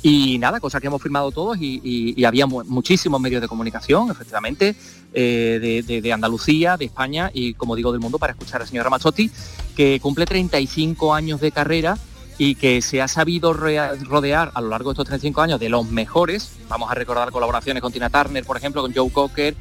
Y 0.02 0.38
nada, 0.38 0.61
cosas 0.61 0.80
que 0.80 0.86
hemos 0.86 1.02
firmado 1.02 1.30
todos 1.30 1.58
y, 1.61 1.80
y- 1.84 2.14
y 2.18 2.24
había 2.24 2.46
mu- 2.46 2.64
muchísimos 2.64 3.20
medios 3.20 3.42
de 3.42 3.48
comunicación, 3.48 4.11
efectivamente, 4.11 4.74
eh, 5.12 5.58
de, 5.61 5.82
de- 5.82 6.00
de 6.00 6.12
Andalucía, 6.12 6.76
de 6.78 6.86
España 6.86 7.30
y, 7.34 7.52
como 7.54 7.76
digo, 7.76 7.92
del 7.92 8.00
mundo 8.00 8.18
para 8.18 8.32
escuchar 8.32 8.62
al 8.62 8.66
señor 8.68 8.84
Ramazzotti, 8.84 9.30
que 9.76 10.00
cumple 10.00 10.24
35 10.24 11.14
años 11.14 11.40
de 11.40 11.52
carrera 11.52 11.98
y 12.43 12.55
que 12.55 12.80
se 12.80 13.03
ha 13.03 13.07
sabido 13.07 13.53
rodear 13.53 14.51
a 14.55 14.61
lo 14.62 14.68
largo 14.70 14.88
de 14.88 14.95
estos 14.95 15.05
35 15.09 15.43
años 15.43 15.61
de 15.61 15.68
los 15.68 15.86
mejores. 15.91 16.53
Vamos 16.70 16.91
a 16.91 16.95
recordar 16.95 17.30
colaboraciones 17.30 17.82
con 17.82 17.93
Tina 17.93 18.09
Turner, 18.09 18.45
por 18.47 18.57
ejemplo, 18.57 18.80
con 18.80 18.95
Joe 18.95 19.11
Cocker, 19.11 19.55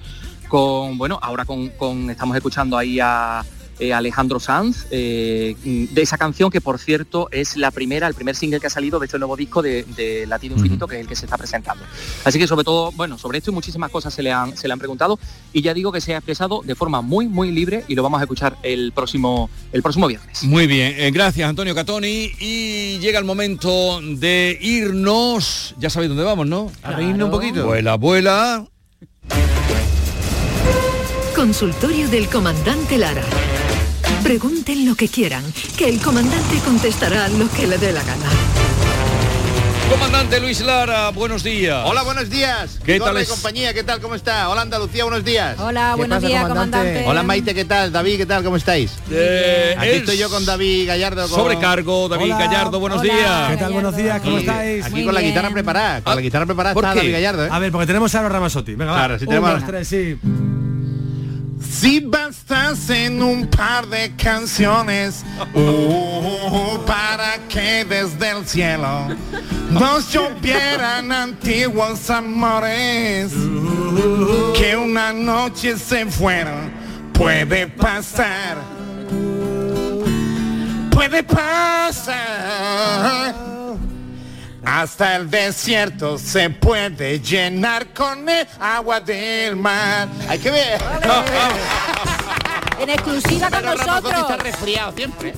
con, 0.47 0.97
bueno, 0.97 1.19
ahora 1.21 1.43
con- 1.43 2.09
estamos 2.09 2.37
escuchando 2.37 2.77
ahí 2.77 2.97
a 3.01 3.43
eh, 3.79 3.93
Alejandro 3.93 4.39
Sanz, 4.39 4.85
eh, 4.91 5.55
de 5.63 6.01
esa 6.01 6.17
canción 6.17 6.49
que 6.49 6.61
por 6.61 6.79
cierto 6.79 7.29
es 7.31 7.57
la 7.57 7.71
primera, 7.71 8.07
el 8.07 8.13
primer 8.13 8.35
single 8.35 8.59
que 8.59 8.67
ha 8.67 8.69
salido 8.69 8.99
de 8.99 9.05
este 9.05 9.17
nuevo 9.17 9.35
disco 9.35 9.61
de, 9.61 9.83
de 9.95 10.25
Latido 10.27 10.55
Infinito, 10.55 10.87
que 10.87 10.95
es 10.95 11.01
el 11.01 11.07
que 11.07 11.15
se 11.15 11.25
está 11.25 11.37
presentando. 11.37 11.83
Así 12.23 12.39
que 12.39 12.47
sobre 12.47 12.63
todo, 12.63 12.91
bueno, 12.91 13.17
sobre 13.17 13.37
esto 13.37 13.51
y 13.51 13.53
muchísimas 13.53 13.91
cosas 13.91 14.13
se 14.13 14.23
le 14.23 14.31
han, 14.31 14.55
se 14.57 14.67
le 14.67 14.73
han 14.73 14.79
preguntado 14.79 15.19
y 15.53 15.61
ya 15.61 15.73
digo 15.73 15.91
que 15.91 16.01
se 16.01 16.13
ha 16.13 16.17
expresado 16.17 16.61
de 16.63 16.75
forma 16.75 17.01
muy, 17.01 17.27
muy 17.27 17.51
libre 17.51 17.83
y 17.87 17.95
lo 17.95 18.03
vamos 18.03 18.19
a 18.19 18.23
escuchar 18.23 18.57
el 18.63 18.91
próximo, 18.91 19.49
el 19.71 19.81
próximo 19.81 20.07
viernes. 20.07 20.43
Muy 20.43 20.67
bien, 20.67 20.95
eh, 20.97 21.11
gracias 21.11 21.49
Antonio 21.49 21.75
Catoni. 21.75 22.31
Y 22.39 22.99
llega 22.99 23.19
el 23.19 23.25
momento 23.25 24.01
de 24.01 24.57
irnos. 24.61 25.75
Ya 25.79 25.89
sabéis 25.89 26.09
dónde 26.09 26.23
vamos, 26.23 26.47
¿no? 26.47 26.71
A 26.83 26.91
reírnos 26.91 27.25
un 27.25 27.31
poquito. 27.31 27.65
Vuela, 27.65 27.95
vuela. 27.95 28.65
Consultorio 31.35 32.09
del 32.09 32.27
comandante 32.27 32.97
Lara. 32.97 33.23
Pregunten 34.23 34.85
lo 34.85 34.95
que 34.95 35.07
quieran, 35.07 35.43
que 35.77 35.87
el 35.89 35.99
comandante 35.99 36.57
contestará 36.65 37.27
lo 37.29 37.49
que 37.49 37.65
le 37.67 37.77
dé 37.77 37.91
la 37.91 38.03
gana. 38.03 38.29
Comandante 39.89 40.39
Luis 40.39 40.61
Lara, 40.61 41.09
buenos 41.09 41.41
días. 41.43 41.81
Hola, 41.83 42.03
buenos 42.03 42.29
días. 42.29 42.79
¿Qué 42.85 42.99
tal 42.99 43.17
es? 43.17 43.27
compañía, 43.27 43.73
¿qué 43.73 43.83
tal? 43.83 43.99
¿Cómo 43.99 44.13
está? 44.13 44.49
Hola, 44.49 44.61
Andalucía, 44.61 45.03
buenos 45.03 45.23
días. 45.25 45.57
Hola, 45.59 45.95
buenos 45.95 46.21
días, 46.21 46.45
comandante. 46.47 47.05
Hola, 47.07 47.23
Maite, 47.23 47.55
¿qué 47.55 47.65
tal? 47.65 47.91
David, 47.91 48.17
¿qué 48.17 48.25
tal? 48.27 48.43
¿Cómo 48.43 48.55
estáis? 48.57 48.91
Eh, 49.09 49.73
Aquí 49.77 49.89
es 49.89 49.95
estoy 49.97 50.17
yo 50.17 50.29
con 50.29 50.45
David 50.45 50.87
Gallardo. 50.87 51.21
Con... 51.27 51.39
Sobrecargo, 51.39 52.07
David 52.07 52.25
Hola. 52.35 52.37
Gallardo, 52.45 52.79
buenos 52.79 52.99
Hola, 53.01 53.13
días. 53.13 53.49
¿Qué 53.51 53.57
tal? 53.57 53.73
Buenos 53.73 53.95
días, 53.95 54.21
¿cómo 54.21 54.35
Aquí- 54.37 54.45
estáis? 54.45 54.85
Aquí 54.85 54.93
Muy 54.95 55.05
con 55.05 55.13
la 55.15 55.21
guitarra 55.21 55.49
preparada. 55.49 56.01
Con 56.01 56.15
la 56.15 56.21
guitarra 56.21 56.45
preparada 56.45 56.73
¿por 56.75 56.83
está 56.83 56.93
qué? 56.93 56.99
David 56.99 57.13
Gallardo, 57.13 57.45
¿eh? 57.45 57.49
A 57.51 57.57
ver, 57.59 57.71
porque 57.71 57.87
tenemos 57.87 58.13
a 58.13 58.29
Ramazotti. 58.29 58.75
Venga, 58.75 58.93
Claro, 58.93 59.13
va. 59.13 59.19
sí 59.19 59.25
Un, 59.25 59.29
tenemos- 59.29 59.53
dos, 59.53 59.65
tres, 59.65 59.87
sí. 59.87 60.17
Si 61.59 61.99
bastas 61.99 62.89
en 62.89 63.21
un 63.21 63.45
par 63.47 63.85
de 63.87 64.15
canciones 64.15 65.25
uh, 65.53 66.77
para 66.85 67.37
que 67.49 67.83
desde 67.85 68.31
el 68.31 68.45
cielo 68.47 69.07
nos 69.69 70.11
llovieran 70.11 71.11
antiguos 71.11 72.09
amores 72.09 73.33
que 74.55 74.77
una 74.77 75.11
noche 75.11 75.77
se 75.77 76.05
fueron, 76.05 76.71
puede 77.13 77.67
pasar, 77.67 78.57
puede 80.91 81.23
pasar. 81.23 82.69
Hasta 84.65 85.15
el 85.15 85.29
desierto 85.29 86.17
se 86.17 86.49
puede 86.49 87.19
llenar 87.19 87.87
con 87.93 88.27
el 88.29 88.45
agua 88.59 88.99
del 88.99 89.55
mar. 89.55 90.07
Hay 90.27 90.39
que 90.39 90.51
ver. 90.51 90.79
En 92.79 92.89
exclusiva 92.89 93.49
con 93.49 93.59
Pero 93.61 93.75
nosotros. 93.75 94.13
está 94.21 94.37
resfriado 94.37 94.93
siempre. 94.95 95.33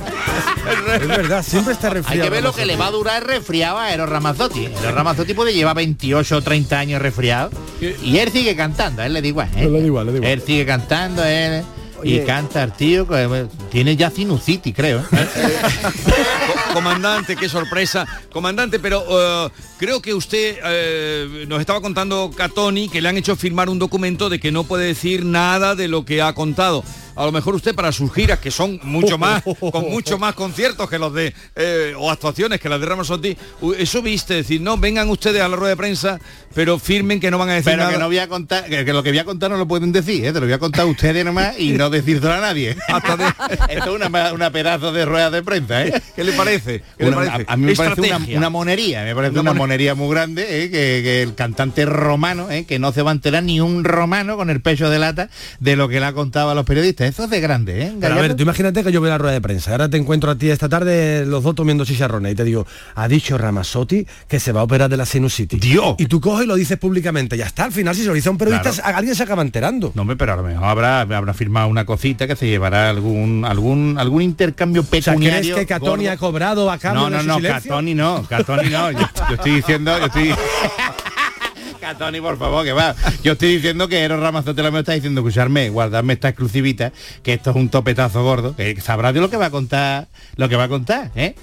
Es 1.02 1.08
verdad, 1.08 1.44
siempre 1.44 1.74
está 1.74 1.88
Hay 1.88 1.94
resfriado. 1.96 2.24
que 2.24 2.30
ver 2.30 2.44
lo 2.44 2.54
que 2.54 2.66
le 2.68 2.76
va 2.76 2.86
a 2.88 2.92
durar 2.92 3.26
resfriado 3.26 3.80
a 3.80 3.92
Eros 3.92 4.10
Ramazzotti. 4.10 4.66
Eros 4.66 4.94
Ramazzotti 4.94 5.34
puede 5.34 5.52
llevar 5.54 5.76
28 5.76 6.38
o 6.38 6.42
30 6.42 6.78
años 6.80 7.02
resfriado. 7.02 7.50
Y 7.80 8.18
él 8.20 8.32
sigue 8.32 8.56
cantando, 8.56 9.02
a 9.02 9.08
él 9.08 9.14
le 9.14 9.22
da 9.24 9.28
igual. 9.28 9.50
¿eh? 9.56 9.66
Le 9.68 9.80
da 9.82 9.86
igual, 9.88 10.06
le 10.06 10.12
da 10.12 10.18
igual. 10.20 10.32
Él 10.32 10.42
sigue 10.46 10.66
cantando, 10.66 11.24
él... 11.26 11.64
Y 12.04 12.20
canta 12.26 12.64
el 12.64 12.72
tío, 12.74 13.08
que, 13.08 13.48
tiene 13.70 13.96
ya 13.96 14.10
sinusitis, 14.10 14.74
creo. 14.76 15.00
¿eh? 15.00 15.28
Co- 16.48 16.74
Comandante, 16.74 17.36
qué 17.36 17.50
sorpresa. 17.50 18.06
Comandante, 18.32 18.80
pero 18.80 19.04
eh, 19.10 19.50
creo 19.78 20.02
que 20.02 20.14
usted 20.14 20.58
eh, 20.64 21.46
nos 21.48 21.60
estaba 21.60 21.82
contando 21.82 22.32
Catoni 22.36 22.90
que 22.90 23.02
le 23.02 23.10
han 23.10 23.18
hecho 23.18 23.36
firmar 23.36 23.70
un 23.70 23.80
documento 23.80 24.30
de 24.30 24.40
que 24.40 24.52
no 24.52 24.64
puede 24.64 24.86
decir 24.86 25.26
nada 25.26 25.76
de 25.76 25.88
lo 25.88 26.06
que 26.06 26.22
ha 26.22 26.34
contado. 26.34 26.84
A 27.16 27.26
lo 27.26 27.32
mejor 27.32 27.56
usted 27.56 27.76
para 27.76 27.92
sus 27.92 28.12
giras, 28.14 28.40
que 28.40 28.52
son 28.52 28.80
mucho 28.84 29.18
más, 29.18 29.44
con 29.72 29.90
mucho 29.90 30.18
más 30.18 30.34
conciertos 30.34 30.90
que 30.90 30.98
los 30.98 31.14
de, 31.14 31.34
eh, 31.56 31.94
o 31.98 32.10
actuaciones 32.10 32.60
que 32.62 32.70
las 32.70 32.80
de 32.80 32.86
Ramazotti, 32.86 33.38
u- 33.62 33.74
eso 33.74 34.02
viste, 34.02 34.34
decir, 34.36 34.62
no, 34.62 34.78
vengan 34.78 35.10
ustedes 35.10 35.42
a 35.42 35.48
la 35.50 35.56
rueda 35.58 35.72
de 35.72 35.78
prensa, 35.78 36.20
pero 36.56 36.80
firmen 36.80 37.20
que 37.20 37.30
no 37.30 37.38
van 37.38 37.50
a 37.50 37.54
decir 37.54 37.66
Pero 37.72 37.78
nada. 37.84 37.92
que 37.94 37.98
no 38.00 38.08
voy 38.08 38.18
a 38.20 38.28
contar, 38.28 38.66
que, 38.66 38.86
que 38.86 38.94
lo 38.94 39.04
que 39.04 39.10
voy 39.10 39.20
a 39.20 39.26
contar 39.26 39.52
no 39.52 39.58
lo 39.58 39.68
pueden 39.68 39.92
decir, 39.92 40.26
¿eh? 40.26 40.32
te 40.34 40.40
lo 40.40 40.46
voy 40.46 40.54
a 40.54 40.60
contar 40.60 40.82
a 40.82 40.86
ustedes 40.86 41.24
nomás 41.26 41.60
y 41.60 41.72
no 41.74 41.90
decírselo 41.90 42.34
a 42.34 42.40
nadie. 42.40 42.76
Hasta, 42.88 43.18
de- 43.18 43.26
Esto 43.76 43.98
es 43.98 44.08
una, 44.08 44.34
una 44.34 44.52
pedazo 44.52 44.92
de 44.92 45.06
rueda 45.06 45.30
de 45.32 45.44
prensa, 45.44 45.86
¿eh? 45.86 46.02
¿Qué 46.16 46.24
le 46.24 46.32
parece? 46.34 46.82
¿Qué 46.98 47.04
le 47.06 47.10
Una- 47.10 47.18
parece? 47.18 47.46
A, 47.50 47.54
a 47.54 47.58
mí 47.58 47.66
me 47.66 47.76
parece 47.76 48.36
una, 48.38 48.50
monería, 48.50 49.04
me 49.04 49.14
parece 49.16 49.32
Una 49.34 49.42
una, 49.42 49.52
mone- 49.52 49.60
monería 49.60 49.96
muy 49.96 50.10
grande, 50.14 50.64
¿eh? 50.64 50.70
que, 50.72 51.02
que 51.04 51.22
el 51.24 51.36
cantante 51.36 51.86
romano, 51.86 52.48
que 52.68 52.80
no 52.80 52.92
se 52.94 53.02
va 53.02 53.12
a 53.12 53.14
enterar 53.14 53.44
ni 53.44 53.60
un 53.60 53.84
romano 53.84 54.38
con 54.38 54.50
el 54.50 54.62
pecho 54.62 54.90
de 54.90 55.00
lata 55.00 55.30
de 55.60 55.76
lo 55.76 55.90
que 55.90 56.00
le 56.00 56.06
ha 56.06 56.14
contado 56.14 56.50
a 56.50 56.56
los 56.56 56.66
periodistas. 56.66 57.01
Eso 57.08 57.24
es 57.26 57.30
de 57.30 57.40
grande, 57.42 57.84
¿eh? 57.84 57.94
Pero 58.00 58.14
a 58.16 58.22
ver, 58.22 58.36
tú 58.36 58.44
imagínate 58.44 58.84
que 58.84 58.92
yo 58.92 59.00
voy 59.00 59.10
a 59.10 59.14
la 59.14 59.18
rueda 59.18 59.34
de 59.34 59.42
prensa. 59.42 59.72
Ahora 59.72 59.90
te 59.90 59.98
encuentro 59.98 60.32
a 60.32 60.36
ti 60.36 60.50
esta 60.50 60.70
tarde 60.70 61.26
los 61.26 61.44
dos 61.44 61.56
comiendo 61.56 61.86
chicharrones 61.86 62.32
y 62.34 62.36
te 62.36 62.44
digo, 62.44 62.66
ha 62.96 63.08
dicho 63.08 63.38
Ramazotti 63.38 64.06
que 64.28 64.40
se 64.40 64.52
va 64.52 64.62
a 64.62 64.64
operar 64.64 64.90
de 64.90 64.98
la 64.98 65.06
sinusitis. 65.06 65.60
Dios. 65.60 65.96
Y 65.98 66.06
tú 66.08 66.20
coges 66.22 66.46
y 66.46 66.48
lo 66.48 66.56
dices 66.56 66.78
públicamente. 66.78 67.38
Ya 67.38 67.46
está, 67.46 67.66
al 67.66 67.72
final 67.72 67.96
si 67.96 68.02
se 68.02 68.08
lo 68.08 68.14
dice 68.14 68.30
a 68.30 68.32
un 68.32 68.38
periodista, 68.38 68.72
Claro. 68.72 68.98
alguien 68.98 69.16
se 69.16 69.24
acaba 69.24 69.42
enterando. 69.42 69.92
No, 69.96 70.06
pero 70.18 70.34
a 70.34 70.36
lo 70.38 70.44
mejor 70.44 70.64
habrá, 70.66 71.02
habrá 71.02 71.34
firmado 71.34 71.68
una 71.68 71.86
cosita 71.86 72.28
que 72.28 72.36
se 72.36 72.48
llevará 72.48 72.90
algún 72.90 73.46
algún 73.46 73.96
algún 73.98 74.22
intercambio 74.22 74.82
O 74.82 74.86
sea, 74.86 75.14
pecuniario. 75.14 75.56
¿crees 75.56 75.68
que 75.68 75.74
Catoni 75.74 76.04
gordo? 76.06 76.12
ha 76.12 76.18
cobrado 76.18 76.72
a 76.72 76.78
cambio 76.78 77.10
No, 77.10 77.10
de 77.10 77.16
no, 77.18 77.22
su 77.22 77.28
no, 77.28 77.36
silencio? 77.36 77.70
Catoni 77.70 77.94
no, 77.94 78.26
Catoni 78.28 78.70
no. 78.70 78.92
Yo, 78.92 79.00
yo 79.30 79.36
estoy 79.36 79.52
diciendo, 79.56 79.98
yo 79.98 80.06
estoy. 80.06 80.34
Catoni, 81.82 82.22
por 82.22 82.38
favor, 82.38 82.64
que 82.64 82.74
va. 82.74 82.96
Yo 83.24 83.34
estoy 83.34 83.56
diciendo 83.56 83.88
que 83.88 84.00
Eros 84.00 84.20
Ramazote 84.20 84.72
me 84.72 84.80
está 84.80 84.94
diciendo, 84.94 85.22
escucharme, 85.22 85.70
guardarme 85.70 86.14
esta 86.14 86.30
exclusivita, 86.30 86.94
que 87.24 87.34
esto 87.34 87.50
es 87.50 87.56
un 87.56 87.70
topetazo 87.70 88.24
gordo, 88.24 88.56
que 88.56 88.80
sabrá 88.80 89.12
de 89.12 89.20
lo 89.20 89.30
que 89.30 89.38
va 89.38 89.48
a 89.48 89.50
contar, 89.50 90.08
lo 90.36 90.48
que 90.48 90.56
va 90.56 90.66
a 90.66 90.70
contar, 90.70 91.12
¿eh? 91.16 91.36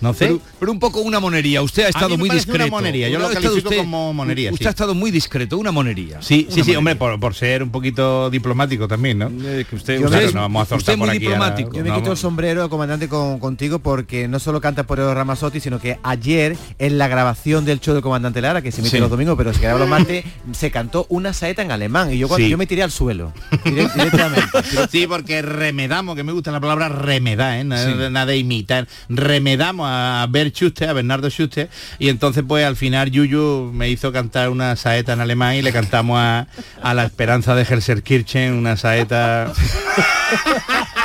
No 0.00 0.12
sé. 0.14 0.26
Pero, 0.26 0.40
pero 0.60 0.72
un 0.72 0.78
poco 0.78 1.00
una 1.00 1.20
monería. 1.20 1.62
Usted 1.62 1.82
ha 1.84 1.86
A 1.86 1.88
estado 1.90 2.08
mí 2.10 2.14
me 2.14 2.18
muy 2.20 2.28
parece 2.28 2.50
una 2.50 2.54
discreto. 2.64 2.76
monería, 2.76 3.08
yo 3.08 3.18
lo 3.18 3.30
califico 3.30 3.70
como 3.76 4.12
monería, 4.14 4.50
Usted 4.52 4.64
sí. 4.64 4.66
ha 4.66 4.70
estado 4.70 4.94
muy 4.94 5.10
discreto, 5.10 5.58
una 5.58 5.72
monería. 5.72 6.22
Sí, 6.22 6.46
sí, 6.50 6.56
Una 6.60 6.64
sí, 6.64 6.76
hombre, 6.76 6.96
por, 6.96 7.18
por 7.20 7.34
ser 7.34 7.62
un 7.62 7.70
poquito 7.70 8.30
diplomático 8.30 8.86
también, 8.88 9.18
¿no? 9.18 9.26
Eh, 9.44 9.64
que 9.68 9.76
usted, 9.76 9.98
Yo 10.00 10.06
usted 10.06 10.18
me- 10.18 10.24
es- 10.26 10.34
no 10.34 10.40
vamos 10.42 10.60
a 10.60 10.62
usted 10.62 10.76
soltar 10.76 10.92
es 10.94 10.98
muy 10.98 11.08
aquí 11.08 11.18
la- 11.18 11.30
diplomático. 11.30 11.72
Yo 11.74 11.82
me 11.82 11.88
No, 11.90 11.96
quito 11.96 12.12
el 12.12 12.16
sombrero, 12.18 12.68
comandante, 12.70 13.08
con, 13.08 13.38
contigo 13.38 13.78
porque 13.80 14.28
no 14.28 14.38
solo 14.38 14.60
canta 14.60 14.84
por 14.84 14.98
Eros 15.00 15.14
Ramazzotti, 15.14 15.60
sino 15.60 15.80
que 15.80 15.98
ayer 16.02 16.56
en 16.78 16.98
la 16.98 17.08
grabación 17.08 17.64
del 17.64 17.80
show 17.80 17.94
del 17.94 18.02
comandante 18.02 18.40
Lara, 18.40 18.62
que 18.62 18.70
se 18.72 18.80
emite 18.80 18.96
Sí. 18.96 19.00
los 19.00 19.10
domingos, 19.10 19.36
pero 19.36 19.52
se 19.52 19.60
graba 19.60 19.78
los 19.78 19.88
martes, 19.88 20.24
se 20.52 20.70
cantó 20.70 21.06
una 21.08 21.32
saeta 21.32 21.62
en 21.62 21.70
alemán. 21.72 22.12
Y 22.12 22.18
yo 22.18 22.28
cuando 22.28 22.44
Sí. 22.46 22.50
yo 22.50 22.58
me 22.58 22.66
tiré 22.66 22.82
al 22.82 22.90
suelo. 22.90 23.32
direct- 23.64 23.92
directamente. 23.94 24.46
Sí, 24.90 25.06
porque 25.06 25.42
remedamos, 25.42 26.14
que 26.16 26.22
me 26.22 26.32
gusta 26.32 26.50
la 26.50 26.60
palabra 26.60 26.88
remedar, 26.88 27.58
¿eh? 27.58 27.64
nada, 27.64 27.84
Sí. 27.90 28.12
nada 28.12 28.26
de 28.26 28.36
imitar. 28.38 28.86
Remedamos 29.08 29.87
a 29.88 30.26
Bert 30.28 30.54
Schuster, 30.54 30.88
a 30.88 30.92
Bernardo 30.92 31.28
Schuster, 31.30 31.68
y 31.98 32.08
entonces 32.08 32.44
pues 32.46 32.64
al 32.64 32.76
final 32.76 33.10
Yuyu 33.10 33.70
me 33.72 33.88
hizo 33.88 34.12
cantar 34.12 34.50
una 34.50 34.76
saeta 34.76 35.12
en 35.12 35.20
alemán 35.20 35.54
y 35.56 35.62
le 35.62 35.72
cantamos 35.72 36.18
a, 36.18 36.46
a 36.82 36.94
la 36.94 37.04
esperanza 37.04 37.54
de 37.54 37.62
Herserkirchen 37.62 38.54
una 38.54 38.76
saeta. 38.76 39.52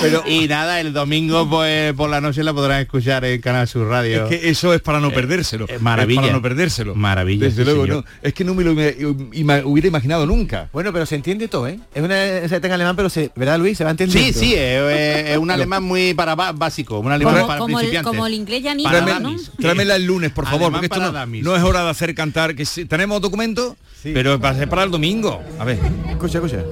Pero- 0.00 0.22
y 0.26 0.48
nada, 0.48 0.80
el 0.80 0.92
domingo 0.92 1.48
pues 1.48 1.92
por 1.94 2.10
la 2.10 2.20
noche 2.20 2.42
la 2.42 2.52
podrán 2.52 2.80
escuchar 2.80 3.24
en 3.24 3.40
Canal 3.40 3.68
Sur 3.68 3.88
Radio. 3.88 4.24
Es 4.26 4.40
que 4.40 4.48
eso 4.50 4.74
es 4.74 4.80
para 4.80 5.00
no 5.00 5.10
perdérselo. 5.10 5.66
eh, 5.68 5.78
maravilla. 5.80 6.20
Es 6.20 6.26
para 6.26 6.32
no 6.36 6.42
perdérselo. 6.42 6.94
Maravilla, 6.94 7.46
Desde 7.46 7.62
sí, 7.62 7.64
luego, 7.64 7.82
señor. 7.84 8.04
no. 8.04 8.10
Es 8.22 8.34
que 8.34 8.44
no 8.44 8.54
me 8.54 8.64
lo 8.64 8.72
hubiera 8.72 9.88
imaginado 9.88 10.26
nunca. 10.26 10.68
Bueno, 10.72 10.92
pero 10.92 11.06
se 11.06 11.14
entiende 11.14 11.48
todo, 11.48 11.68
¿eh? 11.68 11.78
Es 11.94 12.02
una 12.02 12.38
en 12.38 12.72
alemán, 12.72 12.96
pero 12.96 13.08
se, 13.10 13.30
¿verdad, 13.36 13.58
Luis? 13.58 13.78
Se 13.78 13.84
va 13.84 13.90
entendiendo. 13.90 14.32
Sí, 14.38 14.46
sí, 14.46 14.54
es, 14.56 15.36
un 15.38 15.50
alemán 15.50 15.82
muy 15.82 16.14
para 16.14 16.34
básico, 16.34 16.98
un 16.98 17.12
alemán 17.12 17.34
Como, 17.34 17.46
para 17.46 17.58
como 17.60 17.78
el, 17.78 17.86
principiantes. 17.86 18.08
como 18.10 18.26
el 18.26 18.34
inglés 18.34 18.62
ya 18.62 18.74
ni 18.74 18.84
Para 18.84 19.18
¿no? 19.20 19.36
Tráemela 19.58 19.96
el 19.96 20.04
lunes, 20.04 20.30
por 20.32 20.44
favor, 20.44 20.62
Alemán 20.62 20.80
porque 20.80 20.86
esto 20.86 21.12
no, 21.12 21.26
no 21.26 21.56
es 21.56 21.62
hora 21.62 21.84
de 21.84 21.90
hacer 21.90 22.14
cantar. 22.14 22.54
que 22.54 22.64
sí- 22.64 22.84
Tenemos 22.84 23.20
documento, 23.20 23.76
pero 24.02 24.38
va 24.38 24.50
a 24.50 24.54
ser 24.54 24.68
para 24.68 24.82
el 24.84 24.90
domingo. 24.90 25.42
A 25.58 25.64
ver. 25.64 25.78
Escucha, 26.08 26.38
escucha. 26.38 26.62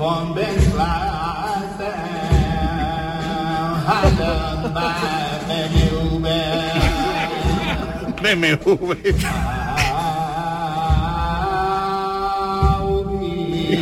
upon 0.00 0.32
bench 0.34 0.64
like 0.68 1.76
that. 1.76 2.32
I 3.86 4.00
by 4.72 4.88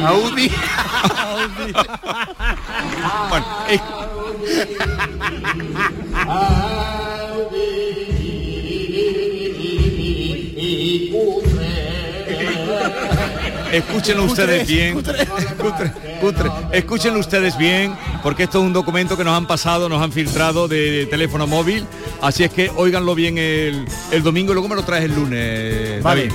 Howdy. 0.02 0.48
Howdy. 0.48 1.72
Howdy. 11.12 11.47
Escúchenlo 13.72 14.24
ustedes 14.24 14.66
bien. 14.66 14.94
Cutre, 14.94 15.26
cutre. 16.20 16.50
Escúchenlo 16.72 17.20
ustedes 17.20 17.56
bien, 17.58 17.94
porque 18.22 18.44
esto 18.44 18.58
es 18.60 18.64
un 18.64 18.72
documento 18.72 19.16
que 19.16 19.24
nos 19.24 19.36
han 19.36 19.46
pasado, 19.46 19.88
nos 19.88 20.02
han 20.02 20.12
filtrado 20.12 20.68
de, 20.68 21.06
teléfono 21.10 21.46
móvil. 21.46 21.84
Así 22.22 22.44
es 22.44 22.50
que 22.50 22.70
óiganlo 22.74 23.14
bien 23.14 23.38
el, 23.38 23.84
el 24.10 24.22
domingo 24.22 24.52
y 24.52 24.54
luego 24.54 24.68
me 24.68 24.74
lo 24.76 24.82
traes 24.84 25.04
el 25.04 25.14
lunes. 25.14 26.02
Vale. 26.02 26.28
David. 26.28 26.34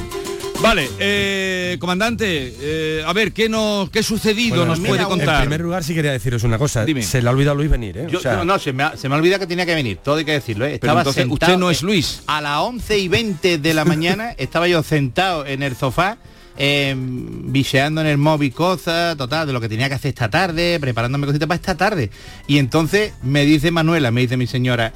Vale, 0.62 0.88
eh, 0.98 1.76
comandante, 1.78 2.54
eh, 2.58 3.04
a 3.06 3.12
ver, 3.12 3.34
¿qué, 3.34 3.50
nos, 3.50 3.90
qué 3.90 4.02
sucedido 4.02 4.58
Bueno, 4.58 4.72
nos 4.72 4.80
mira, 4.80 4.90
puede 4.92 5.02
En 5.04 5.10
contar? 5.10 5.42
primer 5.42 5.60
lugar, 5.60 5.84
sí 5.84 5.94
quería 5.94 6.14
deciros 6.14 6.44
una 6.44 6.58
cosa. 6.58 6.86
Dime. 6.86 7.02
Se 7.04 7.22
le 7.22 7.28
ha 7.28 7.32
olvidado 7.34 7.58
Luis 7.58 7.70
venir, 7.70 7.98
¿eh? 7.98 8.08
Yo- 8.10 8.20
O 8.20 8.22
sea, 8.22 8.38
no, 8.38 8.46
no, 8.46 8.58
se 8.60 8.72
me, 8.72 8.84
ha, 8.84 8.96
se 8.96 9.10
me 9.10 9.16
olvida 9.16 9.40
que 9.40 9.48
tenía 9.48 9.66
que 9.66 9.76
venir, 9.76 9.98
todo 10.02 10.16
hay 10.16 10.24
que 10.24 10.32
decirlo. 10.32 10.64
¿eh? 10.64 10.78
Pero 10.80 10.94
Estaba 10.94 11.02
entonces 11.02 11.24
sentado- 11.24 11.52
usted 11.52 11.60
no 11.60 11.70
es 11.70 11.82
Luis. 11.84 12.22
A 12.28 12.40
las 12.40 12.60
11 12.60 12.98
y 12.98 13.08
20 13.10 13.58
de 13.58 13.74
la 13.74 13.84
mañana 13.84 14.32
estaba 14.38 14.70
yo 14.70 14.82
sentado 14.84 15.46
en 15.46 15.64
el 15.64 15.76
sofá, 15.76 16.18
eh, 16.58 16.95
bicheando 16.97 18.01
en 18.01 18.08
el 18.08 18.18
móvil 18.18 18.54
cosas, 18.54 19.18
total, 19.18 19.47
de 19.47 19.54
lo 19.54 19.62
que 19.62 19.70
tenía 19.70 19.89
que 19.89 19.95
hacer 19.95 20.10
esta 20.10 20.30
tarde, 20.30 20.80
preparándome 20.80 21.28
cositas 21.28 21.47
para 21.47 21.56
esta 21.56 21.76
tarde. 21.76 22.10
Y 22.47 22.58
entonces 22.58 23.14
me 23.24 23.45
dice 23.45 23.72
Manuela, 23.72 24.12
me 24.12 24.22
dice 24.22 24.38
mi 24.38 24.47
señora, 24.47 24.93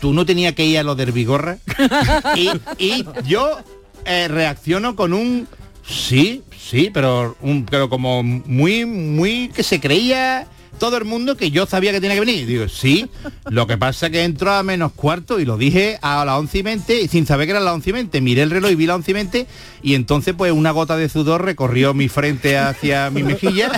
tú 0.00 0.12
no 0.12 0.26
tenías 0.26 0.54
que 0.54 0.64
ir 0.64 0.78
a 0.78 0.82
lo 0.82 0.94
del 0.94 1.12
Vigorra. 1.12 1.58
y, 2.36 2.50
y 2.78 3.04
yo 3.24 3.58
eh, 4.04 4.28
reacciono 4.28 4.96
con 4.96 5.12
un 5.12 5.48
sí, 5.86 6.42
sí, 6.58 6.90
pero 6.92 7.36
un 7.40 7.64
pero 7.64 7.88
como 7.88 8.22
muy, 8.22 8.84
muy 8.84 9.48
que 9.48 9.62
se 9.62 9.80
creía 9.80 10.46
todo 10.78 10.96
el 10.96 11.04
mundo 11.04 11.36
que 11.36 11.50
yo 11.50 11.66
sabía 11.66 11.92
que 11.92 12.00
tenía 12.00 12.14
que 12.14 12.20
venir. 12.20 12.46
Digo, 12.46 12.68
sí, 12.68 13.08
lo 13.50 13.66
que 13.66 13.76
pasa 13.76 14.06
es 14.06 14.12
que 14.12 14.24
entró 14.24 14.52
a 14.52 14.62
menos 14.62 14.92
cuarto 14.92 15.40
y 15.40 15.44
lo 15.44 15.56
dije 15.56 15.98
a 16.02 16.24
las 16.24 16.38
11 16.38 16.58
y 16.58 16.62
20 16.62 17.00
y 17.02 17.08
sin 17.08 17.26
saber 17.26 17.46
que 17.46 17.52
era 17.52 17.60
las 17.60 17.74
11 17.74 17.90
y 17.90 17.92
20. 17.92 18.20
Miré 18.20 18.42
el 18.42 18.50
reloj 18.50 18.70
y 18.70 18.74
vi 18.74 18.86
las 18.86 18.96
11 18.96 19.10
y 19.10 19.14
20 19.14 19.46
y 19.82 19.94
entonces 19.94 20.34
pues 20.36 20.52
una 20.52 20.70
gota 20.70 20.96
de 20.96 21.08
sudor 21.08 21.44
recorrió 21.44 21.94
mi 21.94 22.08
frente 22.08 22.58
hacia 22.58 23.10
mi 23.10 23.22
mejilla 23.22 23.70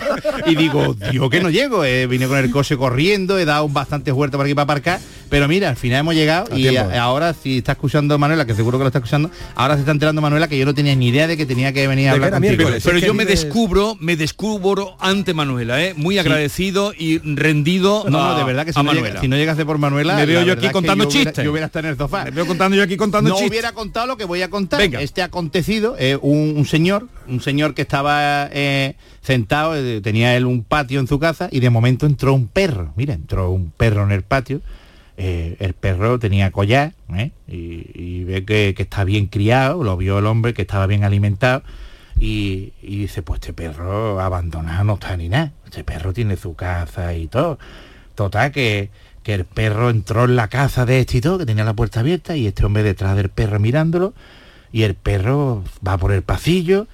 y 0.46 0.54
digo, 0.54 0.94
Dios 0.94 1.30
que 1.30 1.40
no 1.40 1.50
llego. 1.50 1.84
Eh, 1.84 2.06
vine 2.06 2.28
con 2.28 2.38
el 2.38 2.50
coche 2.50 2.76
corriendo, 2.76 3.38
he 3.38 3.44
dado 3.44 3.68
bastante 3.68 4.12
vuelta 4.12 4.36
para 4.36 4.46
aquí 4.46 4.54
para 4.54 4.64
aparcar, 4.64 5.00
pero 5.28 5.48
mira, 5.48 5.68
al 5.70 5.76
final 5.76 6.00
hemos 6.00 6.14
llegado 6.14 6.52
A 6.54 6.58
y 6.58 6.76
a- 6.76 7.02
ahora 7.02 7.34
si 7.34 7.58
está 7.58 7.72
escuchando 7.72 8.18
Manuela, 8.18 8.44
que 8.46 8.54
seguro 8.54 8.78
que 8.78 8.84
lo 8.84 8.88
está 8.88 8.98
escuchando, 8.98 9.30
ahora 9.54 9.74
se 9.74 9.80
está 9.80 9.92
enterando 9.92 10.20
Manuela 10.20 10.48
que 10.48 10.58
yo 10.58 10.64
no 10.64 10.74
tenía 10.74 10.94
ni 10.96 11.08
idea 11.08 11.26
de 11.26 11.36
que 11.36 11.46
tenía 11.46 11.72
que 11.72 11.86
venir 11.86 12.08
a 12.08 12.12
hablar 12.12 12.30
contigo. 12.30 12.56
miércoles. 12.56 12.82
Pero 12.84 12.98
yo 12.98 13.14
me 13.14 13.24
vives- 13.24 13.42
descubro, 13.44 13.96
me 14.00 14.16
descubro 14.16 14.96
ante 15.00 15.34
Manuela, 15.34 15.82
¿eh? 15.84 15.94
muy 15.96 16.18
agradecido 16.18 16.92
y 16.96 17.18
rendido. 17.18 18.04
No, 18.08 18.22
a- 18.24 18.32
no, 18.32 18.38
de 18.38 18.44
verdad 18.44 18.64
que 18.66 18.72
si 18.72 18.80
a 18.80 18.82
no, 18.82 18.92
llega, 18.92 19.20
si 19.20 19.28
no 19.28 19.36
llegase 19.36 19.64
por 19.64 19.78
Manuela, 19.78 20.16
Me 20.16 20.26
veo 20.26 20.42
yo 20.42 20.52
aquí 20.54 20.68
contando 20.70 21.04
yo 21.04 21.10
hubiera- 21.10 21.30
chistes. 21.30 21.44
Yo 21.44 21.50
hubiera 21.50 21.66
estado 21.66 21.86
en 21.86 21.92
el 21.92 21.98
sofá. 21.98 22.24
Me 22.24 22.30
veo 22.30 22.46
contando 22.46 22.76
yo 22.76 22.82
aquí 22.82 22.96
contando 22.96 23.30
no 23.30 23.36
chistes. 23.36 23.50
hubiera 23.50 23.72
contado 23.72 24.06
lo 24.06 24.16
que 24.16 24.24
voy 24.24 24.42
a 24.42 24.50
contar. 24.50 24.80
Venga. 24.80 25.00
Este 25.00 25.22
acontecido, 25.22 25.96
eh, 25.98 26.18
un, 26.20 26.54
un 26.56 26.66
señor, 26.66 27.08
un 27.28 27.40
señor 27.40 27.74
que 27.74 27.82
estaba 27.82 28.48
eh, 28.52 28.94
sentado, 29.22 29.74
eh, 29.76 30.00
tenía 30.00 30.36
él 30.36 30.46
un 30.46 30.62
patio 30.64 31.00
en 31.00 31.06
su 31.06 31.18
casa 31.18 31.48
y 31.50 31.60
de 31.60 31.70
momento 31.70 32.06
entró 32.06 32.34
un 32.34 32.46
perro. 32.46 32.92
Mira, 32.96 33.14
entró 33.14 33.50
un 33.50 33.70
perro 33.70 34.04
en 34.04 34.12
el 34.12 34.22
patio. 34.22 34.60
Eh, 35.20 35.56
el 35.58 35.74
perro 35.74 36.20
tenía 36.20 36.52
collar 36.52 36.92
¿eh? 37.12 37.32
y, 37.48 38.22
ve 38.22 38.44
que, 38.44 38.72
está 38.78 39.02
bien 39.02 39.26
criado, 39.26 39.82
lo 39.82 39.96
vio 39.96 40.20
el 40.20 40.26
hombre 40.26 40.54
que 40.54 40.62
estaba 40.62 40.86
bien 40.86 41.02
alimentado 41.02 41.64
y, 42.20 42.72
y 42.80 43.00
dice, 43.00 43.22
pues 43.22 43.40
este 43.40 43.52
perro 43.52 44.20
abandonado 44.20 44.84
no 44.84 44.94
está 44.94 45.16
ni 45.16 45.28
nada. 45.28 45.52
Este 45.64 45.82
perro 45.82 46.12
tiene 46.12 46.36
su 46.36 46.54
casa 46.54 47.14
y 47.14 47.26
todo. 47.26 47.58
Total, 48.14 48.52
que, 48.52 48.90
que 49.24 49.34
el 49.34 49.44
perro 49.44 49.90
entró 49.90 50.24
en 50.24 50.36
la 50.36 50.46
casa 50.46 50.86
de 50.86 51.00
este 51.00 51.18
y 51.18 51.20
todo, 51.20 51.38
que 51.38 51.46
tenía 51.46 51.64
la 51.64 51.74
puerta 51.74 51.98
abierta, 51.98 52.36
y 52.36 52.46
este 52.46 52.64
hombre 52.64 52.84
detrás 52.84 53.16
del 53.16 53.28
perro 53.28 53.58
mirándolo, 53.58 54.14
y 54.70 54.82
el 54.82 54.94
perro 54.94 55.64
va 55.86 55.98
por 55.98 56.12
el 56.12 56.22
pasillo, 56.22 56.86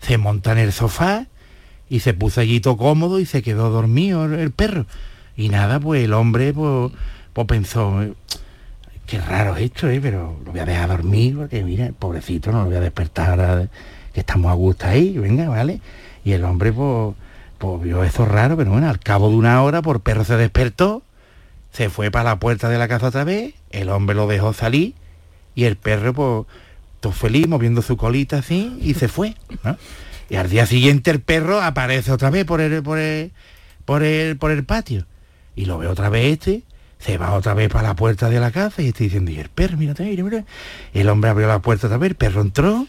se 0.00 0.18
monta 0.18 0.50
en 0.50 0.58
el 0.58 0.72
sofá, 0.72 1.26
y 1.88 2.00
se 2.00 2.12
puso 2.12 2.40
allí 2.40 2.58
todo 2.58 2.76
cómodo 2.76 3.20
y 3.20 3.26
se 3.26 3.40
quedó 3.40 3.70
dormido 3.70 4.24
el, 4.24 4.34
el 4.34 4.50
perro. 4.50 4.86
Y 5.36 5.48
nada, 5.48 5.78
pues 5.78 6.04
el 6.04 6.12
hombre 6.12 6.52
pues, 6.52 6.92
pensó, 7.46 8.02
"Eh, 8.02 8.12
qué 9.06 9.18
raro 9.18 9.56
esto, 9.56 9.88
¿eh? 9.88 10.00
pero 10.00 10.38
lo 10.44 10.52
voy 10.52 10.60
a 10.60 10.66
dejar 10.66 10.88
dormir, 10.90 11.36
porque 11.36 11.64
mira, 11.64 11.86
el 11.86 11.94
pobrecito 11.94 12.52
no 12.52 12.60
lo 12.60 12.66
voy 12.66 12.76
a 12.76 12.80
despertar 12.80 13.30
ahora 13.40 13.68
que 14.12 14.20
estamos 14.20 14.50
a 14.50 14.54
gusto 14.54 14.86
ahí, 14.86 15.16
venga, 15.16 15.48
¿vale? 15.48 15.80
Y 16.24 16.32
el 16.32 16.44
hombre 16.44 16.72
pues, 16.72 17.14
pues 17.58 17.82
vio 17.82 18.04
eso 18.04 18.26
raro, 18.26 18.56
pero 18.56 18.70
bueno, 18.70 18.88
al 18.88 19.00
cabo 19.00 19.30
de 19.30 19.36
una 19.36 19.62
hora 19.62 19.80
por 19.82 20.00
perro 20.00 20.24
se 20.24 20.36
despertó, 20.36 21.02
se 21.72 21.88
fue 21.88 22.10
para 22.10 22.30
la 22.30 22.38
puerta 22.38 22.68
de 22.68 22.78
la 22.78 22.88
casa 22.88 23.08
otra 23.08 23.24
vez, 23.24 23.54
el 23.70 23.88
hombre 23.88 24.14
lo 24.14 24.26
dejó 24.26 24.52
salir 24.52 24.94
y 25.54 25.64
el 25.64 25.76
perro 25.76 26.12
pues 26.12 26.46
todo 27.00 27.12
feliz 27.12 27.48
moviendo 27.48 27.80
su 27.82 27.96
colita 27.96 28.38
así 28.38 28.76
y 28.82 28.94
se 28.94 29.08
fue. 29.08 29.34
Y 30.28 30.36
al 30.36 30.50
día 30.50 30.66
siguiente 30.66 31.10
el 31.10 31.20
perro 31.20 31.60
aparece 31.60 32.12
otra 32.12 32.30
vez 32.30 32.44
por 32.44 32.60
el, 32.60 32.82
por 32.82 32.98
el, 32.98 33.32
por 33.84 34.02
el, 34.02 34.36
por 34.36 34.50
el 34.50 34.64
patio. 34.64 35.06
Y 35.56 35.64
lo 35.64 35.78
ve 35.78 35.86
otra 35.86 36.08
vez 36.10 36.32
este, 36.34 36.62
se 36.98 37.18
va 37.18 37.32
otra 37.32 37.54
vez 37.54 37.68
para 37.68 37.88
la 37.88 37.96
puerta 37.96 38.28
de 38.28 38.40
la 38.40 38.50
casa 38.50 38.82
y 38.82 38.88
está 38.88 39.04
diciendo, 39.04 39.30
y 39.30 39.38
el 39.38 39.48
perro, 39.48 39.76
mira, 39.76 39.94
mira. 39.98 40.44
El 40.92 41.08
hombre 41.08 41.30
abrió 41.30 41.48
la 41.48 41.60
puerta 41.60 41.86
otra 41.86 41.98
vez, 41.98 42.10
el 42.10 42.16
perro 42.16 42.40
entró, 42.40 42.86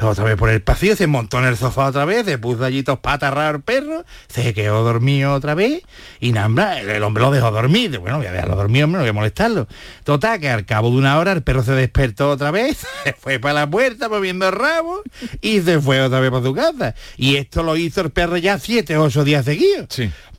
otra 0.00 0.24
vez 0.24 0.36
por 0.36 0.50
el 0.50 0.62
pasillo, 0.62 0.96
se 0.96 1.06
montó 1.06 1.38
en 1.38 1.44
el 1.44 1.56
sofá 1.56 1.86
otra 1.86 2.04
vez, 2.04 2.24
se 2.24 2.38
puso 2.38 2.64
allí 2.64 2.82
dos 2.82 2.98
patas 2.98 3.32
raras 3.32 3.54
el 3.54 3.62
perro, 3.62 4.04
se 4.28 4.52
quedó 4.54 4.82
dormido 4.82 5.32
otra 5.32 5.54
vez 5.54 5.82
y 6.20 6.32
nada, 6.32 6.80
el, 6.80 7.02
hombre 7.02 7.22
lo 7.22 7.30
dejó 7.30 7.50
dormir. 7.50 7.98
Bueno, 7.98 8.18
voy 8.18 8.26
a 8.26 8.32
dejarlo 8.32 8.56
dormir, 8.56 8.84
hombre, 8.84 8.98
no 8.98 9.02
voy 9.02 9.10
a 9.10 9.12
molestarlo. 9.12 9.68
Total, 10.04 10.40
que 10.40 10.50
al 10.50 10.66
cabo 10.66 10.90
de 10.90 10.96
una 10.96 11.18
hora 11.18 11.32
el 11.32 11.42
perro 11.42 11.62
se 11.62 11.72
despertó 11.72 12.30
otra 12.30 12.50
vez, 12.50 12.78
se 13.04 13.12
fue 13.12 13.38
para 13.38 13.54
la 13.54 13.70
puerta 13.70 14.08
moviendo 14.08 14.48
el 14.48 14.54
rabo 14.54 15.02
y 15.40 15.60
se 15.60 15.80
fue 15.80 16.00
otra 16.00 16.20
vez 16.20 16.30
para 16.30 16.42
su 16.42 16.54
casa. 16.54 16.94
Y 17.16 17.36
esto 17.36 17.62
lo 17.62 17.76
hizo 17.76 18.00
el 18.00 18.10
perro 18.10 18.36
ya 18.36 18.58
siete 18.58 18.96
ocho 18.96 19.24
días 19.24 19.44
seguidos. 19.44 19.88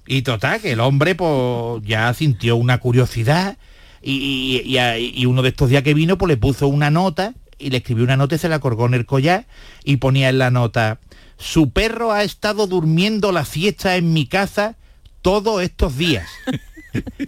Y 0.06 0.22
total, 0.24 0.62
que 0.62 0.72
el 0.74 0.80
hombre 0.82 1.16
pues 1.16 1.82
ya 1.86 2.14
sintió 2.14 2.56
una 2.58 2.80
curiosidad 2.80 3.58
y, 4.02 4.62
y- 4.66 5.26
uno 5.26 5.42
de 5.42 5.50
estos 5.50 5.70
días 5.70 5.84
que 5.84 5.94
vino 5.94 6.18
pues 6.18 6.28
le 6.28 6.38
puso 6.38 6.68
una 6.68 6.90
nota 6.92 7.34
y 7.58 7.70
le 7.70 7.78
escribió 7.78 8.04
una 8.04 8.18
nota 8.18 8.36
y 8.36 8.40
se 8.40 8.50
la 8.50 8.60
colgó 8.60 8.86
en 8.86 8.96
el 8.96 9.06
collar 9.06 9.46
y 9.86 9.98
ponía 9.98 10.28
en 10.30 10.40
la 10.40 10.52
nota, 10.52 11.00
su 11.38 11.72
perro 11.72 12.12
ha 12.12 12.24
estado 12.24 12.68
durmiendo 12.68 13.32
la 13.32 13.46
siesta 13.46 13.96
en 13.96 14.12
mi 14.12 14.28
casa 14.28 14.76
todos 15.22 15.62
estos 15.62 15.98
días. 15.98 16.28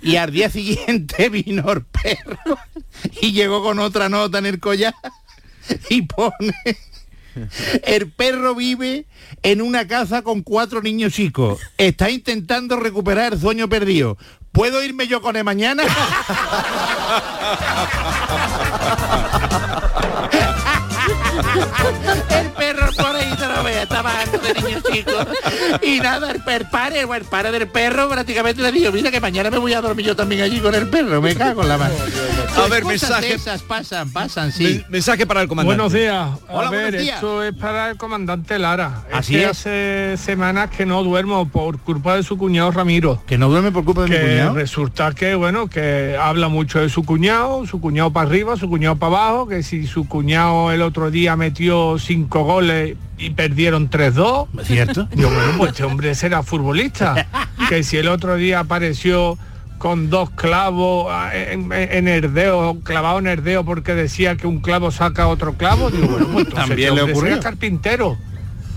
Y 0.03 0.17
al 0.17 0.31
día 0.31 0.49
siguiente 0.49 1.29
vino 1.31 1.71
el 1.71 1.83
perro 1.85 2.57
y 3.21 3.31
llegó 3.31 3.63
con 3.63 3.79
otra 3.79 4.09
nota 4.09 4.37
en 4.39 4.45
el 4.47 4.59
collar 4.59 4.93
y 5.89 6.01
pone 6.03 6.53
el 7.83 8.11
perro 8.11 8.55
vive 8.55 9.05
en 9.43 9.61
una 9.61 9.87
casa 9.87 10.21
con 10.21 10.43
cuatro 10.43 10.81
niños 10.81 11.13
chicos. 11.13 11.59
Está 11.77 12.09
intentando 12.09 12.77
recuperar 12.77 13.33
el 13.33 13.39
sueño 13.39 13.69
perdido. 13.69 14.17
¿Puedo 14.51 14.83
irme 14.83 15.07
yo 15.07 15.21
con 15.21 15.35
él 15.35 15.43
mañana? 15.43 15.83
el 21.37 22.49
perro 22.51 22.87
por 22.95 23.15
ahí 23.15 23.33
te 23.37 23.47
lo 23.47 23.63
ve, 23.63 23.81
estaba 23.81 24.21
harto 24.21 24.37
de 24.39 24.53
niños 24.53 24.83
chicos. 24.91 25.27
Y 25.81 25.99
nada, 25.99 26.31
el, 26.31 26.41
el 26.47 26.65
padre, 26.69 27.01
el 27.01 27.25
padre 27.25 27.51
del 27.51 27.67
perro 27.67 28.09
prácticamente 28.09 28.61
le 28.61 28.71
dijo, 28.71 28.91
mira 28.91 29.11
que 29.11 29.19
mañana 29.19 29.49
me 29.49 29.57
voy 29.57 29.73
a 29.73 29.81
dormir 29.81 30.05
yo 30.05 30.15
también 30.15 30.41
allí 30.41 30.59
con 30.59 30.73
el 30.75 30.87
perro, 30.87 31.21
me 31.21 31.35
cago 31.35 31.63
en 31.63 31.69
la 31.69 31.77
mano. 31.77 31.95
A 32.57 32.67
ver, 32.67 32.85
mensaje. 32.85 33.33
esas 33.33 33.61
pasan, 33.63 34.11
pasan, 34.11 34.51
sí. 34.51 34.63
Men- 34.63 34.85
mensaje 34.89 35.25
para 35.25 35.41
el 35.41 35.47
comandante. 35.47 35.77
Buenos 35.77 35.93
días. 35.93 36.29
Hola, 36.49 36.67
a 36.67 36.71
ver, 36.71 36.81
buenos 36.83 37.01
días. 37.01 37.15
esto 37.15 37.43
es 37.43 37.53
para 37.55 37.89
el 37.89 37.97
comandante 37.97 38.57
Lara. 38.59 39.03
Así 39.11 39.33
que 39.33 39.45
hace 39.45 40.15
semanas 40.17 40.69
que 40.69 40.85
no 40.85 41.03
duermo 41.03 41.47
por 41.49 41.79
culpa 41.79 42.15
de 42.15 42.23
su 42.23 42.37
cuñado 42.37 42.71
Ramiro. 42.71 43.21
Que 43.27 43.37
no 43.37 43.49
duerme 43.49 43.71
por 43.71 43.83
culpa 43.83 44.03
de 44.03 44.09
mi 44.09 44.15
que 44.15 44.21
cuñado. 44.21 44.53
Resulta 44.55 45.11
que, 45.13 45.35
bueno, 45.35 45.67
que 45.67 46.17
habla 46.19 46.47
mucho 46.47 46.79
de 46.79 46.89
su 46.89 47.03
cuñado, 47.03 47.65
su 47.67 47.81
cuñado 47.81 48.11
para 48.11 48.27
arriba, 48.27 48.55
su 48.57 48.69
cuñado 48.69 48.95
para 48.95 49.17
abajo, 49.17 49.47
que 49.47 49.63
si 49.63 49.85
su 49.87 50.07
cuñado 50.07 50.71
el 50.71 50.81
otro 50.81 51.11
día 51.11 51.24
metió 51.35 51.97
cinco 51.97 52.43
goles 52.43 52.95
y 53.17 53.29
perdieron 53.31 53.89
3-2. 53.89 54.47
¿Cierto? 54.63 55.07
Yo, 55.15 55.29
bueno, 55.29 55.53
pues 55.57 55.71
este 55.71 55.83
hombre 55.83 56.13
será 56.15 56.43
futbolista. 56.43 57.27
que 57.69 57.83
si 57.83 57.97
el 57.97 58.07
otro 58.07 58.35
día 58.35 58.59
apareció 58.59 59.37
con 59.77 60.09
dos 60.09 60.29
clavos 60.31 61.07
ah, 61.09 61.31
en, 61.33 61.71
en 61.71 62.07
el 62.07 62.33
dedo, 62.33 62.79
clavado 62.83 63.19
en 63.19 63.27
el 63.27 63.43
dedo 63.43 63.65
porque 63.65 63.93
decía 63.93 64.35
que 64.37 64.47
un 64.47 64.59
clavo 64.59 64.91
saca 64.91 65.27
otro 65.27 65.55
clavo, 65.55 65.89
digo, 65.91 66.07
bueno, 66.07 66.27
pues 66.31 66.49
También 66.49 66.93
este 66.93 67.05
le 67.05 67.11
ocurrió. 67.11 67.39
carpintero. 67.39 68.17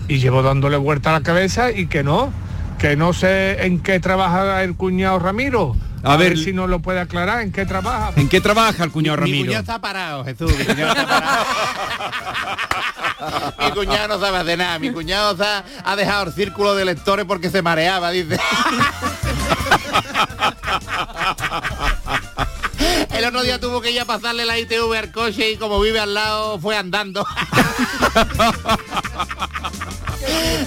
Y 0.08 0.18
llevo 0.18 0.42
dándole 0.42 0.76
vuelta 0.76 1.10
a 1.10 1.12
la 1.12 1.22
cabeza 1.22 1.70
y 1.70 1.86
que 1.86 2.02
no, 2.02 2.32
que 2.78 2.96
no 2.96 3.12
sé 3.12 3.66
en 3.66 3.80
qué 3.80 4.00
trabaja 4.00 4.62
el 4.64 4.74
cuñado 4.74 5.18
Ramiro. 5.18 5.76
A 6.02 6.16
ver- 6.16 6.38
si 6.38 6.52
nos 6.52 6.68
lo 6.70 6.80
puede 6.80 7.00
aclarar, 7.00 7.40
en 7.42 7.52
qué 7.52 7.66
trabaja. 7.66 8.12
¿En 8.16 8.28
qué 8.28 8.40
trabaja 8.40 8.84
el 8.84 8.90
cuñado 8.90 9.16
Mi 9.18 9.20
Ramiro? 9.22 9.44
cuñado 9.46 9.60
está 9.62 9.80
parado, 9.80 10.24
Jesús. 10.24 10.52
Mi 10.58 10.64
cuñado 10.64 10.90
está 10.92 11.06
parado. 11.06 11.44
mi 13.64 13.70
cuñado 13.72 14.08
no 14.08 14.20
sabe 14.20 14.44
de 14.44 14.56
nada. 14.56 14.78
Mi 14.78 14.90
cuñado 14.92 15.32
está- 15.32 15.64
ha 15.84 15.96
dejado 15.96 16.24
el 16.28 16.32
círculo 16.32 16.74
de 16.74 16.84
lectores 16.84 17.24
porque 17.26 17.50
se 17.50 17.62
mareaba, 17.62 18.10
dice. 18.10 18.38
El 23.18 23.24
otro 23.24 23.42
día 23.42 23.58
tuvo 23.58 23.80
que 23.80 23.90
ir 23.90 24.00
a 24.00 24.04
pasarle 24.04 24.46
la 24.46 24.56
ITV 24.60 24.94
al 24.96 25.10
coche 25.10 25.50
y 25.50 25.56
como 25.56 25.80
vive 25.80 25.98
al 25.98 26.14
lado 26.14 26.56
fue 26.60 26.76
andando. 26.76 27.26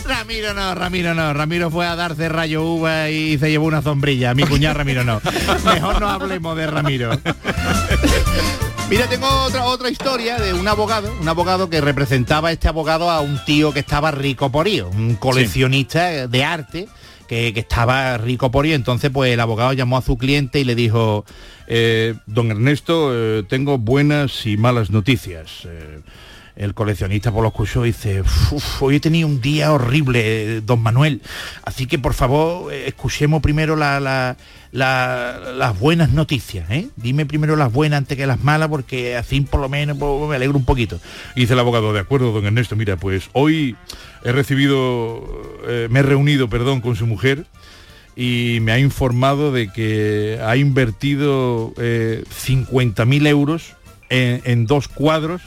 Ramiro 0.05 0.53
no, 0.53 0.75
Ramiro 0.75 1.13
no, 1.13 1.33
Ramiro 1.33 1.71
fue 1.71 1.87
a 1.87 1.95
darse 1.95 2.27
rayo 2.27 2.63
uva 2.63 3.09
y 3.09 3.37
se 3.37 3.49
llevó 3.49 3.67
una 3.67 3.81
sombrilla. 3.81 4.33
Mi 4.33 4.43
cuñado 4.43 4.79
Ramiro 4.79 5.05
no. 5.05 5.21
Mejor 5.63 6.01
no 6.01 6.09
hablemos 6.09 6.57
de 6.57 6.67
Ramiro. 6.67 7.17
Mira, 8.89 9.07
tengo 9.07 9.29
otra 9.29 9.63
otra 9.63 9.89
historia 9.89 10.37
de 10.37 10.53
un 10.53 10.67
abogado, 10.67 11.09
un 11.21 11.29
abogado 11.29 11.69
que 11.69 11.79
representaba 11.79 12.51
este 12.51 12.67
abogado 12.67 13.09
a 13.09 13.21
un 13.21 13.39
tío 13.45 13.71
que 13.71 13.79
estaba 13.79 14.11
rico 14.11 14.51
por 14.51 14.67
ello, 14.67 14.89
un 14.89 15.15
coleccionista 15.15 16.27
de 16.27 16.43
arte 16.43 16.89
que, 17.31 17.59
estaba 17.59 18.17
rico 18.17 18.51
por 18.51 18.65
ello. 18.65 18.75
Entonces, 18.75 19.09
pues 19.09 19.31
el 19.31 19.39
abogado 19.39 19.71
llamó 19.71 19.97
a 19.97 20.01
su 20.01 20.17
cliente 20.17 20.59
y 20.59 20.63
le 20.65 20.75
dijo, 20.75 21.25
Eh, 21.73 22.15
don 22.25 22.51
Ernesto, 22.51 23.11
eh, 23.13 23.43
tengo 23.47 23.77
buenas 23.77 24.45
y 24.45 24.57
malas 24.57 24.89
noticias. 24.89 25.65
Eh, 25.65 26.01
el 26.61 26.73
coleccionista 26.73 27.31
por 27.31 27.41
lo 27.43 27.49
escuchó 27.49 27.83
dice, 27.83 28.21
"Uf, 28.21 28.81
hoy 28.83 28.97
he 28.97 28.99
tenido 28.99 29.27
un 29.27 29.41
día 29.41 29.71
horrible, 29.73 30.21
eh, 30.57 30.61
don 30.61 30.81
Manuel. 30.81 31.21
Así 31.63 31.87
que 31.87 31.97
por 31.99 32.13
favor, 32.13 32.71
eh, 32.71 32.83
escuchemos 32.87 33.41
primero 33.41 33.75
la- 33.75 33.99
la- 33.99 34.37
la- 34.71 35.39
las 35.57 35.79
buenas 35.79 36.11
noticias. 36.11 36.69
¿eh? 36.69 36.87
Dime 36.95 37.25
primero 37.25 37.55
las 37.55 37.71
buenas 37.71 37.97
antes 37.99 38.17
que 38.17 38.25
las 38.27 38.43
malas, 38.43 38.69
porque 38.69 39.17
así 39.17 39.41
por 39.41 39.59
lo 39.59 39.69
menos 39.69 39.97
pues, 39.97 40.29
me 40.29 40.35
alegro 40.35 40.57
un 40.57 40.65
poquito. 40.65 40.99
Dice 41.35 41.53
el 41.53 41.59
abogado, 41.59 41.93
de 41.93 41.99
acuerdo, 41.99 42.31
don 42.31 42.45
Ernesto, 42.45 42.75
mira, 42.75 42.95
pues 42.97 43.29
hoy 43.33 43.75
he 44.23 44.31
recibido, 44.31 45.23
eh, 45.67 45.87
me 45.89 45.99
he 45.99 46.03
reunido, 46.03 46.47
perdón, 46.49 46.81
con 46.81 46.95
su 46.95 47.07
mujer 47.07 47.45
y 48.15 48.59
me 48.61 48.71
ha 48.71 48.79
informado 48.79 49.51
de 49.51 49.71
que 49.71 50.39
ha 50.45 50.55
invertido 50.57 51.73
eh, 51.77 52.23
50.000 52.29 53.25
euros 53.27 53.73
en 54.09 54.65
dos 54.67 54.87
cuadros 54.89 55.41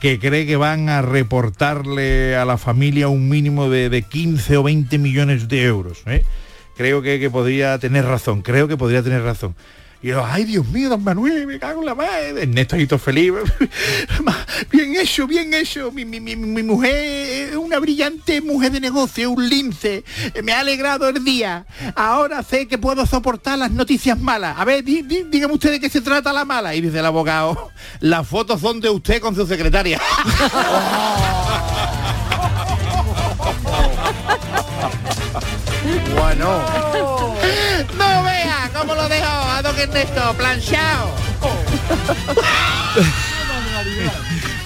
que 0.00 0.18
cree 0.18 0.46
que 0.46 0.56
van 0.56 0.88
a 0.88 1.02
reportarle 1.02 2.34
a 2.34 2.44
la 2.44 2.56
familia 2.56 3.08
un 3.08 3.28
mínimo 3.28 3.68
de, 3.68 3.90
de 3.90 4.02
15 4.02 4.56
o 4.56 4.62
20 4.62 4.98
millones 4.98 5.48
de 5.48 5.62
euros. 5.64 6.02
¿eh? 6.06 6.24
Creo 6.76 7.02
que, 7.02 7.20
que 7.20 7.30
podría 7.30 7.78
tener 7.78 8.06
razón, 8.06 8.42
creo 8.42 8.66
que 8.66 8.76
podría 8.76 9.02
tener 9.02 9.22
razón. 9.22 9.54
Y 10.02 10.08
yo, 10.08 10.24
ay 10.24 10.44
Dios 10.44 10.66
mío, 10.68 10.88
don 10.88 11.04
Manuel, 11.04 11.46
me 11.46 11.58
cago 11.58 11.80
en 11.80 11.86
la 11.86 11.94
madre. 11.94 12.42
Ernesto 12.42 12.74
todo 12.88 12.98
feliz. 12.98 13.32
bien 14.72 14.96
hecho, 14.96 15.26
bien 15.26 15.52
hecho. 15.52 15.92
Mi, 15.92 16.06
mi- 16.06 16.20
mi- 16.20 16.36
mi 16.36 16.62
mujer 16.62 16.94
es 17.50 17.56
una 17.56 17.78
brillante 17.78 18.40
mujer 18.40 18.72
de 18.72 18.80
negocio, 18.80 19.30
un 19.30 19.46
lince. 19.46 20.02
Me 20.42 20.52
ha 20.52 20.60
alegrado 20.60 21.06
el 21.10 21.22
día. 21.22 21.66
Ahora 21.96 22.42
sé 22.42 22.66
que 22.66 22.78
puedo 22.78 23.04
soportar 23.04 23.58
las 23.58 23.70
noticias 23.72 24.18
malas. 24.18 24.56
A 24.58 24.64
ver, 24.64 24.82
dígame 24.84 25.52
usted 25.52 25.72
de 25.72 25.80
qué 25.80 25.90
se 25.90 26.00
trata 26.00 26.32
la 26.32 26.46
mala. 26.46 26.74
Y 26.74 26.80
dice 26.80 26.98
el 27.00 27.04
abogado, 27.06 27.70
las 28.00 28.26
fotos 28.26 28.58
son 28.62 28.80
de 28.80 28.88
usted 28.88 29.20
con 29.20 29.34
su 29.34 29.46
secretaria. 29.46 30.00
bueno. 36.16 36.89
Planchado. 40.36 41.10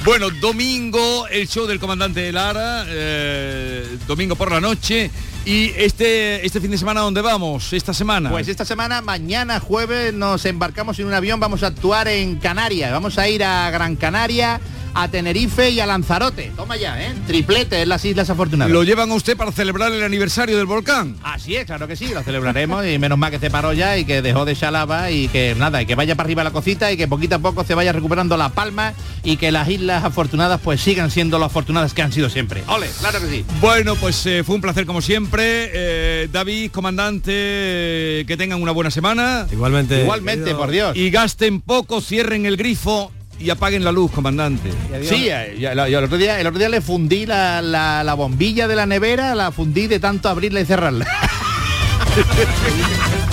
Bueno, 0.05 0.29
domingo, 0.29 1.27
el 1.29 1.49
show 1.49 1.67
del 1.67 1.81
comandante 1.81 2.31
Lara, 2.31 2.85
eh, 2.89 3.97
domingo 4.07 4.37
por 4.37 4.53
la 4.53 4.61
noche. 4.61 5.11
Y 5.47 5.73
este, 5.77 6.45
este 6.45 6.61
fin 6.61 6.71
de 6.71 6.77
semana, 6.77 7.01
¿dónde 7.01 7.23
vamos? 7.23 7.73
Esta 7.73 7.95
semana. 7.95 8.29
Pues 8.29 8.49
esta 8.49 8.67
semana, 8.67 9.01
mañana 9.01 9.61
jueves, 9.61 10.13
nos 10.13 10.45
embarcamos 10.45 10.99
en 10.99 11.07
un 11.07 11.15
avión, 11.15 11.41
vamos 11.41 11.63
a 11.63 11.69
actuar 11.69 12.09
en 12.09 12.37
Canarias. 12.37 12.93
Vamos 12.93 13.17
a 13.17 13.29
ir 13.29 13.45
a 13.45 13.71
Gran 13.71 13.97
Canaria, 13.97 14.61
a 14.95 15.09
Tenerife 15.09 15.71
y 15.71 15.81
a 15.81 15.87
Lanzarote. 15.87 16.53
Toma 16.57 16.77
ya, 16.77 17.03
¿eh? 17.03 17.13
Triplete 17.27 17.83
en 17.83 17.89
las 17.89 18.05
Islas 18.05 18.31
Afortunadas. 18.31 18.73
¿Lo 18.73 18.85
llevan 18.85 19.11
a 19.11 19.15
usted 19.15 19.37
para 19.37 19.53
celebrar 19.53 19.93
el 19.93 20.03
aniversario 20.03 20.57
del 20.57 20.67
volcán? 20.67 21.17
Así 21.23 21.57
es, 21.57 21.65
claro 21.65 21.89
que 21.89 21.97
sí, 21.97 22.09
lo 22.15 22.23
celebraremos 22.23 22.87
y 22.87 22.99
menos 22.99 23.19
mal 23.19 23.31
que 23.31 23.39
se 23.39 23.51
paró 23.51 23.73
ya 23.73 23.99
y 23.99 24.05
que 24.05 24.23
dejó 24.23 24.45
de 24.45 24.53
echar 24.53 24.73
lava 24.73 25.11
y 25.11 25.29
que 25.29 25.55
nada, 25.57 25.83
y 25.83 25.87
que 25.87 25.95
vaya 25.95 26.15
para 26.15 26.27
arriba 26.27 26.45
la 26.45 26.51
cosita 26.51 26.93
y 26.93 26.97
que 26.97 27.09
poquito 27.09 27.37
a 27.37 27.39
poco 27.39 27.65
se 27.65 27.75
vaya 27.75 27.93
recuperando 27.93 28.37
la 28.37 28.49
palma 28.51 28.95
y 29.23 29.37
que 29.37 29.51
las 29.53 29.69
Islas 29.69 30.05
Afortunadas 30.05 30.61
pues 30.63 30.81
sigan 30.81 31.11
siendo 31.11 31.39
las 31.39 31.47
afortunadas 31.47 31.95
que 31.95 32.03
han 32.03 32.13
sido 32.13 32.31
siempre. 32.31 32.63
Ole, 32.67 32.89
claro 33.01 33.21
que 33.21 33.29
sí. 33.29 33.45
Bueno, 33.61 33.97
pues 33.97 34.25
eh, 34.27 34.43
fue 34.45 34.57
un 34.57 34.61
placer 34.61 34.87
como 34.87 35.01
siempre. 35.01 35.71
Eh, 35.73 36.29
David, 36.33 36.71
comandante, 36.71 37.33
eh, 37.33 38.25
que 38.27 38.37
tengan 38.37 38.61
una 38.61 38.73
buena 38.73 38.91
semana. 38.91 39.47
Igualmente. 39.51 40.03
Igualmente, 40.03 40.55
por 40.55 40.71
Dios. 40.71 40.97
Y 40.97 41.11
gasten 41.11 41.61
poco, 41.61 42.01
cierren 42.01 42.47
el 42.47 42.57
grifo 42.57 43.13
y 43.41 43.51
apaguen 43.51 43.85
la 43.85 43.93
luz, 43.93 44.11
comandante. 44.13 44.71
Sí, 45.09 45.29
eh, 45.29 45.57
el, 45.71 45.79
otro 46.05 46.17
día, 46.17 46.41
el 46.41 46.47
otro 46.47 46.59
día 46.59 46.69
le 46.69 46.81
fundí 46.81 47.27
la, 47.27 47.61
la- 47.63 48.03
la 48.05 48.15
bombilla 48.15 48.67
de 48.69 48.77
la 48.77 48.87
nevera, 48.87 49.35
la 49.35 49.51
fundí 49.53 49.87
de 49.87 49.99
tanto 50.01 50.29
abrirla 50.29 50.61
y 50.61 50.65
cerrarla. 50.65 51.07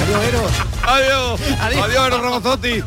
Adiós, 0.02 0.24
Eros. 0.28 0.52
Adiós. 0.84 1.40
Adiós, 1.62 2.08
Eros 2.08 2.22
Ramazzotti. 2.22 2.84